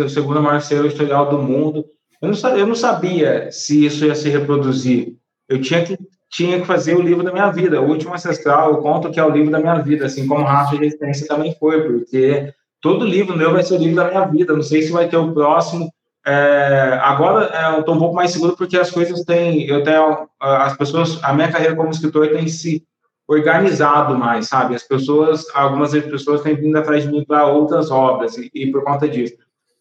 segundo 0.08 0.44
maior 0.44 0.62
selo 0.62 0.86
historial 0.86 1.32
do 1.32 1.42
mundo. 1.42 1.84
Eu 2.22 2.30
não, 2.30 2.50
eu 2.58 2.68
não 2.68 2.76
sabia 2.76 3.52
se 3.52 3.88
isso 3.88 4.06
ia 4.06 4.14
se 4.14 4.30
reproduzir. 4.30 5.16
Eu 5.50 5.60
tinha 5.60 5.84
que, 5.84 5.98
tinha 6.30 6.60
que 6.60 6.68
fazer 6.68 6.96
o 6.96 7.02
livro 7.02 7.24
da 7.24 7.32
minha 7.32 7.50
vida, 7.52 7.82
o 7.82 7.88
último 7.88 8.14
ancestral, 8.14 8.72
eu 8.72 8.78
conto 8.78 9.12
que 9.12 9.20
é 9.20 9.24
o 9.24 9.30
livro 9.30 9.52
da 9.52 9.60
minha 9.60 9.76
vida, 9.76 10.06
assim 10.06 10.28
como 10.28 10.44
Raça 10.44 10.72
de 10.72 10.84
Resistência 10.84 11.28
também 11.28 11.56
foi, 11.60 11.82
porque 11.84 12.54
todo 12.82 13.06
livro 13.06 13.38
meu 13.38 13.54
vai 13.54 13.64
ser 13.64 13.76
o 13.76 13.78
livro 13.78 13.96
da 13.96 14.10
minha 14.10 14.26
vida. 14.26 14.54
Não 14.54 14.62
sei 14.62 14.82
se 14.82 14.92
vai 14.92 15.08
ter 15.08 15.18
o 15.18 15.34
próximo, 15.34 15.90
é, 16.28 17.00
agora 17.04 17.52
é, 17.54 17.76
eu 17.76 17.82
estou 17.82 17.94
um 17.94 18.00
pouco 18.00 18.16
mais 18.16 18.32
seguro 18.32 18.58
porque 18.58 18.78
as 18.78 18.90
coisas 18.90 19.24
têm, 19.24 19.68
eu 19.68 19.84
tenho, 19.84 20.28
as 20.40 20.76
pessoas, 20.76 21.24
a 21.24 21.32
minha 21.32 21.52
carreira 21.52 21.76
como 21.76 21.92
escritor 21.92 22.30
tem 22.30 22.48
se 22.48 22.84
organizado 23.28 24.18
mais, 24.18 24.48
sabe? 24.48 24.74
As 24.74 24.84
pessoas, 24.84 25.46
algumas 25.54 25.92
pessoas 25.92 26.42
têm 26.42 26.56
vindo 26.56 26.78
atrás 26.78 27.04
de 27.04 27.12
mim 27.12 27.24
para 27.24 27.46
outras 27.46 27.92
obras 27.92 28.38
e, 28.38 28.50
e, 28.54 28.72
por 28.72 28.84
conta 28.84 29.08
disso. 29.08 29.36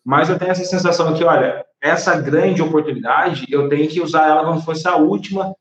Mas 0.05 0.29
eu 0.29 0.39
tenho 0.39 0.51
essa 0.51 0.65
sensação 0.65 1.15
que, 1.15 1.25
olha, 1.25 1.65
essa 1.81 2.21
grande 2.21 2.61
oportunidade, 2.61 3.47
eu 3.51 3.69
tenho 3.69 3.89
que 3.89 4.03
usar 4.03 4.29
ela 4.29 4.45
como 4.45 4.61
se 4.61 4.67
fosse 4.67 4.87
a 4.87 4.97
última 4.97 5.55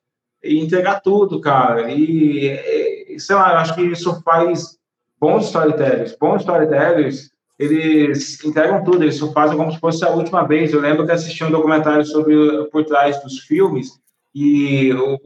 e 0.44 0.60
entregar 0.60 1.02
tudo, 1.02 1.39
cara. 1.39 1.91
E, 1.91 3.16
sei 3.18 3.36
lá, 3.36 3.54
eu 3.54 3.58
acho 3.58 3.76
que 3.76 3.82
isso 3.82 4.22
faz 4.24 4.78
bons 5.20 5.46
storytellers. 5.46 6.16
Bons 6.20 6.41
storytellers 6.41 7.32
eles 7.58 8.44
entregam 8.44 8.84
tudo, 8.84 9.04
eles 9.04 9.20
fazem 9.20 9.56
como 9.56 9.72
se 9.72 9.80
fosse 9.80 10.04
a 10.04 10.10
última 10.10 10.44
vez. 10.46 10.74
Eu 10.74 10.82
lembro 10.82 11.06
que 11.06 11.12
assisti 11.12 11.44
um 11.44 11.52
documentário 11.52 12.06
sobre 12.06 12.36
por 12.72 12.84
trás 12.84 13.22
dos 13.24 13.39
filmes 13.39 14.00
e 14.34 14.88
eu, 14.88 15.20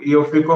eu 0.00 0.24
fico 0.24 0.52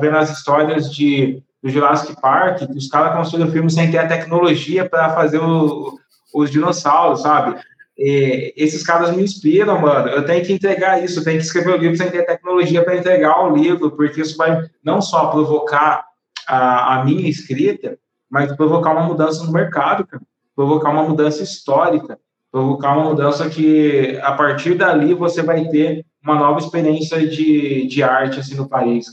vendo 0.00 0.16
as 0.16 0.30
histórias 0.30 0.92
de 0.92 1.42
do 1.62 1.70
Jurassic 1.70 2.20
Park, 2.20 2.60
os 2.76 2.88
caras 2.88 3.16
construíram 3.16 3.48
o 3.48 3.52
filme 3.52 3.70
sem 3.70 3.90
ter 3.90 3.96
a 3.96 4.06
tecnologia 4.06 4.86
para 4.86 5.14
fazer 5.14 5.38
o, 5.38 5.98
os 6.34 6.50
dinossauros, 6.50 7.22
sabe? 7.22 7.58
E 7.96 8.52
esses 8.56 8.82
caras 8.82 9.14
me 9.14 9.22
inspiram, 9.22 9.80
mano. 9.80 10.08
Eu 10.08 10.24
tenho 10.24 10.44
que 10.44 10.52
entregar 10.52 11.02
isso, 11.02 11.20
eu 11.20 11.24
tenho 11.24 11.38
que 11.38 11.44
escrever 11.44 11.74
o 11.74 11.76
livro 11.76 11.96
sem 11.96 12.10
ter 12.10 12.26
tecnologia 12.26 12.84
para 12.84 12.96
entregar 12.96 13.44
o 13.44 13.56
livro, 13.56 13.92
porque 13.92 14.20
isso 14.20 14.36
vai 14.36 14.68
não 14.82 15.00
só 15.00 15.28
provocar 15.28 16.04
a, 16.46 16.94
a 17.00 17.04
minha 17.04 17.28
escrita, 17.28 17.98
mas 18.28 18.54
provocar 18.56 18.92
uma 18.92 19.06
mudança 19.06 19.44
no 19.44 19.52
mercado, 19.52 20.06
cara 20.06 20.22
provocar 20.54 20.90
uma 20.90 21.02
mudança 21.02 21.42
histórica, 21.42 22.18
provocar 22.50 22.96
uma 22.96 23.10
mudança 23.10 23.48
que, 23.50 24.18
a 24.22 24.32
partir 24.32 24.74
dali, 24.74 25.14
você 25.14 25.42
vai 25.42 25.68
ter 25.68 26.06
uma 26.22 26.36
nova 26.36 26.60
experiência 26.60 27.26
de, 27.26 27.86
de 27.86 28.02
arte 28.02 28.40
assim, 28.40 28.54
no 28.54 28.68
país. 28.68 29.06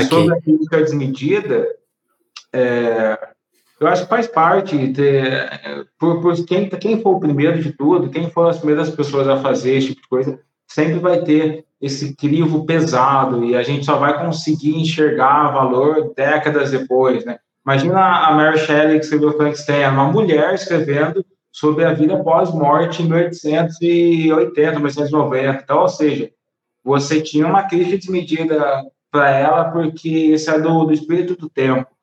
E 0.00 0.04
sobre 0.04 0.34
a 0.34 0.40
crítica 0.40 0.78
desmedida, 0.78 1.68
é, 2.52 3.33
eu 3.80 3.88
acho 3.88 4.04
que 4.04 4.08
faz 4.08 4.26
parte, 4.26 4.92
ter, 4.92 5.50
por, 5.98 6.20
por 6.20 6.34
quem, 6.44 6.68
quem 6.68 7.02
for 7.02 7.16
o 7.16 7.20
primeiro 7.20 7.60
de 7.60 7.72
tudo, 7.72 8.10
quem 8.10 8.30
for 8.30 8.48
as 8.48 8.58
primeiras 8.58 8.90
pessoas 8.90 9.28
a 9.28 9.38
fazer 9.38 9.74
esse 9.74 9.88
tipo 9.88 10.02
de 10.02 10.08
coisa, 10.08 10.40
sempre 10.66 10.98
vai 10.98 11.22
ter 11.22 11.64
esse 11.80 12.14
crivo 12.16 12.64
pesado 12.64 13.44
e 13.44 13.54
a 13.56 13.62
gente 13.62 13.84
só 13.84 13.96
vai 13.96 14.18
conseguir 14.24 14.76
enxergar 14.76 15.50
valor 15.50 16.12
décadas 16.16 16.70
depois, 16.70 17.24
né? 17.24 17.38
Imagina 17.66 18.26
a 18.26 18.34
Mary 18.34 18.58
Shelley 18.58 18.98
que 18.98 19.04
escreveu 19.04 19.36
Frankenstein, 19.36 19.88
uma 19.88 20.10
mulher 20.10 20.54
escrevendo 20.54 21.24
sobre 21.50 21.84
a 21.84 21.94
vida 21.94 22.22
pós-morte 22.22 23.02
em 23.02 23.06
1880, 23.06 24.78
1890. 24.78 25.62
Então, 25.62 25.80
ou 25.80 25.88
seja, 25.88 26.30
você 26.82 27.22
tinha 27.22 27.46
uma 27.46 27.62
crítica 27.62 27.96
desmedida 27.96 28.84
para 29.10 29.30
ela 29.30 29.70
porque 29.70 30.08
isso 30.08 30.50
é 30.50 30.60
do, 30.60 30.84
do 30.84 30.92
espírito 30.92 31.36
do 31.36 31.48
tempo. 31.48 31.93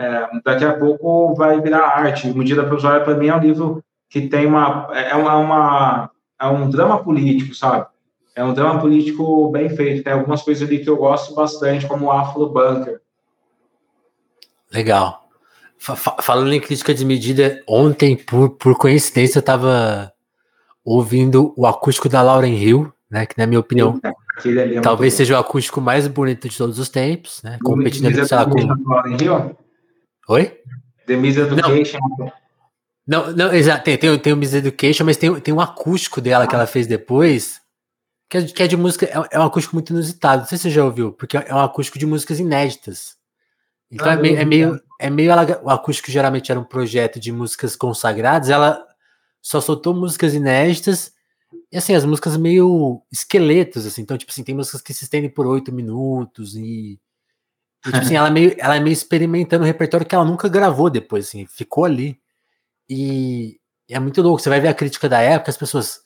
É, 0.00 0.26
daqui 0.42 0.64
a 0.64 0.72
pouco 0.72 1.34
vai 1.34 1.60
virar 1.60 1.86
arte. 1.86 2.26
Medida 2.32 2.64
Provisória, 2.64 3.04
para 3.04 3.14
mim, 3.14 3.26
é 3.26 3.36
um 3.36 3.40
livro 3.40 3.84
que 4.08 4.28
tem 4.28 4.46
uma 4.46 4.88
é, 4.94 5.14
uma, 5.14 5.36
uma, 5.36 6.10
é 6.40 6.46
um 6.46 6.70
drama 6.70 7.04
político, 7.04 7.54
sabe? 7.54 7.86
É 8.34 8.42
um 8.42 8.54
drama 8.54 8.80
político 8.80 9.50
bem 9.50 9.68
feito. 9.68 10.02
Tem 10.02 10.14
algumas 10.14 10.40
coisas 10.40 10.66
ali 10.66 10.78
que 10.78 10.88
eu 10.88 10.96
gosto 10.96 11.34
bastante, 11.34 11.86
como 11.86 12.06
o 12.06 12.10
Afro 12.10 12.48
Bunker. 12.48 13.02
Legal. 14.72 15.28
Falando 15.76 16.54
em 16.54 16.60
crítica 16.60 16.94
de 16.94 17.04
medida, 17.04 17.62
ontem, 17.68 18.16
por, 18.16 18.50
por 18.50 18.78
coincidência, 18.78 19.36
eu 19.36 19.40
estava 19.40 20.10
ouvindo 20.82 21.52
o 21.58 21.66
acústico 21.66 22.08
da 22.08 22.22
Lauren 22.22 22.54
Hill, 22.54 22.90
né? 23.10 23.26
Que 23.26 23.36
na 23.36 23.46
minha 23.46 23.60
opinião, 23.60 24.00
é 24.02 24.80
talvez 24.80 25.12
seja 25.12 25.36
o 25.36 25.40
acústico 25.40 25.78
mais 25.78 26.08
bonito 26.08 26.48
de 26.48 26.56
todos 26.56 26.78
os 26.78 26.88
tempos, 26.88 27.42
né? 27.42 27.58
Competindo 27.62 28.06
ali, 28.06 28.24
sei 28.24 28.36
lá, 28.38 28.46
com. 28.46 29.69
Oi? 30.30 30.56
The 31.08 31.16
Miss 31.16 31.36
Education. 31.36 31.98
Não, 33.04 33.26
não, 33.26 33.32
não 33.32 33.52
exato. 33.52 33.82
Tem, 33.82 33.98
tem, 33.98 34.16
tem 34.16 34.32
o 34.32 34.36
Miss 34.36 34.54
Education, 34.54 35.04
mas 35.04 35.16
tem, 35.16 35.40
tem 35.40 35.52
um 35.52 35.60
acústico 35.60 36.20
dela 36.20 36.46
que 36.46 36.54
ela 36.54 36.68
fez 36.68 36.86
depois, 36.86 37.60
que 38.28 38.38
é, 38.38 38.44
que 38.44 38.62
é 38.62 38.68
de 38.68 38.76
música. 38.76 39.06
É, 39.06 39.36
é 39.36 39.40
um 39.40 39.42
acústico 39.42 39.74
muito 39.74 39.92
inusitado. 39.92 40.42
Não 40.42 40.48
sei 40.48 40.56
se 40.56 40.62
você 40.62 40.70
já 40.70 40.84
ouviu, 40.84 41.12
porque 41.12 41.36
é 41.36 41.52
um 41.52 41.58
acústico 41.58 41.98
de 41.98 42.06
músicas 42.06 42.38
inéditas. 42.38 43.16
Então 43.90 44.08
ah, 44.08 44.12
é 44.12 44.16
meio, 44.16 44.38
é 44.38 44.44
meio, 44.44 44.80
é 45.00 45.10
meio 45.10 45.32
ela, 45.32 45.60
o 45.64 45.68
acústico 45.68 46.12
geralmente 46.12 46.52
era 46.52 46.60
um 46.60 46.64
projeto 46.64 47.18
de 47.18 47.32
músicas 47.32 47.74
consagradas, 47.74 48.48
ela 48.48 48.86
só 49.42 49.60
soltou 49.60 49.92
músicas 49.92 50.32
inéditas, 50.32 51.12
e 51.72 51.76
assim, 51.76 51.92
as 51.92 52.04
músicas 52.04 52.36
meio 52.36 53.02
esqueletos, 53.10 53.84
assim, 53.84 54.02
então, 54.02 54.16
tipo 54.16 54.30
assim, 54.30 54.44
tem 54.44 54.54
músicas 54.54 54.80
que 54.80 54.94
se 54.94 55.02
estendem 55.02 55.28
por 55.28 55.44
oito 55.44 55.72
minutos, 55.72 56.54
e, 56.54 57.00
e 57.86 57.90
tipo 57.90 57.96
assim, 57.96 58.16
ela 58.16 58.28
é, 58.28 58.30
meio, 58.30 58.54
ela 58.58 58.76
é 58.76 58.80
meio 58.80 58.92
experimentando 58.92 59.64
um 59.64 59.66
repertório 59.66 60.06
que 60.06 60.14
ela 60.14 60.24
nunca 60.24 60.48
gravou 60.48 60.90
depois, 60.90 61.28
assim, 61.28 61.46
ficou 61.46 61.84
ali. 61.84 62.18
E, 62.88 63.58
e 63.88 63.94
é 63.94 63.98
muito 63.98 64.20
louco, 64.20 64.40
você 64.40 64.48
vai 64.48 64.60
ver 64.60 64.68
a 64.68 64.74
crítica 64.74 65.08
da 65.08 65.20
época, 65.20 65.50
as 65.50 65.56
pessoas, 65.56 66.00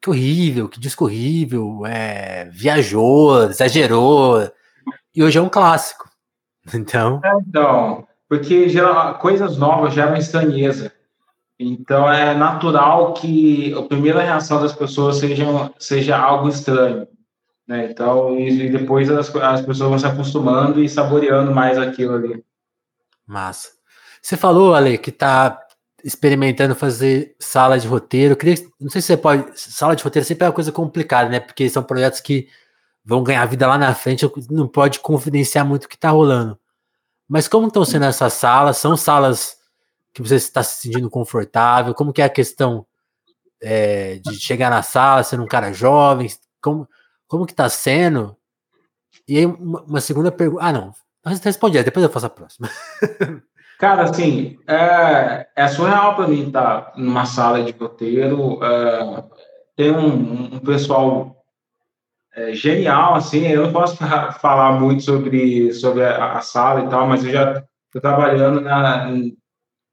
que 0.00 0.08
horrível, 0.08 0.68
que 0.68 0.78
disco 0.78 1.04
horrível, 1.04 1.84
é, 1.84 2.44
viajou, 2.52 3.44
exagerou, 3.44 4.50
e 5.14 5.22
hoje 5.22 5.38
é 5.38 5.42
um 5.42 5.48
clássico. 5.48 6.08
Então. 6.74 7.20
É, 7.24 7.32
então, 7.48 8.06
porque 8.28 8.68
gera, 8.68 9.14
coisas 9.14 9.56
novas 9.56 9.94
geram 9.94 10.14
estranheza. 10.14 10.92
Então 11.58 12.10
é 12.10 12.34
natural 12.34 13.12
que 13.14 13.74
a 13.74 13.82
primeira 13.82 14.22
reação 14.22 14.62
das 14.62 14.72
pessoas 14.72 15.16
seja, 15.16 15.44
seja 15.78 16.16
algo 16.16 16.48
estranho. 16.48 17.08
Né? 17.70 17.88
Então, 17.88 18.36
e 18.36 18.68
depois 18.68 19.08
as, 19.08 19.32
as 19.36 19.60
pessoas 19.60 19.90
vão 19.90 19.98
se 20.00 20.04
acostumando 20.04 20.82
e 20.82 20.88
saboreando 20.88 21.54
mais 21.54 21.78
aquilo 21.78 22.14
ali. 22.14 22.44
Massa. 23.24 23.68
Você 24.20 24.36
falou, 24.36 24.74
Ale, 24.74 24.98
que 24.98 25.10
está 25.10 25.56
experimentando 26.02 26.74
fazer 26.74 27.36
sala 27.38 27.78
de 27.78 27.86
roteiro. 27.86 28.34
queria, 28.34 28.56
não 28.80 28.90
sei 28.90 29.00
se 29.00 29.06
você 29.06 29.16
pode. 29.16 29.52
Sala 29.54 29.94
de 29.94 30.02
roteiro 30.02 30.26
sempre 30.26 30.46
é 30.46 30.48
uma 30.48 30.52
coisa 30.52 30.72
complicada, 30.72 31.30
né? 31.30 31.38
Porque 31.38 31.70
são 31.70 31.80
projetos 31.80 32.18
que 32.18 32.48
vão 33.04 33.22
ganhar 33.22 33.46
vida 33.46 33.68
lá 33.68 33.78
na 33.78 33.94
frente, 33.94 34.28
não 34.50 34.66
pode 34.66 34.98
confidenciar 34.98 35.64
muito 35.64 35.84
o 35.84 35.88
que 35.88 35.94
está 35.94 36.10
rolando. 36.10 36.58
Mas 37.28 37.46
como 37.46 37.68
estão 37.68 37.84
sendo 37.84 38.06
essas 38.06 38.32
salas? 38.32 38.78
São 38.78 38.96
salas 38.96 39.56
que 40.12 40.20
você 40.20 40.34
está 40.34 40.64
se 40.64 40.82
sentindo 40.82 41.08
confortável? 41.08 41.94
Como 41.94 42.12
que 42.12 42.20
é 42.20 42.24
a 42.24 42.28
questão 42.28 42.84
é, 43.62 44.16
de 44.16 44.40
chegar 44.40 44.70
na 44.70 44.82
sala, 44.82 45.22
sendo 45.22 45.44
um 45.44 45.48
cara 45.48 45.72
jovem? 45.72 46.28
Como, 46.60 46.88
como 47.30 47.46
que 47.46 47.52
está 47.52 47.68
sendo? 47.68 48.36
E 49.26 49.38
aí, 49.38 49.46
uma, 49.46 49.82
uma 49.82 50.00
segunda 50.00 50.32
pergunta. 50.32 50.64
Ah, 50.64 50.72
não. 50.72 50.92
Responde 51.24 51.78
aí, 51.78 51.84
depois 51.84 52.02
eu 52.02 52.10
faço 52.10 52.26
a 52.26 52.30
próxima. 52.30 52.68
Cara, 53.78 54.02
assim, 54.02 54.58
é, 54.66 55.46
é 55.56 55.68
surreal 55.68 56.16
para 56.16 56.26
mim 56.26 56.48
estar 56.48 56.92
numa 56.96 57.24
sala 57.24 57.62
de 57.62 57.72
roteiro. 57.72 58.62
É, 58.62 59.24
tem 59.76 59.92
um, 59.92 60.56
um 60.56 60.58
pessoal 60.58 61.36
é, 62.34 62.52
genial, 62.52 63.14
assim. 63.14 63.46
Eu 63.46 63.66
não 63.66 63.72
posso 63.72 63.96
falar 64.40 64.72
muito 64.80 65.04
sobre, 65.04 65.72
sobre 65.72 66.04
a, 66.04 66.32
a 66.32 66.40
sala 66.40 66.84
e 66.84 66.88
tal, 66.88 67.06
mas 67.06 67.24
eu 67.24 67.30
já 67.30 67.64
estou 67.86 68.02
trabalhando 68.02 68.60
na. 68.60 69.08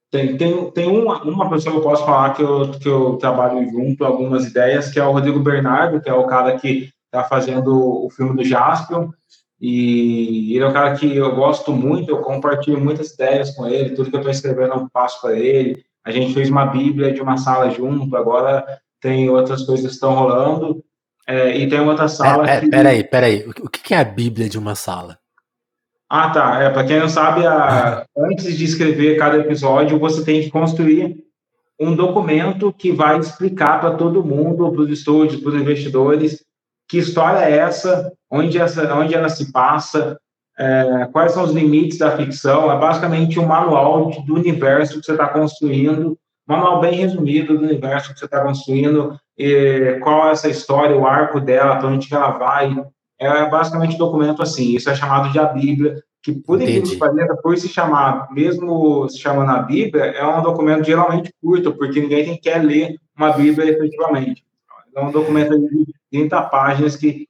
Tem, 0.09 0.37
tem, 0.37 0.71
tem 0.71 0.87
uma, 0.89 1.21
uma 1.21 1.49
pessoa 1.49 1.73
que 1.73 1.79
eu 1.79 1.83
posso 1.83 2.05
falar 2.05 2.33
que 2.33 2.41
eu, 2.41 2.71
que 2.71 2.89
eu 2.89 3.17
trabalho 3.17 3.69
junto, 3.69 4.03
algumas 4.03 4.47
ideias, 4.47 4.89
que 4.89 4.99
é 4.99 5.03
o 5.05 5.11
Rodrigo 5.11 5.39
Bernardo, 5.39 6.01
que 6.01 6.09
é 6.09 6.13
o 6.13 6.25
cara 6.25 6.57
que 6.57 6.89
está 7.07 7.23
fazendo 7.23 8.05
o 8.05 8.09
filme 8.09 8.35
do 8.35 8.43
Jaspion. 8.43 9.09
E 9.59 10.55
ele 10.55 10.63
é 10.63 10.67
um 10.67 10.73
cara 10.73 10.95
que 10.95 11.15
eu 11.15 11.35
gosto 11.35 11.71
muito, 11.73 12.11
eu 12.11 12.21
compartilho 12.21 12.79
muitas 12.79 13.11
ideias 13.11 13.55
com 13.55 13.67
ele, 13.67 13.95
tudo 13.95 14.09
que 14.09 14.15
eu 14.15 14.19
estou 14.19 14.31
escrevendo 14.31 14.73
eu 14.73 14.89
passo 14.91 15.19
para 15.19 15.35
ele. 15.35 15.83
A 16.05 16.11
gente 16.11 16.33
fez 16.33 16.49
uma 16.49 16.65
bíblia 16.67 17.11
de 17.11 17.21
uma 17.21 17.37
sala 17.37 17.69
junto, 17.71 18.15
agora 18.15 18.65
tem 19.01 19.29
outras 19.29 19.63
coisas 19.63 19.85
que 19.85 19.91
estão 19.91 20.13
rolando. 20.13 20.83
É, 21.27 21.57
e 21.57 21.67
tem 21.67 21.79
outra 21.81 22.07
sala. 22.07 22.49
É, 22.49 22.57
é, 22.57 22.59
que... 22.61 22.69
Peraí, 22.69 23.03
peraí. 23.03 23.45
O 23.61 23.69
que 23.69 23.93
é 23.93 23.97
a 23.97 24.03
bíblia 24.03 24.47
de 24.47 24.57
uma 24.57 24.75
sala? 24.75 25.17
Ah, 26.09 26.29
tá. 26.29 26.61
É, 26.61 26.69
para 26.69 26.85
quem 26.85 26.99
não 26.99 27.09
sabe, 27.09 27.45
a... 27.45 28.05
antes 28.17 28.57
de 28.57 28.63
escrever 28.63 29.17
cada 29.17 29.37
episódio, 29.37 29.99
você 29.99 30.23
tem 30.23 30.41
que 30.41 30.49
construir 30.49 31.17
um 31.79 31.95
documento 31.95 32.71
que 32.71 32.91
vai 32.91 33.19
explicar 33.19 33.81
para 33.81 33.95
todo 33.95 34.23
mundo, 34.23 34.71
para 34.71 34.81
os 34.81 34.89
estúdios, 34.89 35.41
para 35.41 35.49
os 35.49 35.61
investidores, 35.61 36.43
que 36.87 36.97
história 36.97 37.39
é 37.39 37.57
essa, 37.57 38.11
onde, 38.31 38.57
essa, 38.57 38.93
onde 38.95 39.13
ela 39.13 39.29
se 39.29 39.51
passa, 39.51 40.17
é, 40.57 41.07
quais 41.11 41.33
são 41.33 41.43
os 41.43 41.51
limites 41.51 41.97
da 41.97 42.15
ficção. 42.15 42.71
É 42.71 42.77
basicamente 42.77 43.39
um 43.39 43.45
manual 43.45 44.09
do 44.25 44.35
universo 44.35 44.99
que 44.99 45.05
você 45.05 45.11
está 45.11 45.27
construindo, 45.27 46.17
manual 46.47 46.79
bem 46.79 46.95
resumido 46.95 47.57
do 47.57 47.65
universo 47.65 48.13
que 48.13 48.19
você 48.19 48.25
está 48.25 48.41
construindo, 48.41 49.19
e 49.37 49.99
qual 50.01 50.27
é 50.27 50.31
essa 50.31 50.49
história, 50.49 50.95
o 50.95 51.05
arco 51.05 51.39
dela, 51.39 51.75
para 51.75 51.89
onde 51.89 52.13
ela 52.13 52.31
vai. 52.31 52.73
É 53.19 53.49
basicamente 53.49 53.95
um 53.95 53.99
documento 53.99 54.41
assim, 54.41 54.75
isso 54.75 54.89
é 54.89 54.95
chamado 54.95 55.31
de 55.31 55.39
a 55.39 55.45
Bíblia, 55.45 56.01
que 56.23 56.33
por 56.33 56.61
incrível 56.61 56.83
que 56.83 56.97
pareça, 56.97 57.35
por 57.41 57.57
se 57.57 57.67
chamar, 57.67 58.27
mesmo 58.31 59.07
se 59.09 59.19
chamando 59.19 59.51
a 59.51 59.59
Bíblia, 59.59 60.05
é 60.05 60.25
um 60.25 60.41
documento 60.41 60.83
geralmente 60.83 61.31
curto, 61.41 61.73
porque 61.73 62.01
ninguém 62.01 62.37
quer 62.37 62.63
ler 62.63 62.95
uma 63.15 63.31
Bíblia 63.31 63.71
efetivamente. 63.71 64.43
É 64.95 65.01
um 65.01 65.11
documento 65.11 65.57
de 65.57 65.93
30 66.11 66.41
páginas 66.43 66.95
que 66.95 67.27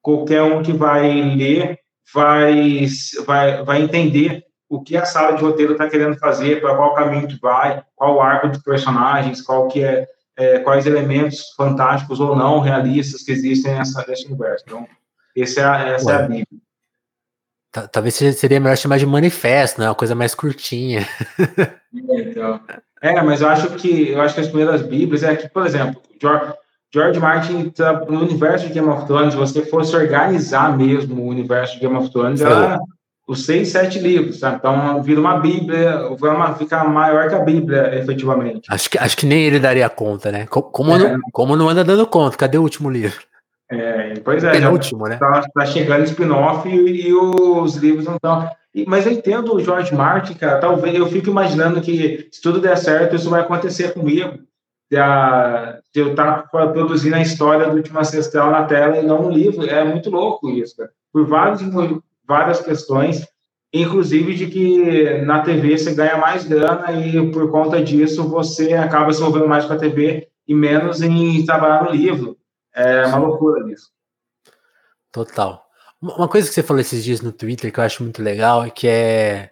qualquer 0.00 0.42
um 0.42 0.62
que 0.62 0.72
vai 0.72 1.10
ler 1.10 1.78
vai, 2.12 2.86
vai, 3.26 3.64
vai 3.64 3.82
entender 3.82 4.44
o 4.68 4.82
que 4.82 4.96
a 4.96 5.04
sala 5.04 5.36
de 5.36 5.42
roteiro 5.42 5.72
está 5.72 5.88
querendo 5.88 6.16
fazer, 6.18 6.60
para 6.60 6.74
qual 6.74 6.94
caminho 6.94 7.28
que 7.28 7.38
vai, 7.40 7.82
qual 7.94 8.20
arco 8.20 8.48
dos 8.48 8.62
personagens, 8.62 9.40
qual 9.40 9.68
que 9.68 9.82
é, 9.82 10.06
é, 10.36 10.58
quais 10.58 10.86
elementos 10.86 11.50
fantásticos 11.56 12.20
ou 12.20 12.34
não 12.34 12.60
realistas 12.60 13.22
que 13.22 13.32
existem 13.32 13.74
nessa, 13.74 14.04
nesse 14.06 14.26
universo. 14.26 14.64
Então, 14.66 14.86
esse 15.34 15.60
é, 15.60 15.94
essa 15.94 16.06
Ué. 16.06 16.12
é 16.12 16.16
a 16.16 16.22
Bíblia. 16.22 16.64
Talvez 17.90 18.14
seria 18.14 18.60
melhor 18.60 18.76
chamar 18.76 18.98
de 18.98 19.06
manifesto, 19.06 19.80
né? 19.80 19.88
Uma 19.88 19.94
coisa 19.94 20.14
mais 20.14 20.34
curtinha. 20.34 21.06
É, 22.10 22.20
então. 22.22 22.60
é, 23.00 23.22
mas 23.22 23.40
eu 23.40 23.48
acho 23.48 23.70
que 23.76 24.10
eu 24.10 24.20
acho 24.20 24.34
que 24.34 24.40
as 24.40 24.48
primeiras 24.48 24.82
Bíblias 24.82 25.22
é 25.22 25.36
que, 25.36 25.48
por 25.48 25.64
exemplo, 25.64 26.02
George, 26.20 26.52
George 26.94 27.18
Martin, 27.18 27.70
tá, 27.70 28.04
no 28.08 28.20
universo 28.20 28.68
de 28.68 28.72
Game 28.72 28.88
of 28.88 29.04
Thrones, 29.06 29.32
se 29.32 29.36
você 29.36 29.66
fosse 29.66 29.96
organizar 29.96 30.76
mesmo 30.78 31.22
o 31.22 31.26
universo 31.26 31.74
de 31.74 31.80
Game 31.80 31.96
of 31.96 32.08
Thrones, 32.08 32.40
era 32.40 32.78
os 33.26 33.44
seis, 33.44 33.70
sete 33.70 33.98
livros, 33.98 34.38
tá? 34.38 34.54
Então 34.54 35.02
vira 35.02 35.20
uma 35.20 35.40
Bíblia, 35.40 36.08
vai 36.16 36.30
uma, 36.30 36.54
fica 36.54 36.84
maior 36.84 37.28
que 37.28 37.34
a 37.34 37.40
Bíblia, 37.40 37.98
efetivamente. 37.98 38.68
Acho 38.70 38.88
que, 38.88 38.96
acho 38.96 39.16
que 39.16 39.26
nem 39.26 39.42
ele 39.42 39.58
daria 39.58 39.88
conta, 39.88 40.30
né? 40.30 40.46
Como, 40.46 40.94
é. 40.94 40.98
não, 40.98 41.20
como 41.32 41.56
não 41.56 41.68
anda 41.68 41.82
dando 41.82 42.06
conta? 42.06 42.36
Cadê 42.36 42.58
o 42.58 42.62
último 42.62 42.88
livro? 42.88 43.20
É, 43.68 44.14
pois 44.24 44.44
é, 44.44 44.60
já 44.60 44.70
último, 44.70 45.08
né? 45.08 45.16
Tá, 45.16 45.44
tá 45.52 45.66
chegando 45.66 46.04
spin-off 46.04 46.68
e, 46.68 47.08
e, 47.08 47.12
os 47.12 47.74
livros 47.74 48.04
não 48.04 48.14
estão. 48.14 48.48
Mas 48.86 49.04
eu 49.04 49.10
entendo 49.10 49.52
o 49.52 49.60
George 49.60 49.92
Martin, 49.92 50.34
cara. 50.34 50.60
Talvez 50.60 50.94
eu 50.94 51.08
fico 51.08 51.28
imaginando 51.28 51.80
que 51.80 52.28
se 52.30 52.40
tudo 52.40 52.60
der 52.60 52.76
certo, 52.76 53.16
isso 53.16 53.30
vai 53.30 53.40
acontecer 53.40 53.92
comigo 53.94 54.38
de, 54.90 54.98
de 55.92 56.00
eu 56.00 56.10
estar 56.10 56.42
tá 56.42 56.66
produzindo 56.68 57.16
a 57.16 57.22
história 57.22 57.68
do 57.68 57.76
Última 57.76 58.00
Ancestral 58.00 58.50
na 58.50 58.64
tela 58.64 58.98
e 58.98 59.06
não 59.06 59.26
um 59.26 59.30
livro. 59.30 59.66
É 59.66 59.84
muito 59.84 60.10
louco 60.10 60.50
isso, 60.50 60.76
cara. 60.76 60.90
Por 61.12 61.26
vários, 61.26 61.60
várias 62.26 62.60
questões, 62.60 63.26
inclusive 63.72 64.34
de 64.34 64.46
que 64.46 65.22
na 65.22 65.40
TV 65.40 65.78
você 65.78 65.94
ganha 65.94 66.16
mais 66.16 66.44
grana 66.44 66.92
e 66.92 67.30
por 67.30 67.50
conta 67.50 67.82
disso 67.82 68.28
você 68.28 68.74
acaba 68.74 69.12
se 69.12 69.20
envolvendo 69.20 69.48
mais 69.48 69.64
com 69.64 69.72
a 69.72 69.78
TV 69.78 70.28
e 70.46 70.54
menos 70.54 71.02
em 71.02 71.44
trabalhar 71.44 71.84
no 71.84 71.90
livro. 71.90 72.36
É 72.74 73.06
uma 73.06 73.18
loucura 73.18 73.70
isso. 73.70 73.90
Total. 75.12 75.64
Uma 76.02 76.28
coisa 76.28 76.48
que 76.48 76.54
você 76.54 76.62
falou 76.62 76.80
esses 76.80 77.02
dias 77.02 77.20
no 77.20 77.32
Twitter 77.32 77.72
que 77.72 77.78
eu 77.78 77.84
acho 77.84 78.02
muito 78.02 78.22
legal 78.22 78.64
é 78.64 78.70
que 78.70 78.86
é. 78.86 79.50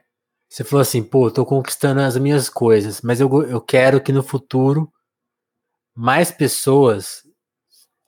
Você 0.49 0.65
falou 0.65 0.83
assim, 0.83 1.03
pô, 1.03 1.31
tô 1.31 1.47
conquistando 1.47 2.01
as 2.01 2.19
minhas 2.19 2.51
coisas, 2.51 3.01
mas 3.01 3.21
eu, 3.21 3.43
eu 3.45 3.59
quero 3.59 4.03
que 4.03 4.13
no 4.13 4.23
futuro 4.23 4.93
mais 5.95 6.31
pessoas 6.31 7.23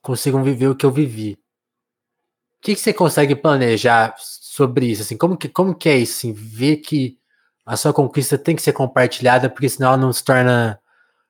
consigam 0.01 0.43
viver 0.43 0.67
o 0.67 0.75
que 0.75 0.85
eu 0.85 0.91
vivi. 0.91 1.33
O 2.59 2.65
que, 2.65 2.75
que 2.75 2.81
você 2.81 2.93
consegue 2.93 3.35
planejar 3.35 4.15
sobre 4.17 4.87
isso? 4.87 5.03
Assim, 5.03 5.17
como 5.17 5.37
que, 5.37 5.47
como 5.49 5.75
que 5.75 5.89
é 5.89 5.97
isso? 5.97 6.17
Assim, 6.17 6.33
ver 6.33 6.77
que 6.77 7.17
a 7.65 7.75
sua 7.75 7.93
conquista 7.93 8.37
tem 8.37 8.55
que 8.55 8.61
ser 8.61 8.73
compartilhada, 8.73 9.49
porque 9.49 9.69
senão 9.69 9.89
ela 9.89 9.97
não 9.97 10.13
se 10.13 10.23
torna 10.23 10.79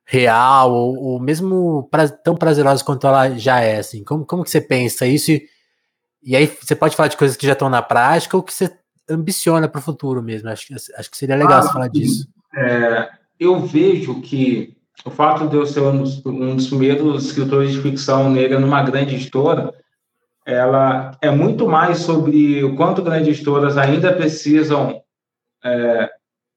real, 0.06 0.72
ou, 0.72 0.96
ou 0.98 1.20
mesmo 1.20 1.88
pra, 1.90 2.08
tão 2.08 2.36
prazerosa 2.36 2.84
quanto 2.84 3.08
ela 3.08 3.38
já 3.38 3.60
é. 3.62 3.80
Assim. 3.80 4.04
Como, 4.04 4.26
como 4.26 4.44
que 4.44 4.50
você 4.50 4.62
pensa 4.62 5.06
isso? 5.06 5.32
E, 5.32 5.50
e 6.22 6.36
aí 6.36 6.46
você 6.46 6.76
pode 6.76 6.96
falar 6.96 7.10
de 7.10 7.18
coisas 7.18 7.36
que 7.36 7.48
já 7.48 7.54
estão 7.54 7.70
na 7.70 7.82
prática 7.82 8.38
ou 8.38 8.44
que 8.44 8.54
você 8.54 8.78
ambiciona 9.10 9.68
para 9.68 9.80
o 9.80 9.84
futuro 9.84 10.22
mesmo. 10.22 10.50
Acho, 10.50 10.74
acho 10.74 11.12
que 11.12 11.18
seria 11.18 11.36
legal 11.36 11.60
ah, 11.60 11.62
você 11.62 11.74
falar 11.74 11.88
disso. 11.88 12.28
É, 12.56 13.10
eu 13.40 13.66
vejo 13.66 14.22
que 14.22 14.75
o 15.04 15.10
fato 15.10 15.48
de 15.48 15.56
eu 15.56 15.66
ser 15.66 15.82
um 15.82 15.98
dos, 15.98 16.26
um 16.26 16.56
dos 16.56 16.68
primeiros 16.68 17.26
escritores 17.26 17.72
de 17.72 17.82
ficção 17.82 18.30
negra 18.30 18.60
numa 18.60 18.84
grande 18.84 19.16
editora, 19.16 19.74
ela 20.46 21.12
é 21.22 21.32
muito 21.32 21.68
mais 21.68 22.00
sobre 22.00 22.64
o 22.64 22.76
quanto 22.76 23.02
grandes 23.02 23.28
editoras 23.28 23.78
ainda 23.78 24.14
precisam 24.14 25.02
é, 25.64 26.10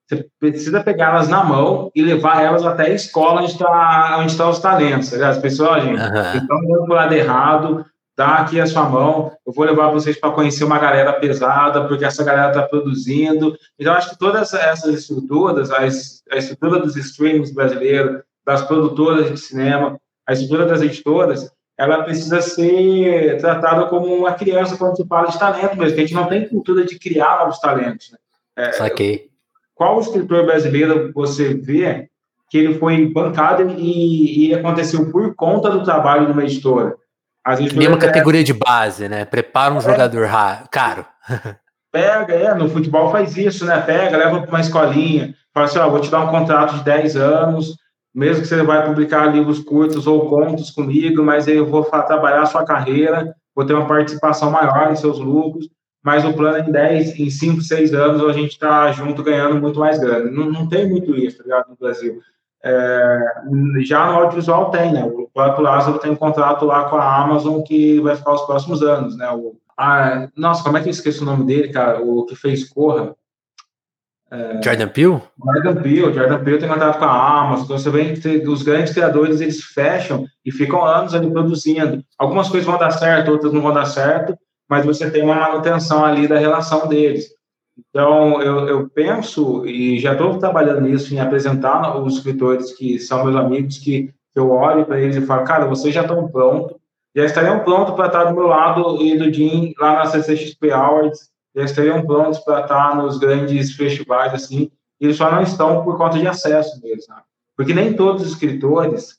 você 0.09 0.26
precisa 0.41 0.82
pegá-las 0.82 1.28
na 1.28 1.45
mão 1.45 1.91
e 1.95 2.03
levar 2.03 2.43
elas 2.43 2.64
até 2.64 2.84
a 2.84 2.95
escola 2.95 3.43
onde 3.43 3.53
está 3.53 4.16
onde 4.18 4.36
tá 4.36 4.49
os 4.49 4.59
talentos. 4.59 5.12
As 5.12 5.39
pessoas, 5.39 5.84
gente, 5.84 6.01
uhum. 6.01 6.34
estão 6.34 6.64
indo 6.64 6.84
para 6.84 6.93
o 6.93 6.95
lado 6.95 7.12
errado, 7.14 7.86
dá 8.16 8.36
aqui 8.36 8.59
a 8.59 8.66
sua 8.66 8.89
mão, 8.89 9.30
eu 9.47 9.53
vou 9.53 9.66
levar 9.66 9.91
vocês 9.91 10.18
para 10.18 10.30
conhecer 10.30 10.64
uma 10.64 10.78
galera 10.78 11.12
pesada, 11.12 11.86
porque 11.86 12.07
essa 12.07 12.24
galera 12.24 12.49
está 12.49 12.62
produzindo. 12.62 13.55
Então, 13.78 13.93
acho 13.93 14.11
que 14.11 14.18
todas 14.18 14.55
essas 14.55 14.95
estruturas, 14.95 15.70
a, 15.70 15.80
a 15.80 16.36
estrutura 16.36 16.80
dos 16.80 16.97
streamings 16.97 17.53
brasileiros, 17.53 18.22
das 18.49 18.62
produtoras 18.62 19.30
de 19.30 19.36
cinema, 19.36 20.01
a 20.26 20.32
estrutura 20.32 20.64
das 20.64 20.80
editoras, 20.80 21.53
ela 21.76 22.03
precisa 22.03 22.40
ser 22.40 23.36
tratada 23.38 23.84
como 23.88 24.07
uma 24.07 24.32
criança 24.32 24.74
quando 24.78 24.96
se 24.96 25.07
fala 25.07 25.28
de 25.28 25.38
talento 25.38 25.76
mesmo, 25.76 25.94
que 25.94 26.01
a 26.01 26.07
gente 26.07 26.14
não 26.14 26.26
tem 26.26 26.49
cultura 26.49 26.82
de 26.86 26.99
criar 26.99 27.40
novos 27.40 27.59
talentos. 27.61 28.11
Né? 28.11 28.18
É, 28.57 28.72
Saquei. 28.72 29.28
Qual 29.74 30.01
escritor 30.01 30.46
brasileiro 30.46 31.12
você 31.14 31.53
vê 31.53 32.09
que 32.49 32.57
ele 32.57 32.78
foi 32.78 33.05
bancado 33.12 33.68
e, 33.76 34.49
e 34.49 34.55
aconteceu 34.55 35.11
por 35.11 35.34
conta 35.34 35.68
do 35.70 35.84
trabalho 35.84 36.24
de 36.24 36.32
uma 36.32 36.44
editora? 36.44 36.96
As 37.44 37.61
Mesma 37.61 37.99
categoria 37.99 38.40
é... 38.40 38.44
de 38.44 38.55
base, 38.55 39.11
né? 39.11 39.26
Prepara 39.26 39.74
um 39.74 39.78
é. 39.78 39.82
jogador 39.82 40.26
caro. 40.70 41.05
Pega, 41.92 42.32
é, 42.32 42.55
no 42.55 42.70
futebol 42.70 43.12
faz 43.12 43.36
isso, 43.36 43.66
né? 43.66 43.78
Pega, 43.82 44.16
leva 44.16 44.40
para 44.40 44.49
uma 44.49 44.61
escolinha, 44.61 45.34
fala 45.53 45.66
assim, 45.66 45.78
ó, 45.78 45.90
vou 45.90 46.01
te 46.01 46.11
dar 46.11 46.24
um 46.24 46.30
contrato 46.30 46.76
de 46.76 46.84
10 46.84 47.16
anos, 47.16 47.76
mesmo 48.18 48.42
que 48.42 48.48
você 48.48 48.60
vai 48.64 48.84
publicar 48.84 49.26
livros 49.26 49.60
curtos 49.60 50.08
ou 50.08 50.28
contos 50.28 50.72
comigo, 50.72 51.22
mas 51.22 51.46
eu 51.46 51.64
vou 51.64 51.84
trabalhar 51.84 52.42
a 52.42 52.46
sua 52.46 52.64
carreira, 52.64 53.32
vou 53.54 53.64
ter 53.64 53.74
uma 53.74 53.86
participação 53.86 54.50
maior 54.50 54.90
em 54.90 54.96
seus 54.96 55.20
lucros, 55.20 55.70
mas 56.02 56.24
o 56.24 56.32
plano 56.32 56.68
em 56.68 56.72
10, 56.72 57.20
em 57.20 57.30
5, 57.30 57.62
6 57.62 57.94
anos 57.94 58.28
a 58.28 58.32
gente 58.32 58.50
está 58.50 58.90
junto 58.90 59.22
ganhando 59.22 59.60
muito 59.60 59.78
mais 59.78 60.00
grana. 60.00 60.28
Não, 60.32 60.50
não 60.50 60.68
tem 60.68 60.88
muito 60.88 61.14
isso, 61.14 61.38
tá 61.38 61.44
ligado, 61.44 61.68
no 61.68 61.76
Brasil. 61.76 62.20
É, 62.64 63.18
já 63.84 64.04
no 64.06 64.18
audiovisual 64.18 64.70
tem, 64.72 64.92
né? 64.92 65.04
O 65.04 65.30
próprio 65.32 65.62
Lázaro 65.62 66.00
tem 66.00 66.10
um 66.10 66.16
contrato 66.16 66.64
lá 66.64 66.86
com 66.90 66.96
a 66.96 67.22
Amazon 67.22 67.62
que 67.62 68.00
vai 68.00 68.16
ficar 68.16 68.32
os 68.32 68.42
próximos 68.42 68.82
anos, 68.82 69.16
né? 69.16 69.30
O, 69.30 69.54
a, 69.76 70.28
nossa, 70.36 70.64
como 70.64 70.76
é 70.76 70.80
que 70.80 70.88
eu 70.88 70.90
esqueço 70.90 71.22
o 71.22 71.26
nome 71.26 71.44
dele, 71.44 71.68
cara? 71.68 72.02
O 72.02 72.24
que 72.24 72.34
fez 72.34 72.68
Corra. 72.68 73.14
É, 74.30 74.60
Jordan 74.62 74.88
Peele? 74.88 75.22
Jordan 75.42 75.82
Peele, 75.82 76.12
Jordan 76.12 76.44
Peele 76.44 76.58
tem 76.58 76.68
contato 76.68 76.98
com 76.98 77.04
a 77.04 77.40
Amazon, 77.40 77.64
então 77.64 77.78
você 77.78 77.90
vê 77.90 78.12
que 78.14 78.48
os 78.48 78.62
grandes 78.62 78.92
criadores, 78.92 79.40
eles 79.40 79.62
fecham 79.62 80.26
e 80.44 80.52
ficam 80.52 80.84
anos 80.84 81.14
ali 81.14 81.30
produzindo. 81.30 82.04
Algumas 82.18 82.48
coisas 82.48 82.66
vão 82.66 82.78
dar 82.78 82.90
certo, 82.90 83.30
outras 83.30 83.52
não 83.52 83.62
vão 83.62 83.72
dar 83.72 83.86
certo, 83.86 84.36
mas 84.68 84.84
você 84.84 85.10
tem 85.10 85.22
uma 85.22 85.34
manutenção 85.34 86.04
ali 86.04 86.28
da 86.28 86.38
relação 86.38 86.86
deles. 86.86 87.26
Então, 87.88 88.42
eu, 88.42 88.68
eu 88.68 88.90
penso, 88.90 89.64
e 89.64 89.98
já 89.98 90.12
estou 90.12 90.38
trabalhando 90.38 90.82
nisso, 90.82 91.14
em 91.14 91.20
apresentar 91.20 91.96
os 91.96 92.16
escritores 92.16 92.72
que 92.72 92.98
são 92.98 93.24
meus 93.24 93.36
amigos, 93.36 93.78
que 93.78 94.12
eu 94.34 94.50
olho 94.50 94.84
para 94.84 95.00
eles 95.00 95.16
e 95.16 95.24
falo, 95.24 95.44
cara, 95.44 95.66
vocês 95.66 95.94
já 95.94 96.02
estão 96.02 96.28
prontos, 96.28 96.76
já 97.16 97.24
estariam 97.24 97.60
prontos 97.60 97.94
para 97.94 98.06
estar 98.06 98.24
do 98.24 98.34
meu 98.34 98.46
lado 98.46 99.00
e 99.02 99.16
do 99.16 99.32
Jim 99.32 99.72
lá 99.78 99.94
na 99.94 100.06
CCXP 100.06 100.70
Awards, 100.70 101.30
já 101.55 101.64
estariam 101.64 102.05
prontos 102.05 102.38
para 102.40 102.62
estar 102.62 102.96
nos 102.96 103.18
grandes 103.18 103.72
festivais, 103.74 104.34
assim, 104.34 104.70
e 105.01 105.07
eles 105.07 105.16
só 105.16 105.30
não 105.30 105.42
estão 105.42 105.84
por 105.84 105.96
conta 105.96 106.18
de 106.18 106.26
acesso 106.26 106.80
mesmo, 106.82 107.03
sabe? 107.03 107.22
Porque 107.57 107.74
nem 107.74 107.94
todos 107.94 108.22
os 108.22 108.32
escritores 108.32 109.18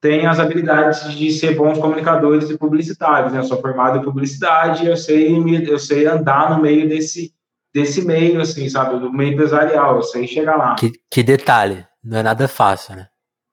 têm 0.00 0.26
as 0.26 0.38
habilidades 0.38 1.12
de 1.14 1.30
ser 1.30 1.56
bons 1.56 1.78
comunicadores 1.78 2.50
e 2.50 2.58
publicitários, 2.58 3.32
né? 3.32 3.40
Eu 3.40 3.44
sou 3.44 3.60
formado 3.60 3.98
em 3.98 4.02
publicidade, 4.02 4.86
eu 4.86 4.96
sei, 4.96 5.36
eu 5.68 5.78
sei 5.78 6.06
andar 6.06 6.50
no 6.50 6.62
meio 6.62 6.88
desse, 6.88 7.32
desse 7.74 8.04
meio, 8.04 8.40
assim, 8.40 8.68
sabe? 8.68 8.98
Do 8.98 9.12
meio 9.12 9.32
empresarial, 9.32 9.96
eu 9.96 10.02
sei 10.02 10.26
chegar 10.26 10.56
lá. 10.56 10.74
Que, 10.74 10.92
que 11.10 11.22
detalhe, 11.22 11.86
não 12.02 12.18
é 12.18 12.22
nada 12.22 12.46
fácil, 12.46 12.96
né? 12.96 13.08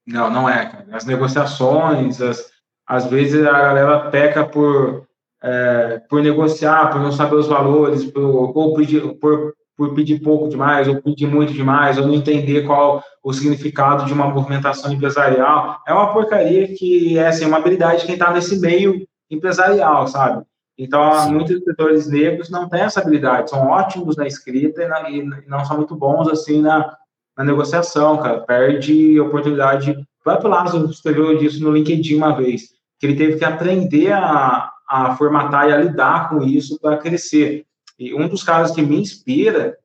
Não, 0.05 0.30
não 0.30 0.49
é, 0.49 0.65
cara. 0.65 0.86
As 0.91 1.05
negociações, 1.05 2.21
as, 2.21 2.51
às 2.86 3.05
vezes 3.05 3.45
a 3.45 3.51
galera 3.51 4.11
peca 4.11 4.45
por, 4.45 5.07
é, 5.43 6.01
por 6.09 6.23
negociar, 6.23 6.89
por 6.89 7.01
não 7.01 7.11
saber 7.11 7.35
os 7.35 7.47
valores, 7.47 8.05
por, 8.05 8.23
ou 8.23 8.73
pedir, 8.73 9.01
por, 9.19 9.53
por 9.75 9.93
pedir 9.93 10.21
pouco 10.21 10.47
demais, 10.47 10.87
ou 10.87 11.01
pedir 11.01 11.27
muito 11.27 11.51
demais, 11.51 11.97
ou 11.97 12.07
não 12.07 12.13
entender 12.13 12.65
qual 12.65 13.03
o 13.21 13.33
significado 13.33 14.05
de 14.05 14.13
uma 14.13 14.27
movimentação 14.27 14.93
empresarial. 14.93 15.79
É 15.85 15.93
uma 15.93 16.13
porcaria 16.13 16.67
que 16.73 17.17
é 17.17 17.27
assim, 17.27 17.45
uma 17.45 17.57
habilidade 17.57 18.01
de 18.01 18.05
quem 18.05 18.15
está 18.15 18.31
nesse 18.31 18.59
meio 18.59 19.05
empresarial, 19.29 20.07
sabe? 20.07 20.43
Então, 20.77 21.11
Sim. 21.19 21.33
muitos 21.33 21.57
escritores 21.57 22.09
negros 22.09 22.49
não 22.49 22.67
têm 22.69 22.81
essa 22.81 23.01
habilidade, 23.01 23.49
são 23.49 23.67
ótimos 23.67 24.15
na 24.15 24.25
escrita 24.25 24.81
e, 24.81 24.87
na, 24.87 25.09
e 25.09 25.23
não 25.47 25.63
são 25.65 25.77
muito 25.77 25.95
bons 25.95 26.27
assim 26.29 26.61
na, 26.61 26.95
na 27.37 27.43
negociação, 27.43 28.17
cara. 28.17 28.39
Perde 28.39 29.19
oportunidade. 29.19 29.91
O 29.91 30.23
próprio 30.23 30.49
Lázaro 30.49 30.89
escreveu 30.89 31.37
disso 31.37 31.63
no 31.63 31.71
LinkedIn 31.71 32.15
uma 32.15 32.35
vez, 32.35 32.69
que 32.99 33.05
ele 33.05 33.15
teve 33.15 33.37
que 33.37 33.45
aprender 33.45 34.13
a, 34.13 34.72
a 34.93 35.15
formatar 35.15 35.67
e 35.67 35.73
a 35.73 35.77
lidar 35.77 36.29
com 36.29 36.43
isso 36.43 36.79
para 36.79 36.97
crescer. 36.97 37.65
E 37.97 38.13
um 38.13 38.27
dos 38.27 38.43
caras 38.43 38.69
que 38.69 38.81
me 38.83 39.01
inspira, 39.01 39.75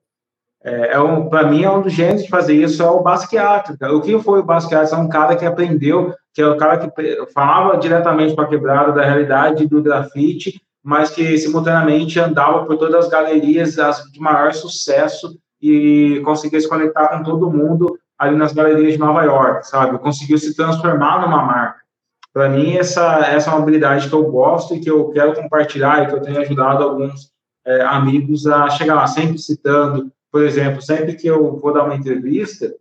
é, 0.62 0.92
é 0.92 1.00
um, 1.00 1.30
para 1.30 1.48
mim, 1.48 1.64
é 1.64 1.70
um 1.70 1.80
dos 1.80 1.94
gênios 1.94 2.24
de 2.24 2.28
fazer 2.28 2.54
isso, 2.54 2.82
é 2.82 2.90
o 2.90 3.02
Basquiat. 3.02 3.72
O 3.84 4.02
que 4.02 4.18
foi 4.18 4.40
o 4.40 4.44
Basquiat? 4.44 4.92
É 4.92 4.96
um 4.98 5.08
cara 5.08 5.34
que 5.34 5.46
aprendeu, 5.46 6.14
que 6.34 6.42
é 6.42 6.46
o 6.46 6.58
cara 6.58 6.76
que 6.76 7.26
falava 7.32 7.78
diretamente 7.78 8.34
com 8.34 8.42
a 8.42 8.48
quebrada 8.48 8.92
da 8.92 9.02
realidade 9.02 9.66
do 9.66 9.82
grafite, 9.82 10.60
mas 10.84 11.10
que 11.10 11.38
simultaneamente 11.38 12.20
andava 12.20 12.66
por 12.66 12.76
todas 12.76 13.06
as 13.06 13.10
galerias 13.10 13.78
as 13.78 14.02
de 14.12 14.20
maior 14.20 14.52
sucesso 14.52 15.38
e 15.60 16.20
conseguia 16.22 16.60
se 16.60 16.68
conectar 16.68 17.08
com 17.08 17.22
todo 17.22 17.50
mundo 17.50 17.98
ali 18.18 18.36
nas 18.36 18.52
galerias 18.52 18.92
de 18.92 18.98
Nova 18.98 19.22
York, 19.22 19.66
sabe? 19.66 19.98
Conseguiu 19.98 20.36
se 20.36 20.54
transformar 20.54 21.22
numa 21.22 21.42
marca. 21.42 21.87
Para 22.32 22.48
mim, 22.48 22.76
essa, 22.76 23.26
essa 23.26 23.50
é 23.50 23.52
uma 23.52 23.62
habilidade 23.62 24.08
que 24.08 24.14
eu 24.14 24.30
gosto 24.30 24.74
e 24.74 24.80
que 24.80 24.90
eu 24.90 25.10
quero 25.10 25.34
compartilhar 25.34 26.02
e 26.02 26.06
que 26.06 26.14
eu 26.14 26.20
tenho 26.20 26.40
ajudado 26.40 26.84
alguns 26.84 27.30
é, 27.66 27.82
amigos 27.82 28.46
a 28.46 28.70
chegar 28.70 28.94
lá, 28.94 29.06
sempre 29.06 29.38
citando, 29.38 30.12
por 30.30 30.42
exemplo, 30.42 30.80
sempre 30.80 31.14
que 31.14 31.26
eu 31.26 31.56
vou 31.56 31.72
dar 31.72 31.84
uma 31.84 31.96
entrevista. 31.96 32.72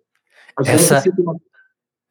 Essa, 0.65 1.03
uma... 1.17 1.37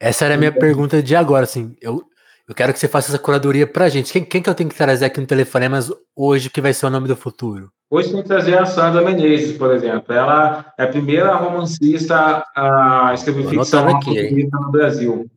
essa 0.01 0.24
era 0.24 0.34
a 0.34 0.39
minha 0.39 0.53
pergunta 0.53 1.03
de 1.03 1.14
agora, 1.14 1.45
assim, 1.45 1.76
eu, 1.80 2.03
eu 2.49 2.55
quero 2.55 2.72
que 2.72 2.78
você 2.78 2.89
faça 2.89 3.11
essa 3.11 3.18
curadoria 3.18 3.66
pra 3.66 3.89
gente. 3.89 4.12
Quem, 4.12 4.24
quem 4.24 4.43
que 4.43 4.49
eu 4.49 4.55
tenho 4.55 4.70
que 4.70 4.76
trazer 4.76 5.05
aqui 5.05 5.20
no 5.20 5.26
Telefonemas 5.26 5.93
hoje 6.14 6.51
que 6.51 6.61
vai 6.61 6.72
ser 6.72 6.87
o 6.87 6.91
nome 6.91 7.09
do 7.09 7.16
futuro? 7.16 7.70
Hoje 7.89 8.11
tem 8.11 8.22
que 8.22 8.28
trazer 8.28 8.59
a 8.59 8.66
Sandra 8.66 9.03
Menezes, 9.03 9.57
por 9.57 9.72
exemplo. 9.72 10.12
Ela 10.12 10.72
é 10.76 10.84
a 10.84 10.89
primeira 10.89 11.34
romancista 11.37 12.45
a 12.55 13.12
escrever 13.14 13.49
ficção 13.49 13.89
aqui, 13.97 14.49
no 14.51 14.70
Brasil. 14.72 15.30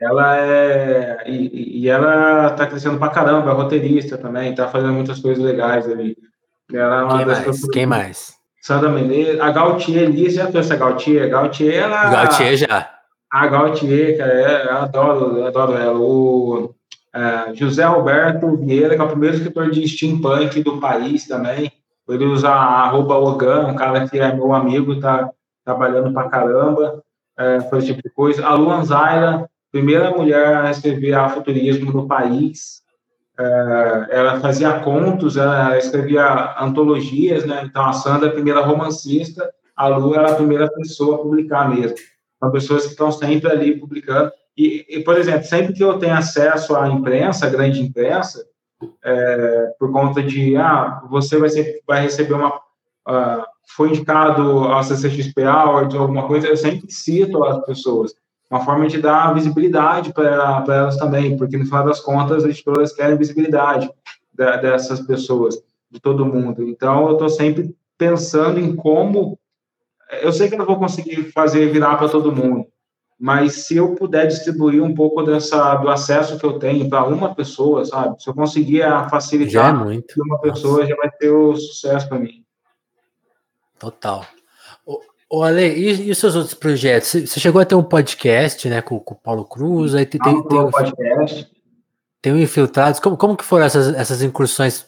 Ela 0.00 0.38
é. 0.38 1.24
E, 1.26 1.82
e 1.82 1.88
ela 1.88 2.48
está 2.48 2.66
crescendo 2.66 2.98
pra 2.98 3.08
caramba, 3.08 3.50
é 3.50 3.54
roteirista 3.54 4.18
também, 4.18 4.50
está 4.50 4.68
fazendo 4.68 4.92
muitas 4.92 5.20
coisas 5.20 5.42
legais 5.42 5.88
ali. 5.90 6.16
Ela 6.72 7.00
é 7.00 7.04
uma 7.04 7.16
Quem 7.18 7.26
das 7.26 7.46
mais? 7.46 7.68
Quem 7.70 7.86
mais? 7.86 8.36
Sandra 8.60 8.88
Menezes, 8.90 9.40
a 9.40 9.50
Gautier, 9.52 10.02
Elias 10.02 10.34
já 10.34 10.50
trouxe 10.50 10.72
a 10.72 10.76
Gautier. 10.76 11.24
A 11.24 11.28
Gautier, 11.28 11.84
ela. 11.84 12.10
Gautier 12.10 12.56
já. 12.56 12.90
A 13.32 13.46
Gautier, 13.46 14.18
cara, 14.18 14.32
é, 14.32 14.66
eu 14.66 14.76
adoro, 14.78 15.38
eu 15.38 15.46
adoro 15.46 15.76
ela. 15.76 15.98
O 15.98 16.74
é, 17.14 17.54
José 17.54 17.84
Roberto 17.84 18.56
Vieira, 18.56 18.94
que 18.94 19.00
é 19.00 19.04
o 19.04 19.08
primeiro 19.08 19.36
escritor 19.36 19.70
de 19.70 19.86
steampunk 19.86 20.62
do 20.62 20.78
país 20.78 21.26
também. 21.26 21.70
Ele 22.08 22.24
usa 22.24 22.48
a 22.48 22.84
arroba 22.84 23.16
Ogan, 23.16 23.68
um 23.68 23.74
cara 23.74 24.08
que 24.08 24.18
é 24.18 24.32
meu 24.32 24.52
amigo, 24.52 25.00
tá 25.00 25.30
trabalhando 25.64 26.12
pra 26.12 26.28
caramba, 26.28 27.02
é, 27.38 27.60
faz 27.62 27.84
esse 27.84 27.94
tipo 27.94 28.02
de 28.08 28.14
coisa. 28.14 28.46
A 28.46 28.54
Luan 28.54 28.84
Zaira, 28.84 29.48
primeira 29.76 30.10
mulher 30.10 30.56
a 30.56 30.70
escrever 30.70 31.12
afuturismo 31.12 31.92
no 31.92 32.08
país. 32.08 32.82
É, 33.38 34.06
ela 34.10 34.40
fazia 34.40 34.80
contos, 34.80 35.36
ela 35.36 35.76
escrevia 35.76 36.56
antologias, 36.58 37.44
né? 37.44 37.62
Então 37.64 37.84
a 37.84 37.92
Sandra 37.92 38.28
é 38.28 38.30
a 38.30 38.34
primeira 38.34 38.62
romancista, 38.62 39.52
a 39.76 39.88
Lu 39.88 40.14
era 40.14 40.32
a 40.32 40.34
primeira 40.34 40.70
pessoa 40.72 41.16
a 41.16 41.18
publicar 41.18 41.68
mesmo. 41.68 41.98
São 42.40 42.50
pessoas 42.50 42.84
que 42.84 42.92
estão 42.92 43.12
sempre 43.12 43.50
ali 43.50 43.78
publicando. 43.78 44.32
E, 44.56 44.86
e, 44.88 45.04
por 45.04 45.18
exemplo, 45.18 45.44
sempre 45.44 45.74
que 45.74 45.84
eu 45.84 45.98
tenho 45.98 46.14
acesso 46.14 46.74
à 46.74 46.88
imprensa, 46.88 47.46
à 47.46 47.50
grande 47.50 47.82
imprensa, 47.82 48.42
é, 49.04 49.74
por 49.78 49.92
conta 49.92 50.22
de, 50.22 50.56
ah, 50.56 51.02
você 51.10 51.38
vai, 51.38 51.50
ser, 51.50 51.82
vai 51.86 52.00
receber 52.00 52.32
uma. 52.32 52.56
Uh, 53.08 53.44
foi 53.68 53.90
indicado 53.90 54.42
ao 54.64 54.82
CCXP 54.82 55.44
Awards 55.44 55.94
ou 55.94 56.02
alguma 56.02 56.26
coisa, 56.26 56.48
eu 56.48 56.56
sempre 56.56 56.90
cito 56.90 57.44
as 57.44 57.64
pessoas. 57.66 58.14
Uma 58.50 58.64
forma 58.64 58.86
de 58.86 58.98
dar 58.98 59.34
visibilidade 59.34 60.12
para 60.12 60.64
elas 60.68 60.96
também, 60.96 61.36
porque 61.36 61.56
no 61.56 61.64
final 61.64 61.84
das 61.84 62.00
contas, 62.00 62.44
as 62.44 62.50
editoras 62.50 62.92
querem 62.92 63.16
visibilidade 63.16 63.90
da, 64.32 64.56
dessas 64.56 65.00
pessoas, 65.00 65.60
de 65.90 65.98
todo 65.98 66.26
mundo. 66.26 66.62
Então, 66.62 67.08
eu 67.08 67.12
estou 67.14 67.28
sempre 67.28 67.74
pensando 67.98 68.60
em 68.60 68.74
como. 68.74 69.38
Eu 70.22 70.32
sei 70.32 70.48
que 70.48 70.54
eu 70.54 70.58
não 70.58 70.66
vou 70.66 70.78
conseguir 70.78 71.32
fazer 71.32 71.72
virar 71.72 71.96
para 71.96 72.08
todo 72.08 72.34
mundo, 72.34 72.66
mas 73.18 73.66
se 73.66 73.76
eu 73.76 73.94
puder 73.94 74.26
distribuir 74.26 74.82
um 74.82 74.94
pouco 74.94 75.22
dessa 75.22 75.74
do 75.76 75.88
acesso 75.88 76.38
que 76.38 76.44
eu 76.44 76.58
tenho 76.58 76.88
para 76.88 77.04
uma 77.04 77.34
pessoa, 77.34 77.84
sabe? 77.84 78.22
Se 78.22 78.28
eu 78.28 78.34
conseguir 78.34 78.82
facilitar 79.10 79.74
já 79.74 79.92
é 79.92 80.22
uma 80.22 80.38
pessoa, 80.38 80.80
Nossa. 80.80 80.88
já 80.88 80.96
vai 80.96 81.10
ter 81.10 81.30
o 81.30 81.56
sucesso 81.56 82.08
para 82.08 82.18
mim. 82.18 82.44
Total. 83.78 84.24
Ô, 85.28 85.42
Ale, 85.42 85.66
e, 85.66 86.06
e, 86.06 86.10
os 86.10 86.18
seus 86.18 86.36
outros 86.36 86.54
projetos? 86.54 87.10
Você 87.10 87.40
chegou 87.40 87.60
a 87.60 87.64
ter 87.64 87.74
um 87.74 87.82
podcast, 87.82 88.68
né, 88.68 88.80
com, 88.80 88.98
com 89.00 89.14
o 89.14 89.18
Paulo 89.18 89.44
Cruz, 89.44 89.94
aí 89.94 90.06
tem, 90.06 90.20
tem, 90.20 90.48
tem, 90.48 90.58
um 90.58 90.70
podcast. 90.70 91.50
tem 92.22 92.32
o 92.32 92.38
Infiltrados. 92.38 93.00
Como, 93.00 93.16
como 93.16 93.36
que 93.36 93.44
foram 93.44 93.66
essas, 93.66 93.94
essas 93.94 94.22
incursões? 94.22 94.86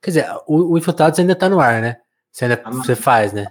Quer 0.00 0.10
dizer, 0.10 0.26
o, 0.46 0.72
o 0.72 0.78
Infiltrados 0.78 1.18
ainda 1.18 1.32
está 1.32 1.48
no 1.48 1.58
ar, 1.58 1.82
né? 1.82 1.96
Você 2.30 2.44
ainda 2.44 2.62
ah, 2.64 2.70
você 2.70 2.94
faz, 2.94 3.32
né? 3.32 3.48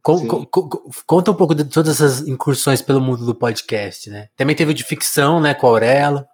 Com, 0.00 0.46
com, 0.46 0.70
conta 1.04 1.32
um 1.32 1.34
pouco 1.34 1.54
de 1.54 1.64
todas 1.64 2.00
essas 2.00 2.26
incursões 2.26 2.80
pelo 2.80 3.00
mundo 3.00 3.26
do 3.26 3.34
podcast, 3.34 4.08
né? 4.08 4.28
Também 4.36 4.54
teve 4.54 4.72
de 4.72 4.84
ficção, 4.84 5.40
né, 5.40 5.54
com 5.54 5.66
a 5.66 5.70
Aurela. 5.70 6.28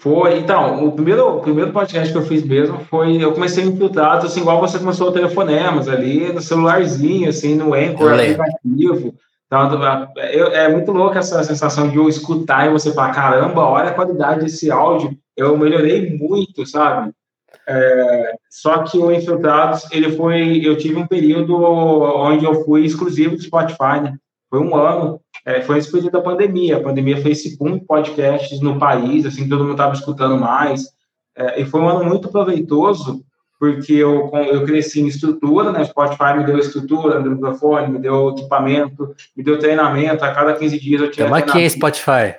Foi, 0.00 0.38
então, 0.38 0.86
o 0.86 0.92
primeiro, 0.92 1.36
o 1.36 1.40
primeiro 1.40 1.72
podcast 1.72 2.10
que 2.10 2.16
eu 2.16 2.24
fiz 2.24 2.42
mesmo 2.42 2.80
foi, 2.86 3.22
eu 3.22 3.32
comecei 3.32 3.62
infiltrado, 3.64 4.24
assim, 4.24 4.40
igual 4.40 4.58
você 4.58 4.78
começou 4.78 5.08
o 5.08 5.12
telefonemas, 5.12 5.88
ali 5.88 6.32
no 6.32 6.40
celularzinho, 6.40 7.28
assim, 7.28 7.54
no 7.54 7.74
Anchor 7.74 8.14
aplicativo. 8.14 9.14
Então, 9.46 9.68
é, 10.16 10.64
é 10.64 10.68
muito 10.70 10.90
louco 10.90 11.18
essa 11.18 11.44
sensação 11.44 11.90
de 11.90 11.96
eu 11.96 12.08
escutar 12.08 12.66
e 12.66 12.72
você 12.72 12.94
falar, 12.94 13.12
caramba, 13.12 13.60
olha 13.60 13.90
a 13.90 13.94
qualidade 13.94 14.40
desse 14.40 14.70
áudio, 14.70 15.14
eu 15.36 15.58
melhorei 15.58 16.16
muito, 16.16 16.64
sabe? 16.64 17.12
É, 17.68 18.32
só 18.48 18.82
que 18.84 18.96
o 18.96 19.12
Infiltrados, 19.12 19.86
ele 19.92 20.12
foi. 20.16 20.60
Eu 20.64 20.78
tive 20.78 20.96
um 20.96 21.06
período 21.06 21.62
onde 21.62 22.44
eu 22.44 22.64
fui 22.64 22.86
exclusivo 22.86 23.36
do 23.36 23.42
Spotify, 23.42 24.00
né? 24.02 24.14
Foi 24.50 24.58
um 24.58 24.74
ano. 24.74 25.20
É, 25.46 25.62
foi 25.62 25.78
esse 25.78 25.90
período 25.90 26.12
da 26.12 26.20
pandemia. 26.20 26.76
A 26.76 26.82
pandemia 26.82 27.22
fez 27.22 27.38
esse 27.38 27.56
boom 27.56 27.78
de 27.78 27.86
podcasts 27.86 28.60
no 28.60 28.78
país, 28.78 29.24
assim, 29.24 29.48
todo 29.48 29.60
mundo 29.60 29.72
estava 29.72 29.94
escutando 29.94 30.36
mais. 30.36 30.82
É, 31.36 31.60
e 31.60 31.64
foi 31.64 31.80
um 31.80 31.88
ano 31.88 32.04
muito 32.04 32.28
proveitoso, 32.28 33.24
porque 33.58 33.92
eu, 33.92 34.30
eu 34.34 34.64
cresci 34.64 35.00
em 35.00 35.06
estrutura, 35.06 35.70
né? 35.70 35.84
Spotify 35.84 36.36
me 36.36 36.44
deu 36.44 36.58
estrutura, 36.58 37.18
me 37.18 37.22
deu 37.24 37.32
microfone, 37.32 37.92
me 37.92 37.98
deu 38.00 38.30
equipamento, 38.30 39.14
me 39.36 39.44
deu 39.44 39.58
treinamento. 39.58 40.24
A 40.24 40.34
cada 40.34 40.54
15 40.54 40.80
dias 40.80 41.00
eu 41.00 41.10
tinha. 41.10 41.26
Como 41.26 41.38
é 41.38 41.42
que 41.42 41.58
é 41.58 41.68
Spotify? 41.68 42.34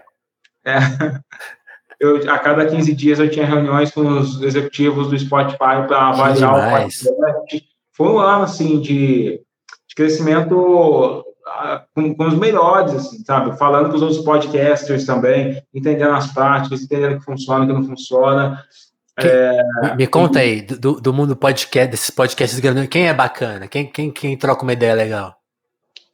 É. 0.65 0.77
eu, 1.99 2.29
a 2.29 2.37
cada 2.39 2.65
15 2.65 2.93
dias 2.93 3.19
eu 3.19 3.31
tinha 3.31 3.45
reuniões 3.45 3.89
com 3.91 4.01
os 4.01 4.41
executivos 4.41 5.09
do 5.09 5.17
Spotify 5.17 5.87
para 5.87 6.09
avaliar 6.09 6.53
o 6.53 6.71
podcast. 6.71 7.09
Foi 7.93 8.07
um 8.07 8.19
ano, 8.19 8.43
assim, 8.43 8.79
de, 8.81 9.41
de 9.87 9.95
crescimento 9.95 11.23
com, 11.95 12.15
com, 12.15 12.27
os 12.27 12.33
melhores, 12.35 12.93
assim, 12.93 13.23
sabe? 13.23 13.57
Falando 13.57 13.89
com 13.89 13.95
os 13.95 14.01
outros 14.01 14.23
podcasters 14.23 15.05
também, 15.05 15.61
entendendo 15.73 16.13
as 16.13 16.31
práticas, 16.31 16.81
entendendo 16.81 17.13
o 17.13 17.19
que 17.19 17.25
funciona, 17.25 17.63
o 17.63 17.67
que 17.67 17.73
não 17.73 17.83
funciona. 17.83 18.63
É, 19.17 19.95
me 19.95 20.07
conta 20.07 20.39
aí, 20.39 20.61
do, 20.61 20.99
do 20.99 21.13
mundo 21.13 21.35
podcast, 21.35 21.91
desses 21.91 22.09
podcasts 22.09 22.59
grandes, 22.59 22.87
quem 22.87 23.07
é 23.07 23.13
bacana? 23.13 23.67
Quem, 23.67 23.85
quem, 23.85 24.11
quem 24.11 24.37
troca 24.37 24.63
uma 24.63 24.73
ideia 24.73 24.93
legal? 24.93 25.35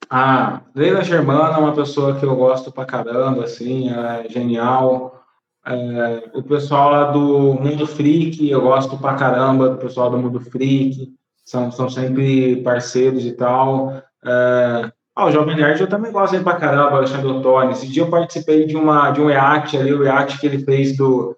Ah, 0.10 0.62
Leila 0.74 1.04
Germana 1.04 1.58
é 1.58 1.60
uma 1.60 1.74
pessoa 1.74 2.18
que 2.18 2.26
eu 2.26 2.36
gosto 2.36 2.72
pra 2.72 2.86
caramba, 2.86 3.44
assim, 3.44 3.90
é 3.90 4.30
genial. 4.30 5.22
É, 5.66 6.30
o 6.34 6.42
pessoal 6.42 6.92
lá 6.92 7.12
do 7.12 7.56
Mundo 7.56 7.86
Freak, 7.86 8.50
eu 8.50 8.62
gosto 8.62 8.98
pra 8.98 9.16
caramba 9.16 9.70
do 9.70 9.78
pessoal 9.78 10.10
do 10.10 10.18
Mundo 10.18 10.40
Freak, 10.40 11.14
são, 11.44 11.72
são 11.72 11.90
sempre 11.90 12.62
parceiros 12.62 13.26
e 13.26 13.34
tal. 13.34 14.02
É, 14.26 14.92
ah, 15.18 15.26
o 15.26 15.32
Jovem 15.32 15.56
Nerd 15.56 15.82
eu 15.82 15.90
também 15.90 16.12
gosto 16.12 16.40
pra 16.44 16.60
caramba, 16.60 16.98
Alexandre 16.98 17.26
Ottoni. 17.26 17.72
Esse 17.72 17.88
dia 17.88 18.04
eu 18.04 18.10
participei 18.10 18.68
de, 18.68 18.78
uma, 18.78 19.10
de 19.10 19.20
um 19.20 19.26
react 19.26 19.76
ali, 19.76 19.92
o 19.92 20.04
react 20.04 20.40
que 20.40 20.46
ele 20.46 20.64
fez 20.64 20.96
do, 20.96 21.36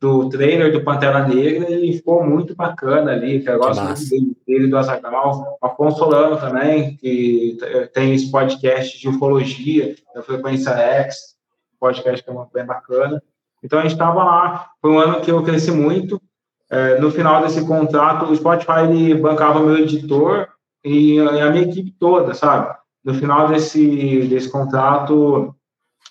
do 0.00 0.30
trailer 0.30 0.72
do 0.72 0.82
Pantera 0.82 1.28
Negra 1.28 1.70
e 1.70 1.92
ficou 1.92 2.24
muito 2.24 2.56
bacana 2.56 3.12
ali, 3.12 3.42
que 3.42 3.50
eu 3.50 3.58
gosto 3.58 3.84
muito 3.84 4.08
dele, 4.08 4.36
dele, 4.46 4.66
do 4.68 4.78
Azagal, 4.78 5.58
Afonso 5.60 5.98
Solano 5.98 6.38
também, 6.38 6.96
que 6.96 7.58
tem 7.92 8.14
esse 8.14 8.30
podcast 8.30 8.98
de 8.98 9.10
ufologia, 9.10 9.94
da 10.14 10.22
Frequência 10.22 10.70
X, 10.70 11.36
podcast 11.78 12.24
que 12.24 12.30
é 12.30 12.34
bem 12.54 12.64
bacana. 12.64 13.22
Então 13.62 13.78
a 13.78 13.82
gente 13.82 13.92
estava 13.92 14.24
lá, 14.24 14.70
foi 14.80 14.90
um 14.90 14.98
ano 14.98 15.20
que 15.20 15.30
eu 15.30 15.42
cresci 15.42 15.70
muito. 15.70 16.18
É, 16.70 16.98
no 16.98 17.10
final 17.10 17.42
desse 17.42 17.62
contrato, 17.66 18.24
o 18.24 18.34
Spotify 18.34 18.84
ele 18.88 19.14
bancava 19.14 19.60
meu 19.60 19.76
editor 19.76 20.48
e 20.82 21.18
a 21.18 21.50
minha 21.50 21.64
equipe 21.64 21.90
toda, 22.00 22.32
sabe? 22.32 22.74
No 23.08 23.14
final 23.14 23.48
desse, 23.48 24.26
desse 24.28 24.50
contrato, 24.50 25.54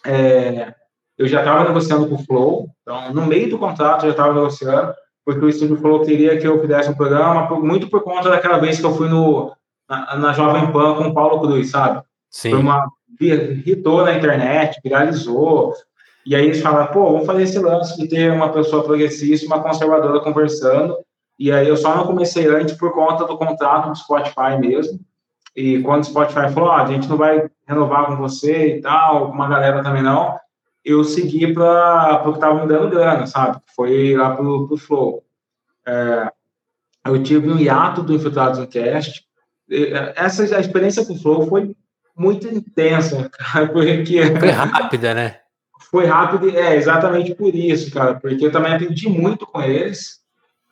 é, 0.04 0.74
eu 1.16 1.28
já 1.28 1.42
estava 1.42 1.68
negociando 1.68 2.08
com 2.08 2.16
o 2.16 2.26
Flow, 2.26 2.70
então, 2.82 3.14
no 3.14 3.28
meio 3.28 3.52
do 3.52 3.60
contrato, 3.60 4.02
eu 4.02 4.08
já 4.08 4.12
estava 4.14 4.34
negociando, 4.34 4.96
porque 5.24 5.46
o 5.46 5.48
estúdio 5.48 5.78
Flow 5.78 6.02
queria 6.04 6.40
que 6.40 6.48
eu 6.48 6.60
fizesse 6.60 6.90
um 6.90 6.96
programa, 6.96 7.48
muito 7.60 7.88
por 7.88 8.02
conta 8.02 8.32
daquela 8.32 8.58
vez 8.58 8.80
que 8.80 8.86
eu 8.88 8.96
fui 8.96 9.08
no, 9.08 9.52
na, 9.88 10.16
na 10.16 10.34
Jovem 10.34 10.72
Pan 10.72 10.96
com 10.96 11.10
o 11.10 11.14
Paulo 11.14 11.40
Cruz, 11.40 11.70
sabe? 11.70 12.02
Sim. 12.32 12.50
Foi 12.50 12.60
uma. 12.62 12.88
irritou 13.22 14.04
na 14.04 14.16
internet, 14.16 14.80
viralizou. 14.84 15.74
E 16.26 16.36
aí 16.36 16.46
eles 16.46 16.62
falaram, 16.62 16.92
pô, 16.92 17.12
vamos 17.12 17.28
fazer 17.28 17.44
esse 17.44 17.60
lance 17.60 17.96
de 17.96 18.08
ter 18.08 18.32
uma 18.32 18.50
pessoa 18.50 18.84
progressista 18.84 19.46
uma 19.46 19.62
conservadora 19.62 20.20
conversando. 20.22 20.98
E 21.38 21.52
aí 21.52 21.68
eu 21.68 21.78
só 21.78 21.96
não 21.96 22.08
comecei 22.08 22.48
antes 22.48 22.76
por 22.76 22.92
conta 22.92 23.24
do 23.26 23.38
contrato 23.38 23.90
do 23.90 23.96
Spotify 23.96 24.58
mesmo. 24.60 25.00
E 25.58 25.82
quando 25.82 26.04
o 26.04 26.06
Spotify 26.06 26.54
falou, 26.54 26.70
ah, 26.70 26.84
a 26.84 26.86
gente 26.86 27.10
não 27.10 27.18
vai 27.18 27.50
renovar 27.68 28.06
com 28.06 28.16
você 28.16 28.78
e 28.78 28.82
tal, 28.82 29.32
uma 29.32 29.50
galera 29.50 29.82
também 29.82 30.04
não, 30.04 30.38
eu 30.86 31.04
segui 31.04 31.52
para 31.52 32.22
o 32.24 32.32
que 32.32 32.38
estava 32.38 32.62
me 32.62 32.68
dando 32.68 32.92
grana, 32.92 33.26
sabe? 33.26 33.58
Foi 33.76 34.16
lá 34.16 34.36
para 34.36 34.46
o 34.46 34.78
Flow. 34.78 35.26
É, 35.88 36.32
eu 37.08 37.24
tive 37.24 37.50
um 37.50 37.58
hiato 37.58 38.04
do 38.04 38.14
Infiltrados 38.14 38.60
no 38.60 38.68
Cast. 38.68 39.26
É, 39.68 40.14
essa 40.16 40.44
a 40.56 40.60
experiência 40.60 41.04
com 41.04 41.14
o 41.14 41.20
Flow 41.20 41.48
foi 41.48 41.76
muito 42.16 42.48
intensa, 42.48 43.28
cara, 43.34 43.68
porque... 43.68 44.22
Foi 44.40 44.50
rápida, 44.50 45.14
né? 45.16 45.40
Foi 45.90 46.06
rápida, 46.06 46.52
é, 46.52 46.76
exatamente 46.76 47.34
por 47.34 47.56
isso, 47.56 47.92
cara, 47.92 48.14
porque 48.14 48.46
eu 48.46 48.52
também 48.52 48.76
aprendi 48.76 49.10
muito 49.10 49.48
com 49.48 49.60
eles, 49.60 50.20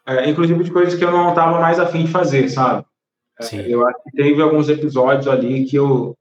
é, 0.05 0.29
inclusive 0.29 0.63
de 0.63 0.69
coisas 0.69 0.93
que 0.93 1.03
eu 1.03 1.11
não 1.11 1.29
estava 1.29 1.59
mais 1.59 1.79
afim 1.79 2.05
de 2.05 2.11
fazer, 2.11 2.47
sabe? 2.49 2.85
É, 3.39 3.73
eu 3.73 3.85
acho 3.85 4.03
que 4.03 4.11
teve 4.11 4.41
alguns 4.41 4.69
episódios 4.69 5.27
ali 5.27 5.65
que 5.65 5.75
eu 5.75 6.15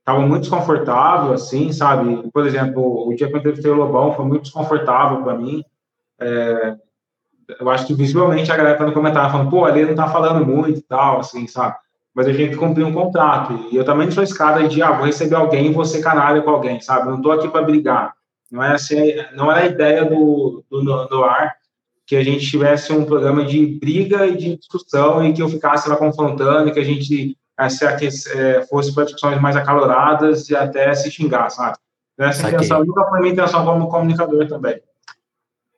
estava 0.00 0.20
muito 0.20 0.42
desconfortável, 0.42 1.32
assim, 1.32 1.72
sabe? 1.72 2.30
Por 2.32 2.46
exemplo, 2.46 3.06
o 3.06 3.14
dia 3.14 3.28
que 3.28 3.34
eu 3.34 3.38
entrevistei 3.38 3.70
o 3.70 3.74
Lobão 3.74 4.14
foi 4.14 4.24
muito 4.24 4.42
desconfortável 4.42 5.22
para 5.22 5.36
mim. 5.36 5.62
É, 6.20 6.76
eu 7.60 7.70
acho 7.70 7.86
que 7.86 7.94
visivelmente 7.94 8.50
a 8.50 8.56
galera 8.56 8.76
tá 8.76 8.86
no 8.86 8.92
comentário 8.92 9.30
falando, 9.30 9.50
pô, 9.50 9.64
ali 9.64 9.84
não 9.84 9.94
tá 9.94 10.08
falando 10.08 10.44
muito 10.44 10.78
e 10.78 10.82
tal, 10.82 11.20
assim, 11.20 11.46
sabe? 11.46 11.76
Mas 12.14 12.26
a 12.26 12.32
gente 12.32 12.56
cumpriu 12.56 12.86
um 12.86 12.92
contrato. 12.92 13.68
E 13.70 13.76
eu 13.76 13.84
também 13.84 14.06
não 14.06 14.12
sou 14.12 14.22
escada 14.24 14.66
de, 14.66 14.82
ah, 14.82 14.92
vou 14.92 15.06
receber 15.06 15.36
alguém 15.36 15.66
e 15.66 15.72
vou 15.72 15.84
ser 15.84 16.02
canalha 16.02 16.42
com 16.42 16.50
alguém, 16.50 16.80
sabe? 16.80 17.08
Não 17.08 17.20
tô 17.20 17.30
aqui 17.30 17.48
para 17.48 17.62
brigar. 17.62 18.14
Não 18.50 18.62
é 18.62 18.72
assim, 18.72 19.14
não 19.34 19.50
era 19.50 19.60
a 19.60 19.66
ideia 19.66 20.04
do, 20.04 20.64
do, 20.70 21.06
do 21.06 21.24
ar 21.24 21.57
que 22.08 22.16
a 22.16 22.24
gente 22.24 22.46
tivesse 22.46 22.90
um 22.90 23.04
programa 23.04 23.44
de 23.44 23.66
briga 23.66 24.26
e 24.26 24.34
de 24.34 24.56
discussão 24.56 25.22
e 25.22 25.34
que 25.34 25.42
eu 25.42 25.48
ficasse 25.48 25.86
lá 25.90 25.94
confrontando, 25.94 26.72
que 26.72 26.80
a 26.80 26.84
gente 26.84 27.36
é, 28.34 28.62
fosse 28.62 28.94
para 28.94 29.04
discussões 29.04 29.38
mais 29.38 29.54
acaloradas 29.56 30.48
e 30.48 30.56
até 30.56 30.94
se 30.94 31.10
xingar, 31.10 31.50
sabe? 31.50 31.76
Essa 32.18 32.48
intenção 32.48 32.82
nunca 32.82 33.04
foi 33.10 33.20
minha 33.20 33.32
intenção 33.34 33.62
como 33.62 33.88
comunicador 33.88 34.48
também. 34.48 34.80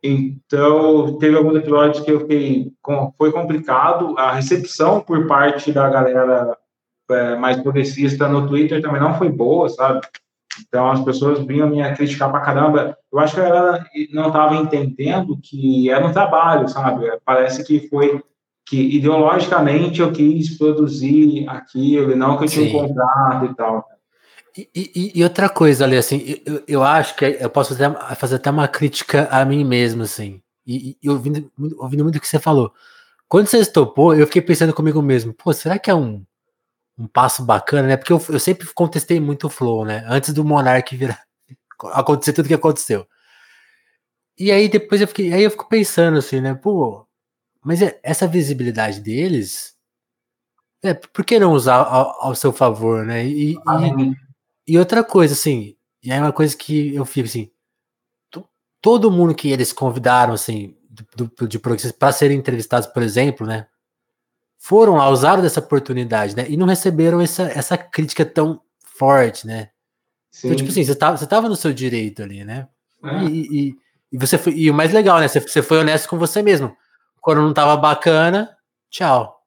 Então, 0.01 1.18
teve 1.18 1.37
alguns 1.37 1.57
episódios 1.57 2.05
que 2.05 2.12
eu 2.12 2.20
fiquei. 2.20 2.72
Foi 3.18 3.33
complicado. 3.33 4.14
A 4.16 4.31
recepção 4.31 5.01
por 5.01 5.26
parte 5.26 5.72
da 5.72 5.91
galera 5.91 6.57
é, 7.11 7.35
mais 7.35 7.61
progressista 7.61 8.28
no 8.28 8.47
Twitter 8.47 8.81
também 8.81 9.01
não 9.01 9.18
foi 9.18 9.28
boa, 9.28 9.68
sabe? 9.68 10.01
Então, 10.61 10.90
as 10.90 11.05
pessoas 11.05 11.44
vinham 11.46 11.68
me 11.68 11.82
criticar 11.94 12.30
pra 12.30 12.40
caramba. 12.40 12.96
Eu 13.12 13.18
acho 13.18 13.34
que 13.34 13.40
ela 13.40 13.84
não 14.12 14.28
estava 14.28 14.57
entendendo 14.57 15.38
que 15.40 15.90
era 15.90 16.07
um 16.07 16.12
trabalho, 16.12 16.68
sabe? 16.68 17.07
Parece 17.24 17.64
que 17.64 17.88
foi 17.88 18.22
que 18.66 18.80
ideologicamente 18.80 20.01
eu 20.01 20.12
quis 20.12 20.57
produzir 20.57 21.48
aquilo, 21.48 22.12
e 22.12 22.14
não 22.14 22.38
que 22.38 22.44
eu 22.44 22.48
tinha 22.48 22.68
um 22.68 22.86
contrato 22.88 23.46
e 23.46 23.55
tal. 23.57 23.84
E, 24.57 24.68
e, 24.74 25.12
e, 25.14 25.24
outra 25.24 25.48
coisa 25.48 25.84
ali, 25.84 25.96
assim, 25.96 26.40
eu, 26.44 26.62
eu 26.66 26.82
acho 26.82 27.16
que 27.16 27.24
eu 27.24 27.51
posso 27.51 27.74
até, 27.74 28.14
fazer 28.16 28.36
até 28.36 28.51
uma 28.51 28.68
crítica 28.68 29.28
a 29.30 29.44
mim 29.44 29.64
mesmo, 29.64 30.03
assim, 30.03 30.40
e, 30.66 30.96
e 31.03 31.09
ouvindo, 31.09 31.51
ouvindo 31.78 32.05
muito 32.05 32.16
o 32.16 32.20
que 32.20 32.28
você 32.28 32.38
falou. 32.38 32.72
Quando 33.28 33.46
você 33.46 33.64
topou, 33.64 34.14
eu 34.14 34.26
fiquei 34.26 34.42
pensando 34.42 34.74
comigo 34.74 35.01
mesmo, 35.01 35.32
pô, 35.32 35.53
será 35.53 35.78
que 35.78 35.90
é 35.90 35.94
um, 35.94 36.24
um 37.01 37.07
passo 37.07 37.42
bacana, 37.42 37.88
né? 37.88 37.96
Porque 37.96 38.12
eu, 38.12 38.22
eu 38.28 38.38
sempre 38.38 38.66
contestei 38.74 39.18
muito 39.18 39.46
o 39.46 39.51
Flow, 39.51 39.86
né? 39.86 40.05
Antes 40.07 40.34
do 40.34 40.44
Monark 40.44 40.94
virar, 40.94 41.24
acontecer 41.92 42.34
tudo 42.34 42.48
que 42.48 42.55
aconteceu. 42.55 43.07
E 44.38 44.53
aí 44.53 44.68
depois 44.68 45.01
eu 45.01 45.09
fiquei, 45.09 45.32
aí 45.32 45.42
eu 45.42 45.51
fico 45.51 45.68
pensando 45.68 46.18
assim, 46.18 46.40
né? 46.40 46.55
Pô, 46.55 47.07
mas 47.64 47.80
é, 47.80 47.98
essa 48.03 48.26
visibilidade 48.26 49.01
deles, 49.01 49.74
é, 50.82 50.92
por 50.92 51.24
que 51.24 51.38
não 51.38 51.53
usar 51.53 51.76
ao, 51.76 52.26
ao 52.26 52.34
seu 52.34 52.53
favor, 52.53 53.05
né? 53.05 53.24
E, 53.26 53.55
e, 53.55 54.16
e, 54.68 54.78
outra 54.78 55.03
coisa, 55.03 55.32
assim, 55.32 55.76
e 56.03 56.12
é 56.12 56.20
uma 56.20 56.32
coisa 56.32 56.55
que 56.57 56.94
eu 56.94 57.05
fico 57.07 57.28
assim, 57.28 57.51
todo 58.80 59.11
mundo 59.11 59.34
que 59.34 59.51
eles 59.51 59.72
convidaram, 59.72 60.34
assim, 60.34 60.76
do, 61.16 61.30
do, 61.36 61.48
de 61.48 61.59
para 61.59 62.12
serem 62.12 62.38
entrevistados, 62.38 62.88
por 62.88 63.03
exemplo, 63.03 63.46
né? 63.46 63.66
Foram 64.63 64.97
lá, 64.97 65.09
usaram 65.09 65.43
dessa 65.43 65.59
oportunidade, 65.59 66.37
né? 66.37 66.45
E 66.49 66.57
não 66.57 66.67
receberam 66.67 67.21
essa, 67.21 67.45
essa 67.45 67.79
crítica 67.79 68.25
tão 68.27 68.61
forte, 68.85 69.47
né? 69.47 69.71
Sim. 70.31 70.49
Então, 70.49 70.57
tipo 70.59 70.71
assim, 70.71 70.85
você 70.85 70.95
tava, 70.95 71.17
você 71.17 71.27
tava 71.27 71.49
no 71.49 71.57
seu 71.57 71.73
direito 71.73 72.23
ali, 72.23 72.45
né? 72.45 72.69
É. 73.03 73.25
E, 73.25 73.47
e, 73.51 73.75
e, 74.13 74.19
você 74.19 74.37
foi, 74.37 74.53
e 74.53 74.71
o 74.71 74.75
mais 74.75 74.93
legal, 74.93 75.19
né? 75.19 75.27
Você, 75.27 75.41
você 75.41 75.63
foi 75.63 75.79
honesto 75.79 76.09
com 76.09 76.19
você 76.19 76.43
mesmo. 76.43 76.77
Quando 77.21 77.41
não 77.41 77.55
tava 77.55 77.75
bacana, 77.77 78.51
tchau. 78.91 79.41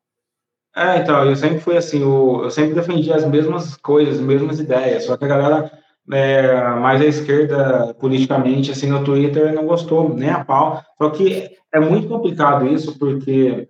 É, 0.76 0.98
então, 0.98 1.24
eu 1.24 1.36
sempre 1.36 1.60
fui 1.60 1.78
assim, 1.78 2.02
eu, 2.02 2.42
eu 2.44 2.50
sempre 2.50 2.74
defendi 2.74 3.14
as 3.14 3.24
mesmas 3.24 3.76
coisas, 3.78 4.16
as 4.16 4.22
mesmas 4.22 4.60
ideias, 4.60 5.06
só 5.06 5.16
que 5.16 5.24
a 5.24 5.28
galera 5.28 5.72
é, 6.12 6.60
mais 6.80 7.00
à 7.00 7.06
esquerda 7.06 7.94
politicamente, 8.00 8.72
assim, 8.72 8.88
no 8.88 9.04
Twitter 9.04 9.54
não 9.54 9.68
gostou 9.68 10.14
nem 10.14 10.30
a 10.30 10.44
pau. 10.44 10.84
Só 10.98 11.12
que 11.12 11.52
é 11.72 11.80
muito 11.80 12.08
complicado 12.08 12.68
isso, 12.68 12.98
porque, 12.98 13.70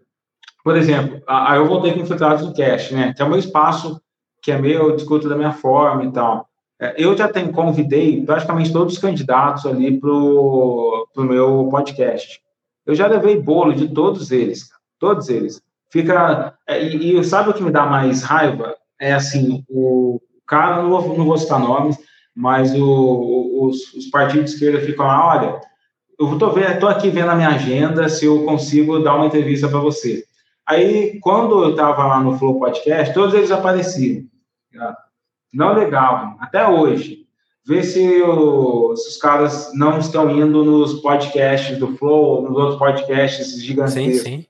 por 0.64 0.78
exemplo, 0.78 1.22
aí 1.28 1.57
eu 1.57 1.68
voltei 1.68 1.93
com 1.93 1.99
Infiltrados 1.99 2.45
do 2.45 2.53
Cash, 2.53 2.91
né, 2.91 3.14
que 3.14 3.22
é 3.22 3.26
o 3.26 3.30
meu 3.30 3.38
espaço, 3.38 4.01
que 4.41 4.51
é 4.51 4.57
meu, 4.57 4.89
eu 4.89 4.95
discuto 4.95 5.28
da 5.28 5.36
minha 5.36 5.51
forma 5.51 6.05
e 6.05 6.11
tal. 6.11 6.47
É, 6.80 6.95
eu 6.97 7.16
já 7.16 7.28
tenho, 7.28 7.51
convidei 7.51 8.26
praticamente 8.26 8.72
todos 8.72 8.93
os 8.93 8.99
candidatos 8.99 9.66
ali 9.66 9.99
pro, 9.99 11.07
pro 11.14 11.24
meu 11.24 11.68
podcast. 11.70 12.41
Eu 12.86 12.95
já 12.95 13.07
levei 13.07 13.39
bolo 13.39 13.74
de 13.74 13.88
todos 13.88 14.32
eles, 14.32 14.70
todos 14.99 15.30
eles. 15.30 15.61
Fica 15.89 16.53
é, 16.68 16.84
e, 16.84 17.18
e, 17.18 17.24
sabe 17.24 17.49
o 17.49 17.53
que 17.53 17.64
me 17.64 17.72
dá 17.72 17.86
mais 17.86 18.24
raiva? 18.24 18.76
É 18.99 19.14
assim, 19.14 19.64
o 19.70 20.20
cara, 20.45 20.82
não 20.82 20.89
vou, 20.89 21.18
não 21.18 21.26
vou 21.26 21.38
citar 21.38 21.59
nomes, 21.59 21.97
mas 22.36 22.74
o, 22.74 23.66
os, 23.66 23.93
os, 23.93 24.07
partidos 24.07 24.51
de 24.51 24.55
esquerda 24.55 24.86
ficam 24.86 25.05
lá, 25.05 25.28
olha, 25.28 25.61
eu 26.20 26.80
tô 26.80 26.88
aqui 26.88 27.09
vendo 27.09 27.30
a 27.30 27.36
minha 27.36 27.49
agenda 27.49 28.09
se 28.09 28.26
eu 28.26 28.43
consigo 28.43 28.99
dar 28.99 29.16
uma 29.16 29.28
entrevista 29.28 29.68
para 29.68 29.80
você. 29.80 30.26
Aí, 30.74 31.19
quando 31.19 31.63
eu 31.63 31.71
estava 31.71 32.05
lá 32.05 32.19
no 32.19 32.38
Flow 32.38 32.59
Podcast, 32.59 33.13
todos 33.13 33.36
eles 33.36 33.51
apareciam. 33.51 34.24
Não 35.53 35.74
legal, 35.74 36.36
até 36.39 36.67
hoje 36.67 37.28
ver 37.65 37.84
se, 37.84 37.93
se, 37.93 38.21
os 38.24 39.17
caras 39.17 39.71
não 39.74 39.99
estão 39.99 40.30
indo 40.30 40.65
nos 40.65 40.95
podcasts 40.95 41.78
do 41.78 41.95
Flow, 41.95 42.41
nos 42.41 42.57
outros 42.57 42.80
podcasts 42.80 43.61
gigantescos. 43.61 44.21
Sim, 44.21 44.39
sim. 44.41 44.45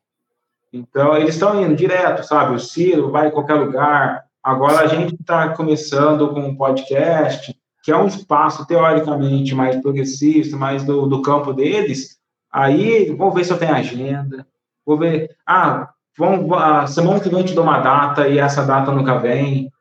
Então, 0.71 1.15
eles 1.15 1.35
estão 1.35 1.61
indo 1.61 1.75
direto, 1.75 2.23
sabe? 2.23 2.55
O 2.55 2.59
Ciro 2.59 3.11
vai 3.11 3.27
em 3.27 3.31
qualquer 3.31 3.55
lugar. 3.55 4.25
Agora, 4.41 4.79
a 4.79 4.87
gente 4.87 5.13
está 5.13 5.49
começando 5.49 6.29
com 6.29 6.39
um 6.39 6.55
podcast, 6.55 7.55
que 7.83 7.91
é 7.91 7.97
um 7.97 8.07
espaço, 8.07 8.65
teoricamente, 8.65 9.53
mais 9.53 9.75
progressista, 9.81 10.57
mais 10.57 10.83
do, 10.83 11.05
do 11.05 11.21
campo 11.21 11.53
deles. 11.53 12.17
Aí, 12.51 13.13
vou 13.13 13.31
ver 13.31 13.43
se 13.43 13.53
eu 13.53 13.59
tenho 13.59 13.75
agenda, 13.75 14.47
vou 14.83 14.97
ver, 14.97 15.35
ah, 15.45 15.92
vamos, 16.17 16.51
a 16.57 16.87
semana 16.87 17.19
que 17.19 17.29
vem 17.29 17.39
eu 17.39 17.45
te 17.45 17.53
dou 17.53 17.63
uma 17.63 17.79
data 17.79 18.27
e 18.27 18.39
essa 18.39 18.65
data 18.65 18.91
nunca 18.91 19.17
vem, 19.17 19.71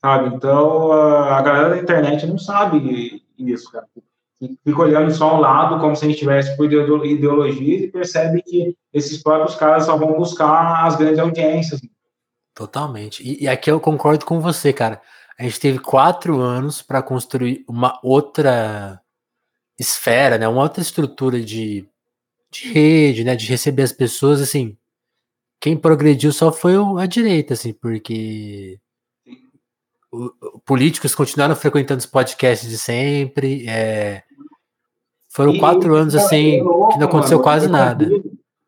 sabe? 0.00 0.34
Então, 0.34 0.92
a 0.92 1.40
galera 1.42 1.70
da 1.70 1.78
internet 1.78 2.26
não 2.26 2.38
sabe 2.38 3.22
isso, 3.38 3.70
cara. 3.70 3.86
Fica 4.64 4.82
olhando 4.82 5.12
só 5.12 5.36
um 5.36 5.40
lado, 5.40 5.80
como 5.80 5.96
se 5.96 6.04
a 6.04 6.08
gente 6.08 6.20
tivesse 6.20 6.56
por 6.56 6.72
ideologia 6.72 7.84
e 7.84 7.90
percebe 7.90 8.40
que 8.42 8.76
esses 8.92 9.20
próprios 9.20 9.56
caras 9.56 9.86
só 9.86 9.96
vão 9.96 10.16
buscar 10.16 10.86
as 10.86 10.96
grandes 10.96 11.18
audiências. 11.18 11.80
Totalmente. 12.54 13.22
E, 13.22 13.44
e 13.44 13.48
aqui 13.48 13.70
eu 13.70 13.80
concordo 13.80 14.24
com 14.24 14.40
você, 14.40 14.72
cara. 14.72 15.00
A 15.38 15.42
gente 15.42 15.60
teve 15.60 15.78
quatro 15.78 16.40
anos 16.40 16.82
para 16.82 17.02
construir 17.02 17.64
uma 17.68 17.98
outra 18.02 19.00
esfera, 19.78 20.38
né? 20.38 20.46
Uma 20.48 20.62
outra 20.62 20.82
estrutura 20.82 21.40
de, 21.40 21.88
de 22.50 22.72
rede, 22.72 23.24
né? 23.24 23.36
De 23.36 23.46
receber 23.46 23.82
as 23.82 23.92
pessoas, 23.92 24.40
assim. 24.40 24.76
Quem 25.60 25.76
progrediu 25.76 26.32
só 26.32 26.52
foi 26.52 26.74
a 26.98 27.06
direita, 27.06 27.54
assim, 27.54 27.72
porque 27.72 28.78
o, 30.12 30.30
políticos 30.64 31.14
continuaram 31.14 31.56
frequentando 31.56 31.98
os 31.98 32.06
podcasts 32.06 32.68
de 32.68 32.78
sempre. 32.78 33.68
É, 33.68 34.22
foram 35.28 35.54
e, 35.54 35.58
quatro 35.58 35.94
anos 35.94 36.14
assim 36.14 36.62
que 36.92 36.98
não 36.98 37.06
aconteceu 37.06 37.40
quase 37.40 37.68
nada. 37.68 38.08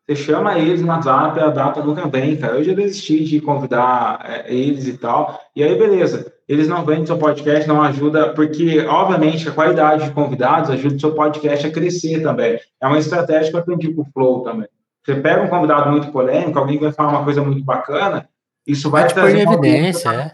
Você 0.07 0.15
chama 0.15 0.57
eles 0.57 0.81
no 0.81 0.89
WhatsApp, 0.89 1.39
a 1.39 1.49
data 1.49 1.81
nunca 1.81 2.07
vem, 2.07 2.35
cara. 2.35 2.57
Eu 2.57 2.63
já 2.63 2.73
desisti 2.73 3.23
de 3.23 3.39
convidar 3.39 4.19
é, 4.25 4.53
eles 4.53 4.87
e 4.87 4.97
tal. 4.97 5.39
E 5.55 5.63
aí, 5.63 5.77
beleza. 5.77 6.33
Eles 6.49 6.67
não 6.67 6.83
vêm 6.83 6.99
no 6.99 7.07
seu 7.07 7.17
podcast, 7.17 7.65
não 7.65 7.81
ajuda, 7.81 8.33
porque, 8.33 8.79
obviamente, 8.81 9.47
a 9.47 9.53
qualidade 9.53 10.05
de 10.05 10.11
convidados 10.11 10.69
ajuda 10.69 10.95
o 10.95 10.99
seu 10.99 11.15
podcast 11.15 11.65
a 11.65 11.71
crescer 11.71 12.21
também. 12.21 12.59
É 12.81 12.87
uma 12.87 12.99
estratégia 12.99 13.49
que 13.49 13.55
eu 13.55 13.61
aprendi 13.61 13.93
com 13.93 14.01
o 14.01 14.07
Flow 14.11 14.41
também. 14.41 14.67
Você 15.03 15.15
pega 15.15 15.43
um 15.43 15.47
convidado 15.47 15.89
muito 15.89 16.11
polêmico, 16.11 16.59
alguém 16.59 16.77
vai 16.77 16.91
falar 16.91 17.09
uma 17.09 17.23
coisa 17.23 17.41
muito 17.41 17.63
bacana, 17.63 18.29
isso 18.65 18.89
vai 18.89 19.07
trazer. 19.07 19.41
evidência, 19.41 20.09
é. 20.09 20.31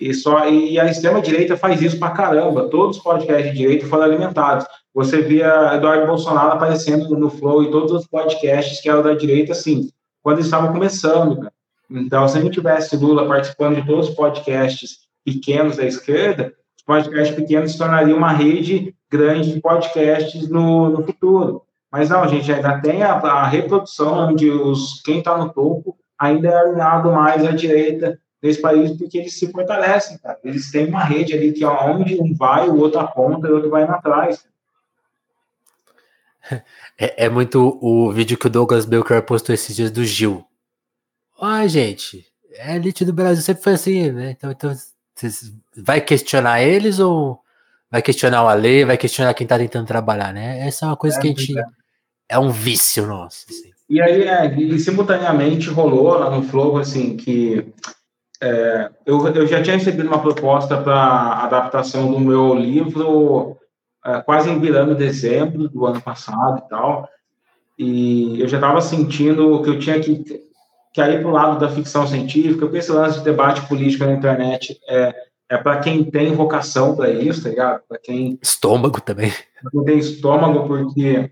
E, 0.00 0.14
só, 0.14 0.48
e 0.48 0.78
a 0.78 0.86
extrema-direita 0.86 1.56
faz 1.56 1.82
isso 1.82 1.98
pra 1.98 2.10
caramba. 2.10 2.68
Todos 2.68 2.96
os 2.96 3.02
podcasts 3.02 3.50
de 3.50 3.58
direita 3.58 3.86
foram 3.86 4.04
alimentados. 4.04 4.64
Você 4.94 5.20
via 5.20 5.74
Eduardo 5.74 6.06
Bolsonaro 6.06 6.52
aparecendo 6.52 7.08
no 7.16 7.28
Flow 7.28 7.64
e 7.64 7.70
todos 7.70 7.92
os 7.92 8.06
podcasts 8.06 8.80
que 8.80 8.88
eram 8.88 9.02
da 9.02 9.14
direita, 9.14 9.52
assim, 9.52 9.90
quando 10.22 10.36
eles 10.36 10.46
estavam 10.46 10.72
começando. 10.72 11.36
Cara. 11.36 11.52
Então, 11.90 12.28
se 12.28 12.38
a 12.38 12.40
gente 12.40 12.54
tivesse 12.54 12.96
Lula 12.96 13.26
participando 13.26 13.76
de 13.76 13.86
todos 13.86 14.08
os 14.08 14.14
podcasts 14.14 14.98
pequenos 15.24 15.76
da 15.76 15.84
esquerda, 15.84 16.52
os 16.76 16.84
podcasts 16.84 17.34
pequenos 17.34 17.72
se 17.72 17.78
tornariam 17.78 18.16
uma 18.16 18.32
rede 18.32 18.94
grande 19.10 19.52
de 19.52 19.60
podcasts 19.60 20.48
no, 20.48 20.90
no 20.90 21.02
futuro. 21.02 21.62
Mas 21.90 22.10
não, 22.10 22.22
a 22.22 22.26
gente 22.26 22.52
ainda 22.52 22.80
tem 22.80 23.02
a, 23.02 23.14
a 23.14 23.46
reprodução 23.46 24.28
onde 24.28 24.50
os, 24.50 25.00
quem 25.02 25.18
está 25.18 25.36
no 25.36 25.52
topo 25.52 25.96
ainda 26.18 26.48
é 26.48 26.56
alinhado 26.56 27.12
mais 27.12 27.44
à 27.44 27.52
direita 27.52 28.18
desse 28.42 28.60
país, 28.60 28.96
porque 28.96 29.18
eles 29.18 29.38
se 29.38 29.50
fortalecem, 29.50 30.18
cara. 30.18 30.38
Eles 30.44 30.70
têm 30.70 30.86
uma 30.86 31.02
rede 31.02 31.32
ali 31.32 31.52
que 31.52 31.64
onde 31.64 32.20
um 32.20 32.34
vai, 32.34 32.68
o 32.68 32.78
outro 32.78 33.00
aponta 33.00 33.48
e 33.48 33.50
o 33.50 33.54
outro 33.56 33.70
vai 33.70 33.84
atrás. 33.84 34.46
É, 37.00 37.26
é, 37.26 37.28
muito 37.28 37.78
o 37.80 38.10
vídeo 38.10 38.36
que 38.36 38.46
o 38.46 38.50
Douglas 38.50 38.84
Belcher 38.84 39.22
postou 39.22 39.54
esses 39.54 39.76
dias 39.76 39.90
do 39.90 40.02
Gil. 40.02 40.44
Ai, 41.40 41.68
gente, 41.68 42.26
é 42.54 42.72
a 42.72 42.76
elite 42.76 43.04
do 43.04 43.12
Brasil 43.12 43.40
sempre 43.40 43.62
foi 43.62 43.74
assim, 43.74 44.10
né? 44.10 44.30
Então, 44.30 44.50
então 44.50 44.74
você 45.14 45.28
vai 45.76 46.00
questionar 46.00 46.60
eles 46.60 46.98
ou 46.98 47.38
vai 47.90 48.02
questionar 48.02 48.42
o 48.42 48.48
Ale, 48.48 48.84
vai 48.84 48.96
questionar 48.96 49.34
quem 49.34 49.46
tá 49.46 49.58
tentando 49.58 49.86
trabalhar, 49.86 50.32
né? 50.32 50.66
Essa 50.66 50.86
é 50.86 50.88
uma 50.88 50.96
coisa 50.96 51.18
é, 51.18 51.20
que 51.20 51.28
a 51.28 51.30
gente. 51.30 51.58
É. 51.58 51.64
é 52.28 52.38
um 52.38 52.50
vício 52.50 53.06
nosso. 53.06 53.46
Assim. 53.48 53.70
E 53.88 54.02
aí, 54.02 54.22
é, 54.22 54.54
e 54.54 54.78
simultaneamente 54.78 55.70
rolou 55.70 56.18
lá 56.18 56.30
no 56.30 56.42
Flow, 56.42 56.76
assim, 56.76 57.16
que 57.16 57.72
é, 58.40 58.90
eu, 59.06 59.26
eu 59.28 59.46
já 59.46 59.62
tinha 59.62 59.76
recebido 59.76 60.08
uma 60.08 60.20
proposta 60.20 60.76
para 60.76 61.44
adaptação 61.44 62.10
do 62.10 62.20
meu 62.20 62.54
livro 62.54 63.56
é, 64.04 64.20
quase 64.20 64.50
em 64.50 64.60
virando 64.60 64.94
dezembro 64.94 65.68
do 65.68 65.86
ano 65.86 66.00
passado 66.00 66.62
e 66.64 66.68
tal, 66.68 67.08
e 67.78 68.40
eu 68.40 68.48
já 68.48 68.58
estava 68.58 68.80
sentindo 68.80 69.62
que 69.62 69.70
eu 69.70 69.78
tinha 69.78 69.98
que, 70.00 70.22
que 70.92 71.00
ir 71.00 71.20
para 71.20 71.28
o 71.28 71.32
lado 71.32 71.58
da 71.58 71.68
ficção 71.68 72.06
científica, 72.06 72.60
porque 72.60 72.78
esse 72.78 72.92
lance 72.92 73.18
de 73.18 73.24
debate 73.24 73.66
político 73.68 74.04
na 74.04 74.12
internet 74.12 74.78
é, 74.88 75.14
é 75.48 75.56
para 75.56 75.78
quem 75.78 76.04
tem 76.04 76.34
vocação 76.34 76.94
para 76.94 77.10
isso, 77.10 77.42
tá 77.42 77.48
ligado? 77.48 77.80
Para 77.88 77.98
quem... 77.98 78.38
Estômago 78.42 79.00
também. 79.00 79.32
Quem 79.72 79.84
tem 79.84 79.98
estômago, 79.98 80.66
porque 80.66 81.30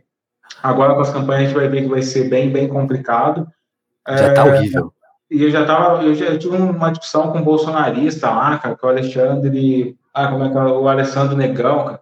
agora 0.63 0.95
com 0.95 1.01
as 1.01 1.11
campanhas 1.11 1.43
a 1.43 1.45
gente 1.47 1.55
vai 1.55 1.69
ver 1.69 1.83
que 1.83 1.89
vai 1.89 2.03
ser 2.03 2.29
bem, 2.29 2.51
bem 2.51 2.69
complicado. 2.69 3.47
Já 4.09 4.29
está 4.29 4.47
é, 4.47 4.53
horrível. 4.53 4.93
E 5.31 5.43
eu 5.43 5.51
já 5.51 5.65
tava, 5.67 6.05
eu 6.05 6.15
já 6.15 6.39
tive 6.39 6.57
uma 6.57 6.91
discussão 6.91 7.33
com 7.33 7.39
um 7.39 7.43
bolsonarista 7.43 8.31
lá, 8.31 8.59
cara, 8.59 8.77
com 8.77 8.87
o 8.87 8.91
Alexandre, 8.91 9.97
ah, 10.15 10.29
como 10.29 10.45
é 10.45 10.51
que 10.51 10.57
é, 10.57 10.63
o 10.63 10.89
Alessandro 10.89 11.37
Negão, 11.37 11.85
cara. 11.85 12.01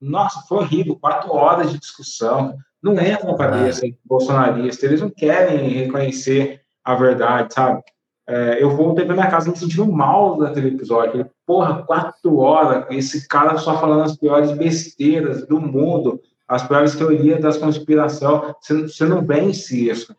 Nossa, 0.00 0.40
foi 0.46 0.58
horrível, 0.58 0.96
quatro 0.96 1.32
horas 1.32 1.70
de 1.70 1.78
discussão. 1.78 2.54
Não 2.82 2.92
entra 3.00 3.26
na 3.26 3.36
cabeça 3.36 3.86
do 3.86 3.96
bolsonarista, 4.04 4.84
eles 4.84 5.00
não 5.00 5.10
querem 5.10 5.68
reconhecer 5.70 6.60
a 6.84 6.94
verdade, 6.94 7.54
sabe? 7.54 7.82
É, 8.28 8.62
eu 8.62 8.76
voltei 8.76 9.04
para 9.04 9.14
minha 9.14 9.30
casa 9.30 9.50
me 9.50 9.56
sentindo 9.56 9.90
mal 9.90 10.36
daquele 10.36 10.68
episódio. 10.68 11.30
Porra, 11.46 11.82
quatro 11.84 12.38
horas, 12.38 12.84
esse 12.90 13.26
cara 13.26 13.56
só 13.56 13.78
falando 13.80 14.02
as 14.02 14.16
piores 14.16 14.52
besteiras 14.52 15.46
do 15.46 15.60
mundo, 15.60 16.20
as 16.46 16.66
piores 16.66 16.94
teorias 16.94 17.40
das 17.40 17.56
conspiração. 17.56 18.54
Você 18.60 19.04
não 19.04 19.24
vence 19.24 19.88
isso. 19.88 20.14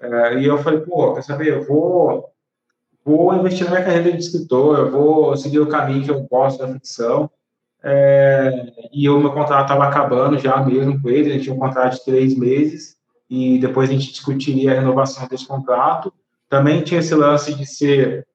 É, 0.00 0.40
e 0.40 0.46
eu 0.46 0.58
falei, 0.58 0.80
pô, 0.80 1.14
quer 1.14 1.22
saber, 1.22 1.48
eu 1.48 1.64
vou, 1.64 2.30
vou 3.04 3.34
investir 3.34 3.64
na 3.64 3.72
minha 3.72 3.84
carreira 3.84 4.12
de 4.12 4.18
escritor, 4.18 4.78
eu 4.78 4.90
vou 4.90 5.36
seguir 5.36 5.58
o 5.58 5.66
caminho 5.66 6.04
que 6.04 6.10
eu 6.10 6.22
gosto 6.22 6.58
da 6.58 6.72
ficção. 6.72 7.30
É, 7.82 8.72
e 8.92 9.08
o 9.08 9.18
meu 9.18 9.32
contrato 9.32 9.62
estava 9.62 9.86
acabando 9.86 10.38
já 10.38 10.64
mesmo 10.64 11.00
com 11.00 11.08
ele, 11.08 11.30
a 11.30 11.32
gente 11.34 11.44
tinha 11.44 11.54
um 11.54 11.58
contrato 11.58 11.94
de 11.94 12.04
três 12.04 12.36
meses, 12.36 12.96
e 13.28 13.58
depois 13.58 13.90
a 13.90 13.92
gente 13.92 14.10
discutiria 14.10 14.72
a 14.72 14.74
renovação 14.74 15.26
desse 15.28 15.46
contrato. 15.46 16.12
Também 16.48 16.82
tinha 16.82 17.00
esse 17.00 17.14
lance 17.14 17.54
de 17.54 17.66
ser 17.66 18.26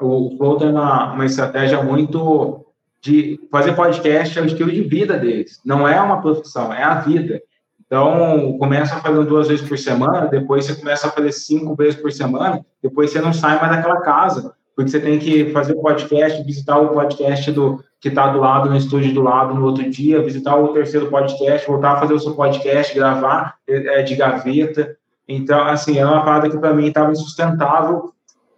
o 0.00 0.36
Flow 0.36 0.58
tem 0.58 0.68
uma, 0.68 1.14
uma 1.14 1.24
estratégia 1.24 1.82
muito 1.82 2.65
de 3.06 3.38
fazer 3.50 3.72
podcast 3.74 4.36
é 4.36 4.42
o 4.42 4.46
estilo 4.46 4.70
de 4.70 4.82
vida 4.82 5.16
deles. 5.16 5.60
Não 5.64 5.86
é 5.86 6.00
uma 6.00 6.20
profissão, 6.20 6.72
é 6.72 6.82
a 6.82 6.96
vida. 6.96 7.40
Então, 7.86 8.56
começa 8.58 8.96
fazendo 8.96 9.24
duas 9.24 9.46
vezes 9.46 9.66
por 9.66 9.78
semana, 9.78 10.26
depois 10.26 10.64
você 10.64 10.74
começa 10.74 11.06
a 11.06 11.10
fazer 11.12 11.30
cinco 11.30 11.76
vezes 11.76 11.94
por 11.94 12.10
semana, 12.10 12.66
depois 12.82 13.12
você 13.12 13.20
não 13.20 13.32
sai 13.32 13.60
mais 13.60 13.76
daquela 13.76 14.00
casa, 14.00 14.54
porque 14.74 14.90
você 14.90 14.98
tem 14.98 15.20
que 15.20 15.52
fazer 15.52 15.72
o 15.72 15.80
podcast, 15.80 16.42
visitar 16.42 16.78
o 16.78 16.88
podcast 16.88 17.52
do 17.52 17.82
que 18.00 18.08
está 18.08 18.26
do 18.26 18.40
lado, 18.40 18.68
no 18.68 18.76
estúdio 18.76 19.14
do 19.14 19.22
lado, 19.22 19.54
no 19.54 19.64
outro 19.64 19.88
dia, 19.88 20.20
visitar 20.20 20.56
o 20.56 20.68
terceiro 20.68 21.06
podcast, 21.06 21.66
voltar 21.66 21.92
a 21.92 22.00
fazer 22.00 22.14
o 22.14 22.18
seu 22.18 22.34
podcast, 22.34 22.92
gravar 22.92 23.54
é, 23.68 24.02
de 24.02 24.16
gaveta. 24.16 24.96
Então, 25.28 25.62
assim, 25.62 25.96
é 25.96 26.04
uma 26.04 26.24
parada 26.24 26.50
que 26.50 26.58
para 26.58 26.74
mim 26.74 26.88
estava 26.88 27.12
insustentável, 27.12 28.12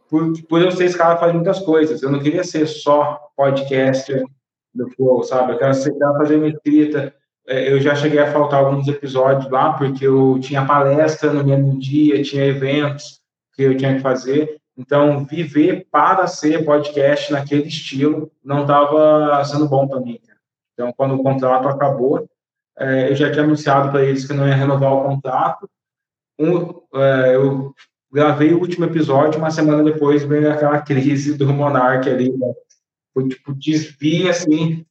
por, 0.09 0.33
por 0.49 0.63
eu 0.63 0.71
ser 0.71 0.87
esse 0.87 0.97
cara 0.97 1.19
faz 1.19 1.35
muitas 1.35 1.59
coisas. 1.59 2.03
Eu 2.03 2.11
não 2.11 2.19
queria 2.19 2.43
ser 2.43 2.67
só 2.67 3.21
podcaster 3.37 4.25
do 4.75 4.89
Flow, 4.91 5.23
sabe? 5.23 5.53
Eu 5.53 5.59
quero, 5.59 5.73
quero 5.73 6.15
fazer 6.15 6.37
minha 6.37 6.51
escrita, 6.51 7.15
é, 7.47 7.73
eu 7.73 7.81
já 7.81 7.95
cheguei 7.95 8.19
a 8.19 8.31
faltar 8.31 8.63
alguns 8.63 8.87
episódios 8.87 9.51
lá, 9.51 9.73
porque 9.73 10.07
eu 10.07 10.39
tinha 10.39 10.67
palestra 10.67 11.33
no 11.33 11.43
mesmo 11.43 11.79
dia, 11.79 12.23
tinha 12.23 12.45
eventos 12.45 13.21
que 13.55 13.63
eu 13.63 13.77
tinha 13.77 13.95
que 13.95 14.01
fazer. 14.01 14.61
Então, 14.77 15.25
viver 15.25 15.87
para 15.91 16.27
ser 16.27 16.65
podcast 16.65 17.33
naquele 17.33 17.67
estilo 17.67 18.31
não 18.45 18.63
estava 18.63 19.43
sendo 19.45 19.67
bom 19.67 19.89
para 19.89 19.99
mim. 19.99 20.21
Então, 20.75 20.93
quando 20.97 21.15
o 21.15 21.23
contrato 21.23 21.67
acabou, 21.67 22.29
é, 22.79 23.11
eu 23.11 23.17
já 23.17 23.33
tinha 23.33 23.45
anunciado 23.45 23.91
para 23.91 24.05
eles 24.05 24.27
que 24.27 24.35
não 24.35 24.47
ia 24.47 24.55
renovar 24.55 24.93
o 24.93 25.05
contrato. 25.05 25.69
Um, 26.39 26.83
é, 26.95 27.35
eu 27.35 27.75
gravei 28.13 28.53
o 28.53 28.61
último 28.61 28.85
episódio, 28.85 29.41
uma 29.41 29.51
semana 29.51 29.83
depois 29.83 30.23
veio 30.23 30.53
aquela 30.53 30.81
crise 30.83 31.37
do 31.37 31.53
Monark 31.53 32.09
ali, 32.09 32.31
né? 32.31 32.53
Foi 33.19 33.29
tipo 33.29 33.53
desvia 33.55 34.31
assim 34.31 34.87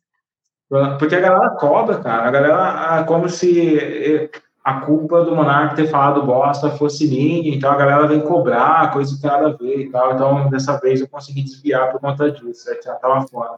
porque 0.70 1.16
a 1.16 1.22
galera 1.22 1.50
cobra, 1.52 2.00
cara. 2.00 2.28
A 2.28 2.32
galera, 2.32 3.04
como 3.06 3.30
se 3.30 3.78
eh, 3.80 4.30
a 4.62 4.82
culpa 4.82 5.24
do 5.24 5.34
Monark 5.34 5.78
ter 5.78 5.88
falado 5.88 6.26
bosta 6.26 6.72
fosse 6.72 7.08
minha, 7.08 7.56
então 7.56 7.72
a 7.72 7.78
galera 7.78 8.06
vem 8.06 8.20
cobrar, 8.20 8.92
coisa 8.92 9.16
que 9.16 9.22
tem 9.22 9.32
nada 9.32 9.48
a 9.48 9.54
ver 9.54 9.80
e 9.80 9.90
tal. 9.90 10.14
Então, 10.14 10.50
dessa 10.50 10.78
vez 10.78 11.00
eu 11.00 11.08
consegui 11.08 11.42
desviar 11.42 11.90
por 11.90 12.02
conta 12.02 12.30
disso, 12.30 12.70
já 12.84 12.96
tava 12.96 13.26
fora. 13.28 13.56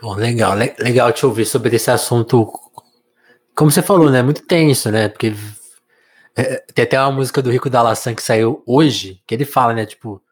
Bom, 0.00 0.14
legal, 0.14 0.54
legal 0.54 1.12
te 1.12 1.26
ouvir 1.26 1.44
sobre 1.44 1.76
esse 1.76 1.90
assunto. 1.90 2.50
Como 3.54 3.70
você 3.70 3.82
falou, 3.82 4.10
né? 4.10 4.22
Muito 4.22 4.46
tenso, 4.46 4.90
né? 4.90 5.08
Porque 5.10 5.34
é, 6.34 6.64
tem 6.74 6.84
até 6.84 6.98
uma 6.98 7.12
música 7.12 7.42
do 7.42 7.50
Rico 7.50 7.68
Dalassan 7.68 8.14
que 8.14 8.22
saiu 8.22 8.62
hoje, 8.66 9.20
que 9.26 9.34
ele 9.34 9.44
fala, 9.44 9.74
né? 9.74 9.84
Tipo, 9.84 10.22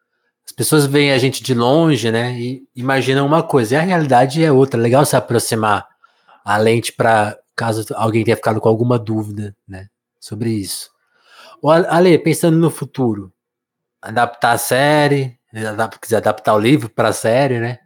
as 0.45 0.51
pessoas 0.51 0.85
veem 0.85 1.11
a 1.11 1.17
gente 1.17 1.41
de 1.43 1.53
longe, 1.53 2.11
né? 2.11 2.33
E 2.33 2.63
imaginam 2.75 3.25
uma 3.25 3.43
coisa, 3.43 3.75
e 3.75 3.77
a 3.77 3.81
realidade 3.81 4.43
é 4.43 4.51
outra. 4.51 4.79
Legal 4.79 5.05
se 5.05 5.15
aproximar 5.15 5.87
a 6.45 6.57
lente 6.57 6.91
para 6.91 7.37
caso 7.55 7.85
alguém 7.95 8.23
tenha 8.23 8.35
ficado 8.35 8.59
com 8.59 8.67
alguma 8.67 8.97
dúvida, 8.99 9.55
né? 9.67 9.87
sobre 10.23 10.51
isso. 10.51 10.89
O 11.61 11.69
Ale, 11.69 12.17
pensando 12.17 12.57
no 12.57 12.69
futuro, 12.69 13.33
adaptar 14.01 14.53
a 14.53 14.57
série, 14.57 15.37
quiser 16.01 16.17
adaptar 16.17 16.53
o 16.53 16.59
livro 16.59 16.89
para 16.89 17.09
a 17.09 17.13
série, 17.13 17.59
né? 17.59 17.79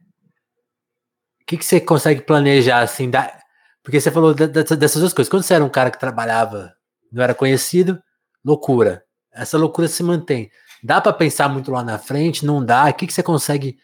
O 1.41 1.45
que, 1.47 1.58
que 1.58 1.66
você 1.66 1.82
consegue 1.82 2.22
planejar 2.22 2.82
assim? 2.82 3.10
Da... 3.10 3.34
Porque 3.82 3.99
você 3.99 4.12
falou 4.12 4.36
dessas 4.36 4.99
duas 4.99 5.14
coisas. 5.14 5.30
Quando 5.30 5.43
você 5.43 5.55
era 5.55 5.64
um 5.64 5.70
cara 5.70 5.89
que 5.89 5.99
trabalhava, 5.99 6.76
não 7.12 7.24
era 7.24 7.34
conhecido, 7.34 7.99
loucura. 8.45 9.03
Essa 9.34 9.58
loucura 9.58 9.88
se 9.88 10.03
mantém. 10.03 10.51
Dá 10.84 11.01
para 11.01 11.13
pensar 11.13 11.49
muito 11.49 11.71
lá 11.71 11.84
na 11.84 11.97
frente? 11.97 12.45
Não 12.45 12.63
dá? 12.63 12.89
O 12.89 12.93
que, 12.93 13.07
que 13.07 13.13
você 13.13 13.23
consegue 13.23 13.78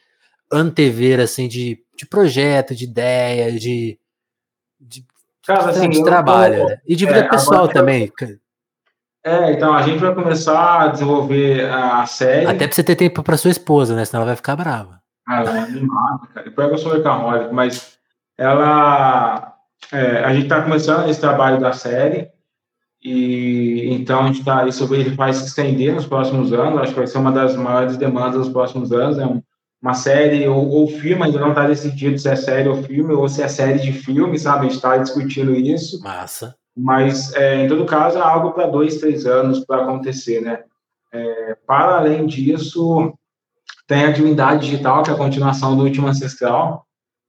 antever 0.51 1.19
assim 1.19 1.47
de, 1.47 1.79
de 1.97 2.05
projeto, 2.05 2.75
de 2.75 2.83
ideia, 2.85 3.51
de, 3.51 3.97
de, 4.79 5.05
Cara, 5.45 5.71
assim, 5.71 5.89
de 5.89 6.03
trabalho 6.03 6.61
tô, 6.61 6.69
né? 6.69 6.81
e 6.87 6.95
de 6.95 7.05
vida 7.05 7.19
é, 7.19 7.29
pessoal 7.29 7.67
também. 7.67 8.11
É, 9.23 9.53
então 9.53 9.73
a 9.73 9.81
gente 9.81 9.99
vai 9.99 10.13
começar 10.13 10.83
a 10.83 10.87
desenvolver 10.87 11.69
a 11.69 12.05
série. 12.05 12.45
Até 12.45 12.67
pra 12.67 12.75
você 12.75 12.83
ter 12.83 12.95
tempo 12.95 13.23
para 13.23 13.37
sua 13.37 13.51
esposa, 13.51 13.95
né? 13.95 14.05
Senão 14.05 14.21
ela 14.21 14.29
vai 14.31 14.35
ficar 14.35 14.55
brava. 14.55 15.01
Ah, 15.27 15.39
ela 15.39 15.57
é 15.57 15.61
animada, 15.61 16.27
cara. 16.33 16.49
Depois 16.49 16.71
eu 16.71 16.77
sou 16.77 16.91
workaholic, 16.93 17.53
mas 17.53 17.97
ela. 18.37 19.53
É, 19.91 20.23
a 20.23 20.33
gente 20.33 20.47
tá 20.47 20.61
começando 20.61 21.09
esse 21.09 21.19
trabalho 21.19 21.59
da 21.59 21.73
série. 21.73 22.29
E 23.03 23.89
então 23.91 24.21
a 24.21 24.27
gente 24.27 24.45
tá, 24.45 24.65
isso 24.65 24.91
ele 24.93 25.09
vai 25.09 25.33
se 25.33 25.45
estender 25.45 25.93
nos 25.93 26.05
próximos 26.05 26.53
anos, 26.53 26.79
acho 26.79 26.93
que 26.93 26.99
vai 26.99 27.07
ser 27.07 27.17
uma 27.17 27.31
das 27.31 27.55
maiores 27.55 27.97
demandas 27.97 28.45
dos 28.45 28.49
próximos 28.49 28.93
anos, 28.93 29.17
é 29.17 29.25
um, 29.25 29.41
uma 29.81 29.93
série 29.93 30.47
ou, 30.47 30.69
ou 30.69 30.87
filme, 30.87 31.23
ainda 31.23 31.39
não 31.39 31.49
está 31.49 31.67
decidido 31.67 32.17
se 32.17 32.29
é 32.29 32.35
série 32.37 32.69
ou 32.69 32.81
filme, 32.81 33.13
ou 33.13 33.27
se 33.27 33.43
é 33.43 33.47
série 33.49 33.79
de 33.79 33.91
filme, 33.91 34.39
sabe? 34.39 34.59
A 34.59 34.63
gente 34.63 34.75
está 34.75 34.95
discutindo 34.95 35.53
isso. 35.53 36.01
Massa. 36.01 36.55
Mas, 36.75 37.33
é, 37.33 37.65
em 37.65 37.67
todo 37.67 37.85
caso, 37.85 38.17
é 38.17 38.21
algo 38.21 38.51
para 38.51 38.67
dois, 38.67 38.97
três 38.97 39.25
anos 39.25 39.65
para 39.65 39.83
acontecer, 39.83 40.41
né? 40.41 40.63
É, 41.11 41.57
para 41.67 41.97
além 41.97 42.25
disso, 42.25 43.13
tem 43.85 44.05
a 44.05 44.11
Divindade 44.11 44.65
Digital, 44.65 45.03
que 45.03 45.11
é 45.11 45.13
a 45.13 45.17
continuação 45.17 45.75
do 45.75 45.83
Último 45.83 46.07
Ancestral. 46.07 46.87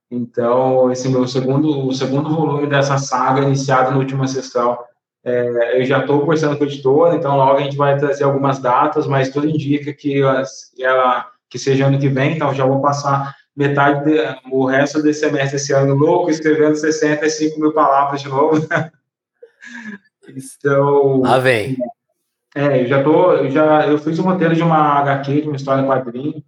Então, 0.09 0.91
esse 0.91 1.09
meu 1.09 1.27
segundo, 1.27 1.85
o 1.85 1.93
segundo 1.93 2.33
volume 2.33 2.67
dessa 2.67 2.97
saga, 2.97 3.41
iniciado 3.41 3.91
no 3.91 3.99
Último 3.99 4.23
Ancestral, 4.23 4.87
é, 5.25 5.81
eu 5.81 5.85
já 5.85 5.99
estou 5.99 6.19
conversando 6.19 6.55
com 6.55 6.63
a 6.63 6.67
editora, 6.67 7.15
então 7.15 7.35
logo 7.35 7.57
a 7.57 7.61
gente 7.61 7.75
vai 7.75 7.97
trazer 7.97 8.23
algumas 8.23 8.59
datas, 8.59 9.07
mas 9.07 9.29
tudo 9.29 9.49
indica 9.49 9.91
que 9.91 10.21
ela 10.79 11.31
que 11.49 11.57
seja 11.57 11.87
ano 11.87 11.99
que 11.99 12.09
vem, 12.09 12.35
então 12.35 12.53
já 12.53 12.65
vou 12.65 12.81
passar 12.81 13.33
metade, 13.55 14.05
de, 14.05 14.19
o 14.51 14.65
resto 14.65 15.01
desse 15.01 15.21
semestre 15.21 15.55
esse 15.55 15.73
ano 15.73 15.95
louco, 15.95 16.29
escrevendo 16.29 16.75
65 16.75 17.59
mil 17.59 17.71
palavras 17.73 18.21
de 18.21 18.27
novo. 18.27 18.67
então. 20.27 21.21
Lá 21.21 21.39
vem. 21.39 21.77
É, 22.53 22.81
eu 22.81 22.87
já 22.87 23.03
tô, 23.03 23.33
eu 23.33 23.49
já, 23.49 23.87
eu 23.87 23.97
fiz 23.97 24.19
um 24.19 24.23
roteiro 24.23 24.55
de 24.55 24.61
uma 24.61 24.99
HQ, 24.99 25.41
de 25.41 25.47
uma 25.47 25.55
história 25.55 25.81
em 25.81 25.87
quadrinho, 25.87 26.43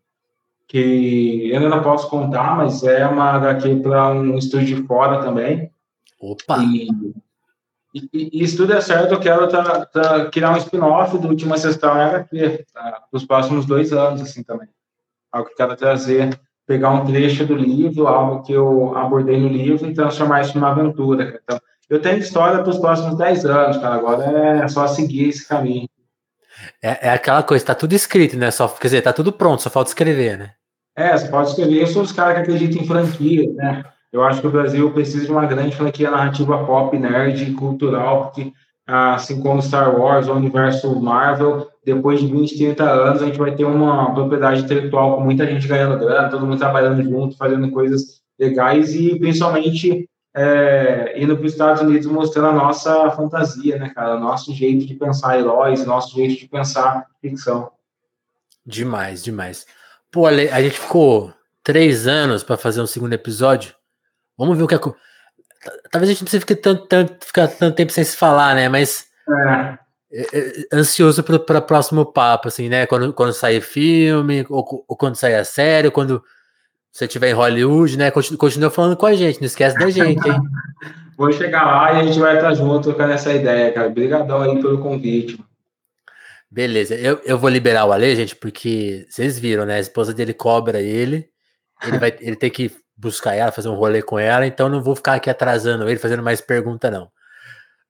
que 0.68 1.50
eu 1.50 1.58
ainda 1.58 1.70
não 1.70 1.82
posso 1.82 2.10
contar, 2.10 2.56
mas 2.56 2.84
é 2.84 3.06
uma 3.08 3.32
HQ 3.32 3.78
para 3.78 4.10
um 4.10 4.38
estúdio 4.38 4.78
de 4.78 4.88
fora 4.88 5.22
também. 5.22 5.72
Opa! 6.20 6.60
E, 6.64 6.88
e, 8.14 8.44
e, 8.44 8.48
se 8.48 8.58
tudo 8.58 8.74
é 8.74 8.82
certo, 8.82 9.14
eu 9.14 9.20
quero 9.20 9.48
tá, 9.48 9.86
tá, 9.86 10.26
criar 10.30 10.52
um 10.52 10.58
spin-off 10.58 11.18
do 11.18 11.28
Última 11.28 11.56
Ancestral 11.56 11.98
em 11.98 12.02
HQ, 12.02 12.66
tá, 12.74 12.82
para 12.82 13.18
os 13.18 13.26
próximos 13.26 13.66
dois 13.66 13.94
anos, 13.94 14.22
assim, 14.22 14.44
também 14.44 14.68
algo 15.32 15.50
que 15.50 15.56
quero 15.56 15.76
trazer, 15.76 16.40
pegar 16.66 16.92
um 16.92 17.06
trecho 17.06 17.46
do 17.46 17.56
livro, 17.56 18.08
algo 18.08 18.44
que 18.44 18.54
eu 18.54 18.96
abordei 18.98 19.40
no 19.40 19.48
livro 19.48 19.88
e 19.88 19.94
transformar 19.94 20.42
isso 20.42 20.56
numa 20.56 20.72
aventura. 20.72 21.40
Então, 21.44 21.60
eu 21.90 22.02
tenho 22.02 22.18
história 22.18 22.62
para 22.62 22.70
os 22.70 22.80
próximos 22.80 23.18
10 23.18 23.46
anos, 23.46 23.78
cara. 23.78 23.96
Agora 23.96 24.26
é 24.64 24.68
só 24.68 24.88
seguir 24.88 25.30
esse 25.30 25.48
caminho. 25.48 25.88
É, 26.82 27.08
é 27.08 27.10
aquela 27.12 27.44
coisa, 27.44 27.66
tá 27.66 27.76
tudo 27.76 27.94
escrito, 27.94 28.36
né? 28.36 28.52
Só, 28.52 28.68
quer 28.68 28.88
dizer, 28.88 29.02
tá 29.02 29.14
tudo 29.14 29.32
pronto, 29.32 29.62
só 29.62 29.70
falta 29.70 29.90
escrever, 29.90 30.38
né? 30.38 30.52
É, 30.96 31.16
você 31.16 31.30
pode 31.30 31.50
escrever. 31.50 31.82
Eu 31.82 31.88
sou 31.88 32.02
os 32.02 32.12
caras 32.12 32.34
que 32.34 32.42
acreditam 32.42 32.82
em 32.82 32.88
franquia, 32.88 33.54
né? 33.54 33.84
Eu 34.12 34.24
acho 34.24 34.42
que 34.42 34.48
o 34.48 34.52
Brasil 34.52 34.92
precisa 34.92 35.26
de 35.26 35.32
uma 35.32 35.46
grande 35.46 35.76
franquia 35.76 36.10
narrativa 36.10 36.66
pop, 36.66 36.98
nerd 36.98 37.44
e 37.44 37.54
cultural, 37.54 38.26
porque 38.26 38.54
assim 38.86 39.42
como 39.42 39.62
Star 39.62 40.00
Wars, 40.00 40.28
o 40.28 40.34
universo 40.34 41.00
Marvel, 41.00 41.68
depois 41.84 42.22
de 42.22 42.28
20, 42.28 42.58
30 42.58 42.84
anos, 42.84 43.22
a 43.22 43.26
gente 43.26 43.38
vai 43.38 43.54
ter 43.54 43.66
uma 43.66 44.14
propriedade 44.14 44.62
intelectual 44.62 45.16
com 45.16 45.22
muita 45.22 45.46
gente 45.46 45.68
ganhando 45.68 46.00
grana, 46.00 46.30
todo 46.30 46.46
mundo 46.46 46.58
trabalhando 46.58 47.04
junto, 47.04 47.38
fazendo 47.38 47.70
coisas 47.72 48.22
legais 48.40 48.96
e 48.96 49.20
principalmente 49.20 50.10
é, 50.36 51.22
indo 51.22 51.36
para 51.36 51.46
os 51.46 51.52
Estados 51.52 51.82
Unidos 51.82 52.06
mostrando 52.06 52.50
a 52.50 52.54
nossa 52.54 53.10
fantasia, 53.12 53.78
né, 53.78 53.90
cara? 53.90 54.20
Nosso 54.20 54.54
jeito 54.54 54.86
de 54.86 54.94
pensar 54.94 55.40
heróis, 55.40 55.86
nosso 55.86 56.16
jeito 56.16 56.40
de 56.40 56.48
pensar 56.48 57.08
ficção. 57.20 57.72
Demais, 58.66 59.24
demais. 59.24 59.66
Pô, 60.12 60.28
a 60.28 60.62
gente 60.62 60.80
ficou 60.80 61.34
três 61.64 62.08
anos 62.08 62.44
para 62.44 62.56
fazer 62.56 62.82
um 62.82 62.88
segundo 62.88 63.14
episódio. 63.14 63.74
Vamos 64.38 64.58
ver 64.58 64.64
o 64.64 64.68
que 64.68 64.76
é. 64.76 64.80
Talvez 65.92 66.10
a 66.10 66.14
gente 66.14 66.22
não 66.22 66.26
precise 66.26 66.40
ficar 66.42 66.56
tanto, 66.56 66.88
tanto, 66.88 67.26
ficar 67.26 67.48
tanto 67.48 67.76
tempo 67.76 67.92
sem 67.92 68.04
se 68.04 68.16
falar, 68.16 68.56
né? 68.56 68.70
Mas. 68.70 69.08
É. 69.30 69.78
É, 70.10 70.22
é, 70.22 70.52
ansioso 70.72 71.22
para 71.22 71.36
o 71.36 71.62
próximo 71.62 72.06
papo, 72.06 72.48
assim, 72.48 72.70
né? 72.70 72.86
Quando, 72.86 73.12
quando 73.14 73.34
sair 73.34 73.60
filme, 73.60 74.46
ou, 74.50 74.86
ou 74.88 74.96
quando 74.96 75.16
sair 75.16 75.36
a 75.36 75.44
série, 75.44 75.88
ou 75.88 75.92
quando 75.92 76.24
você 76.92 77.06
estiver 77.06 77.30
em 77.30 77.34
Hollywood, 77.34 77.98
né? 77.98 78.10
Continua, 78.10 78.40
continua 78.40 78.70
falando 78.72 78.96
com 78.96 79.06
a 79.06 79.14
gente, 79.14 79.42
não 79.42 79.48
esquece 79.48 79.78
da 79.78 79.90
gente, 79.90 80.28
hein? 80.28 80.40
Vou 81.18 81.32
chegar 81.32 81.66
lá 81.66 81.94
e 81.94 82.02
a 82.02 82.04
gente 82.04 82.20
vai 82.20 82.36
estar 82.36 82.54
junto 82.54 82.90
trocando 82.90 83.14
essa 83.14 83.34
ideia, 83.34 83.74
cara. 83.74 83.88
Obrigadão 83.88 84.42
aí 84.44 84.62
pelo 84.62 84.78
convite. 84.78 85.44
Beleza, 86.50 86.94
eu, 86.94 87.20
eu 87.26 87.40
vou 87.40 87.50
liberar 87.50 87.86
o 87.86 87.92
Ale, 87.92 88.16
gente, 88.16 88.36
porque 88.36 89.06
vocês 89.10 89.40
viram, 89.40 89.66
né? 89.66 89.76
A 89.76 89.80
esposa 89.80 90.14
dele 90.14 90.32
cobra 90.32 90.80
ele, 90.80 91.28
ele 91.84 91.98
vai 91.98 92.16
ele 92.22 92.36
tem 92.36 92.52
que 92.52 92.72
buscar 92.98 93.36
ela, 93.36 93.52
fazer 93.52 93.70
um 93.70 93.76
rolê 93.76 94.02
com 94.02 94.18
ela, 94.18 94.48
então 94.48 94.68
não 94.68 94.82
vou 94.82 94.96
ficar 94.96 95.14
aqui 95.14 95.30
atrasando 95.30 95.88
ele, 95.88 96.00
fazendo 96.00 96.24
mais 96.24 96.42
pergunta, 96.42 96.90
não. 96.90 97.12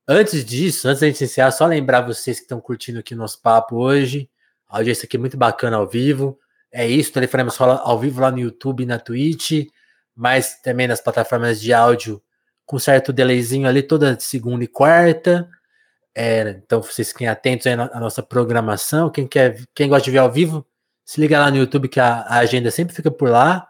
Antes 0.07 0.43
disso, 0.45 0.87
antes 0.87 1.01
da 1.01 1.07
gente 1.07 1.21
iniciar, 1.21 1.51
só 1.51 1.65
lembrar 1.65 2.01
vocês 2.01 2.37
que 2.37 2.43
estão 2.43 2.59
curtindo 2.59 2.99
aqui 2.99 3.13
o 3.13 3.17
nosso 3.17 3.41
papo 3.41 3.77
hoje. 3.77 4.29
A 4.69 4.77
audiência 4.77 5.05
aqui 5.05 5.17
é 5.17 5.19
muito 5.19 5.37
bacana 5.37 5.77
ao 5.77 5.87
vivo. 5.87 6.39
É 6.71 6.85
isso, 6.87 7.11
Telefonemas 7.13 7.55
rola 7.57 7.75
ao 7.75 7.99
vivo 7.99 8.21
lá 8.21 8.31
no 8.31 8.39
YouTube 8.39 8.83
e 8.83 8.85
na 8.85 8.99
Twitch, 8.99 9.67
mas 10.15 10.61
também 10.61 10.87
nas 10.87 11.01
plataformas 11.01 11.59
de 11.59 11.73
áudio 11.73 12.21
com 12.65 12.77
certo 12.77 13.13
delayzinho 13.13 13.67
ali 13.67 13.81
toda 13.81 14.19
segunda 14.19 14.63
e 14.63 14.67
quarta. 14.67 15.49
É, 16.13 16.49
então 16.49 16.81
vocês 16.81 17.09
fiquem 17.09 17.27
atentos 17.27 17.67
aí 17.67 17.73
à 17.73 17.99
nossa 17.99 18.23
programação. 18.23 19.09
Quem 19.09 19.27
quer, 19.27 19.61
quem 19.73 19.87
gosta 19.87 20.05
de 20.05 20.11
ver 20.11 20.17
ao 20.17 20.31
vivo, 20.31 20.65
se 21.05 21.21
liga 21.21 21.39
lá 21.39 21.51
no 21.51 21.57
YouTube 21.57 21.87
que 21.87 21.99
a, 21.99 22.21
a 22.21 22.39
agenda 22.39 22.71
sempre 22.71 22.95
fica 22.95 23.11
por 23.11 23.29
lá. 23.29 23.69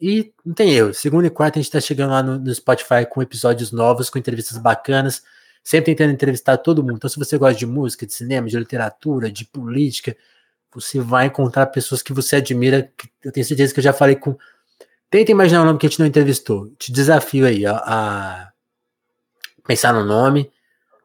E 0.00 0.32
não 0.44 0.52
tem 0.54 0.74
erro, 0.74 0.92
segunda 0.92 1.26
e 1.26 1.30
quarta 1.30 1.58
a 1.58 1.62
gente 1.62 1.68
está 1.68 1.80
chegando 1.80 2.10
lá 2.10 2.22
no, 2.22 2.38
no 2.38 2.54
Spotify 2.54 3.06
com 3.08 3.22
episódios 3.22 3.72
novos, 3.72 4.10
com 4.10 4.18
entrevistas 4.18 4.58
bacanas 4.58 5.22
sempre 5.66 5.96
tentando 5.96 6.14
entrevistar 6.14 6.58
todo 6.58 6.80
mundo. 6.80 6.94
Então, 6.98 7.10
se 7.10 7.18
você 7.18 7.36
gosta 7.36 7.58
de 7.58 7.66
música, 7.66 8.06
de 8.06 8.14
cinema, 8.14 8.46
de 8.46 8.56
literatura, 8.56 9.32
de 9.32 9.44
política, 9.44 10.16
você 10.72 11.00
vai 11.00 11.26
encontrar 11.26 11.66
pessoas 11.66 12.02
que 12.02 12.12
você 12.12 12.36
admira. 12.36 12.88
Que 12.96 13.08
eu 13.24 13.32
tenho 13.32 13.44
certeza 13.44 13.74
que 13.74 13.80
eu 13.80 13.84
já 13.84 13.92
falei 13.92 14.14
com. 14.14 14.38
Tenta 15.10 15.32
imaginar 15.32 15.62
o 15.62 15.64
nome 15.64 15.76
que 15.76 15.86
a 15.86 15.88
gente 15.88 15.98
não 15.98 16.06
entrevistou. 16.06 16.70
Te 16.78 16.92
desafio 16.92 17.46
aí 17.46 17.66
a, 17.66 17.82
a 17.84 18.52
pensar 19.66 19.92
no 19.92 20.04
nome. 20.04 20.52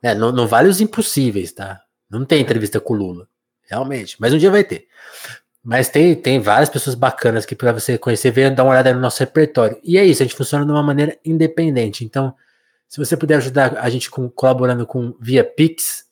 Né? 0.04 0.14
Não, 0.14 0.32
não, 0.32 0.48
vale 0.48 0.70
os 0.70 0.80
impossíveis, 0.80 1.52
tá? 1.52 1.82
Não 2.08 2.24
tem 2.24 2.39
entrevista 2.39 2.80
com 2.80 2.94
o 2.94 2.98
Lula, 2.98 3.28
realmente. 3.68 4.16
Mas 4.20 4.32
um 4.32 4.38
dia 4.38 4.52
vai 4.52 4.64
ter. 4.64 4.88
Mas 5.64 5.89
tem, 5.89 6.16
tem 6.16 6.39
várias 6.39 6.70
pessoas 6.70 6.95
bacanas 6.95 7.45
que 7.45 7.55
para 7.55 7.72
você 7.72 7.97
conhecer, 7.97 8.32
venha 8.32 8.49
dar 8.49 8.64
uma 8.64 8.72
olhada 8.72 8.93
no 8.93 8.99
nosso 8.99 9.20
repertório. 9.20 9.80
E 9.84 9.97
é 9.97 10.03
isso, 10.03 10.24
a 10.24 10.26
gente 10.26 10.36
funciona 10.36 10.66
de 10.66 10.72
uma 10.72 10.82
maneira 10.82 11.18
independente. 11.24 12.03
Então, 12.03 12.34
se 12.89 12.97
você 12.97 13.16
puder 13.16 13.36
ajudar 13.36 13.78
a 13.78 13.89
gente 13.89 14.09
com, 14.09 14.28
colaborando 14.28 14.86
com 14.88 15.16
via 15.20 15.43
Pix, 15.43 16.05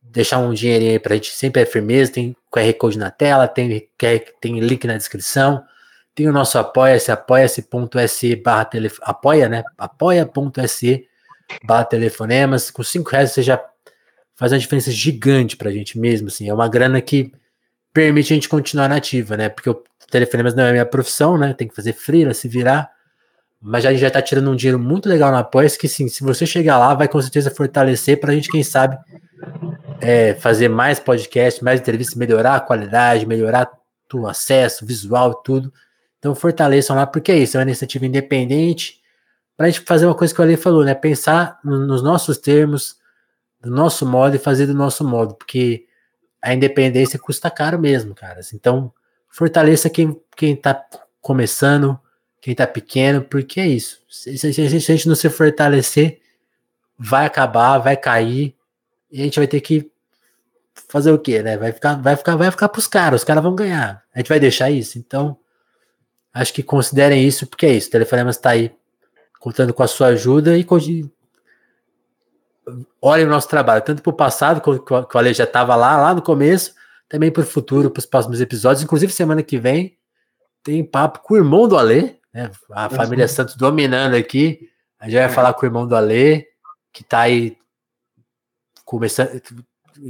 deixar 0.00 0.38
um 0.38 0.52
dinheirinho 0.52 0.92
aí 0.92 0.98
pra 0.98 1.14
gente, 1.14 1.30
sempre 1.30 1.62
é 1.62 1.66
firmeza, 1.66 2.12
tem 2.12 2.36
QR 2.52 2.72
Code 2.74 2.98
na 2.98 3.10
tela, 3.10 3.48
tem, 3.48 3.88
tem 4.40 4.60
link 4.60 4.86
na 4.86 4.96
descrição, 4.96 5.64
tem 6.14 6.28
o 6.28 6.32
nosso 6.32 6.58
apoia-se, 6.58 7.10
apoia-se.se 7.10 8.36
barra 8.36 8.68
apoia, 9.02 9.48
né? 9.48 9.64
apoia.se 9.76 11.06
barra 11.64 11.84
telefonemas, 11.84 12.70
com 12.70 12.82
5 12.82 13.10
reais 13.10 13.32
você 13.32 13.42
já 13.42 13.62
faz 14.36 14.52
uma 14.52 14.58
diferença 14.58 14.90
gigante 14.90 15.56
pra 15.56 15.70
gente 15.70 15.98
mesmo, 15.98 16.28
assim, 16.28 16.48
é 16.48 16.54
uma 16.54 16.68
grana 16.68 17.00
que 17.00 17.32
permite 17.92 18.32
a 18.32 18.36
gente 18.36 18.48
continuar 18.48 18.88
nativa, 18.88 19.36
né? 19.36 19.48
Porque 19.48 19.70
o 19.70 19.82
telefonemas 20.10 20.54
não 20.54 20.64
é 20.64 20.68
a 20.70 20.72
minha 20.72 20.86
profissão, 20.86 21.36
né? 21.36 21.52
Tem 21.52 21.68
que 21.68 21.74
fazer 21.74 21.92
freela, 21.92 22.32
se 22.32 22.48
virar, 22.48 22.90
mas 23.60 23.84
a 23.84 23.90
gente 23.90 24.00
já 24.00 24.08
está 24.08 24.22
tirando 24.22 24.50
um 24.50 24.56
dinheiro 24.56 24.78
muito 24.78 25.08
legal 25.08 25.30
na 25.30 25.40
Apoia, 25.40 25.68
que 25.70 25.88
sim, 25.88 26.08
se 26.08 26.22
você 26.22 26.46
chegar 26.46 26.78
lá, 26.78 26.94
vai 26.94 27.08
com 27.08 27.20
certeza 27.20 27.50
fortalecer 27.50 28.18
para 28.20 28.32
a 28.32 28.34
gente, 28.34 28.50
quem 28.50 28.62
sabe, 28.62 28.96
é, 30.00 30.34
fazer 30.34 30.68
mais 30.68 31.00
podcasts, 31.00 31.62
mais 31.62 31.80
entrevistas, 31.80 32.16
melhorar 32.16 32.56
a 32.56 32.60
qualidade, 32.60 33.26
melhorar 33.26 33.70
o 34.14 34.26
acesso, 34.26 34.86
visual 34.86 35.32
e 35.32 35.44
tudo. 35.44 35.72
Então 36.18 36.34
fortaleçam 36.34 36.96
lá, 36.96 37.06
porque 37.06 37.32
é 37.32 37.38
isso, 37.38 37.56
é 37.56 37.60
uma 37.60 37.64
iniciativa 37.64 38.06
independente, 38.06 39.00
para 39.56 39.66
a 39.66 39.70
gente 39.70 39.80
fazer 39.80 40.06
uma 40.06 40.14
coisa 40.14 40.32
que 40.32 40.40
o 40.40 40.44
Ale 40.44 40.56
falou, 40.56 40.84
né? 40.84 40.94
Pensar 40.94 41.58
nos 41.64 42.00
nossos 42.00 42.38
termos, 42.38 42.96
do 43.60 43.70
nosso 43.70 44.06
modo 44.06 44.36
e 44.36 44.38
fazer 44.38 44.66
do 44.66 44.74
nosso 44.74 45.04
modo, 45.04 45.34
porque 45.34 45.87
a 46.40 46.54
independência 46.54 47.18
custa 47.18 47.50
caro 47.50 47.78
mesmo, 47.78 48.14
caras. 48.14 48.52
Então, 48.52 48.92
fortaleça 49.28 49.90
quem, 49.90 50.20
quem 50.36 50.54
tá 50.54 50.84
começando, 51.20 51.98
quem 52.40 52.54
tá 52.54 52.66
pequeno, 52.66 53.22
porque 53.22 53.60
é 53.60 53.66
isso. 53.66 54.00
Se, 54.08 54.36
se, 54.38 54.52
se, 54.52 54.62
a 54.62 54.68
gente 54.68 55.08
não 55.08 55.14
se 55.14 55.28
fortalecer, 55.28 56.20
vai 56.98 57.26
acabar, 57.26 57.78
vai 57.78 57.96
cair, 57.96 58.54
e 59.10 59.20
a 59.20 59.24
gente 59.24 59.38
vai 59.38 59.46
ter 59.46 59.60
que 59.60 59.90
fazer 60.88 61.10
o 61.10 61.18
quê, 61.18 61.42
né? 61.42 61.56
Vai 61.56 61.72
ficar, 61.72 61.94
vai 61.94 62.16
ficar, 62.16 62.36
vai 62.36 62.50
ficar 62.50 62.68
pros 62.68 62.86
caras, 62.86 63.22
os 63.22 63.24
caras 63.24 63.42
vão 63.42 63.54
ganhar. 63.54 64.02
A 64.14 64.18
gente 64.18 64.28
vai 64.28 64.38
deixar 64.38 64.70
isso? 64.70 64.98
Então, 64.98 65.36
acho 66.32 66.52
que 66.52 66.62
considerem 66.62 67.26
isso, 67.26 67.46
porque 67.46 67.66
é 67.66 67.72
isso. 67.72 67.88
O 67.88 67.92
Telefonemas 67.92 68.36
está 68.36 68.50
aí 68.50 68.72
contando 69.40 69.72
com 69.72 69.82
a 69.82 69.88
sua 69.88 70.08
ajuda 70.08 70.56
e 70.56 70.64
olhem 73.00 73.26
o 73.26 73.30
nosso 73.30 73.48
trabalho, 73.48 73.82
tanto 73.82 74.02
para 74.02 74.10
o 74.10 74.16
passado, 74.16 74.60
que 74.60 74.92
o 74.92 75.18
Ale 75.18 75.32
já 75.32 75.44
estava 75.44 75.74
lá, 75.76 75.96
lá 75.96 76.14
no 76.14 76.22
começo, 76.22 76.74
também 77.08 77.30
para 77.30 77.42
o 77.42 77.46
futuro, 77.46 77.90
para 77.90 78.00
os 78.00 78.06
próximos 78.06 78.40
episódios. 78.40 78.82
Inclusive, 78.82 79.12
semana 79.12 79.42
que 79.42 79.58
vem 79.58 79.96
tem 80.62 80.84
papo 80.84 81.20
com 81.20 81.34
o 81.34 81.36
irmão 81.36 81.66
do 81.66 81.76
Ale, 81.76 82.18
né? 82.32 82.50
A 82.70 82.90
família 82.90 83.26
Santos 83.26 83.56
dominando 83.56 84.14
aqui. 84.14 84.68
A 84.98 85.04
gente 85.04 85.14
vai 85.14 85.24
é. 85.24 85.28
falar 85.28 85.54
com 85.54 85.62
o 85.62 85.66
irmão 85.66 85.86
do 85.86 85.96
Ale, 85.96 86.46
que 86.92 87.02
está 87.02 87.20
aí 87.20 87.56
começando, 88.84 89.40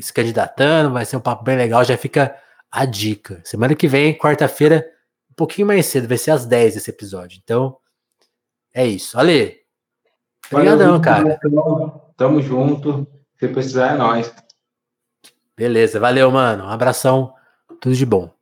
se 0.01 0.13
candidatando, 0.13 0.93
vai 0.93 1.05
ser 1.05 1.17
um 1.17 1.21
papo 1.21 1.45
bem 1.45 1.57
legal. 1.57 1.85
Já 1.85 1.97
fica 1.97 2.37
a 2.71 2.85
dica. 2.85 3.41
Semana 3.45 3.75
que 3.75 3.89
vem, 3.89 4.17
quarta-feira, 4.17 4.87
um 5.31 5.35
pouquinho 5.35 5.67
mais 5.67 5.87
cedo, 5.87 6.09
vai 6.09 6.19
ser 6.19 6.33
às 6.33 6.45
10 6.45 6.77
esse 6.77 6.91
episódio. 6.91 7.41
Então, 7.43 7.77
é 8.75 8.87
isso. 8.87 9.19
Ale, 9.19 9.59
obrigadão, 10.51 11.01
cara. 11.01 11.39
Tamo 12.19 12.43
junto. 12.43 13.07
Se 13.39 13.47
precisar, 13.47 13.95
é 13.95 13.97
nóis. 13.97 14.35
Beleza, 15.57 16.01
valeu, 16.01 16.31
mano. 16.33 16.65
Um 16.65 16.69
abração. 16.69 17.33
Tudo 17.81 17.95
de 17.95 18.05
bom. 18.05 18.38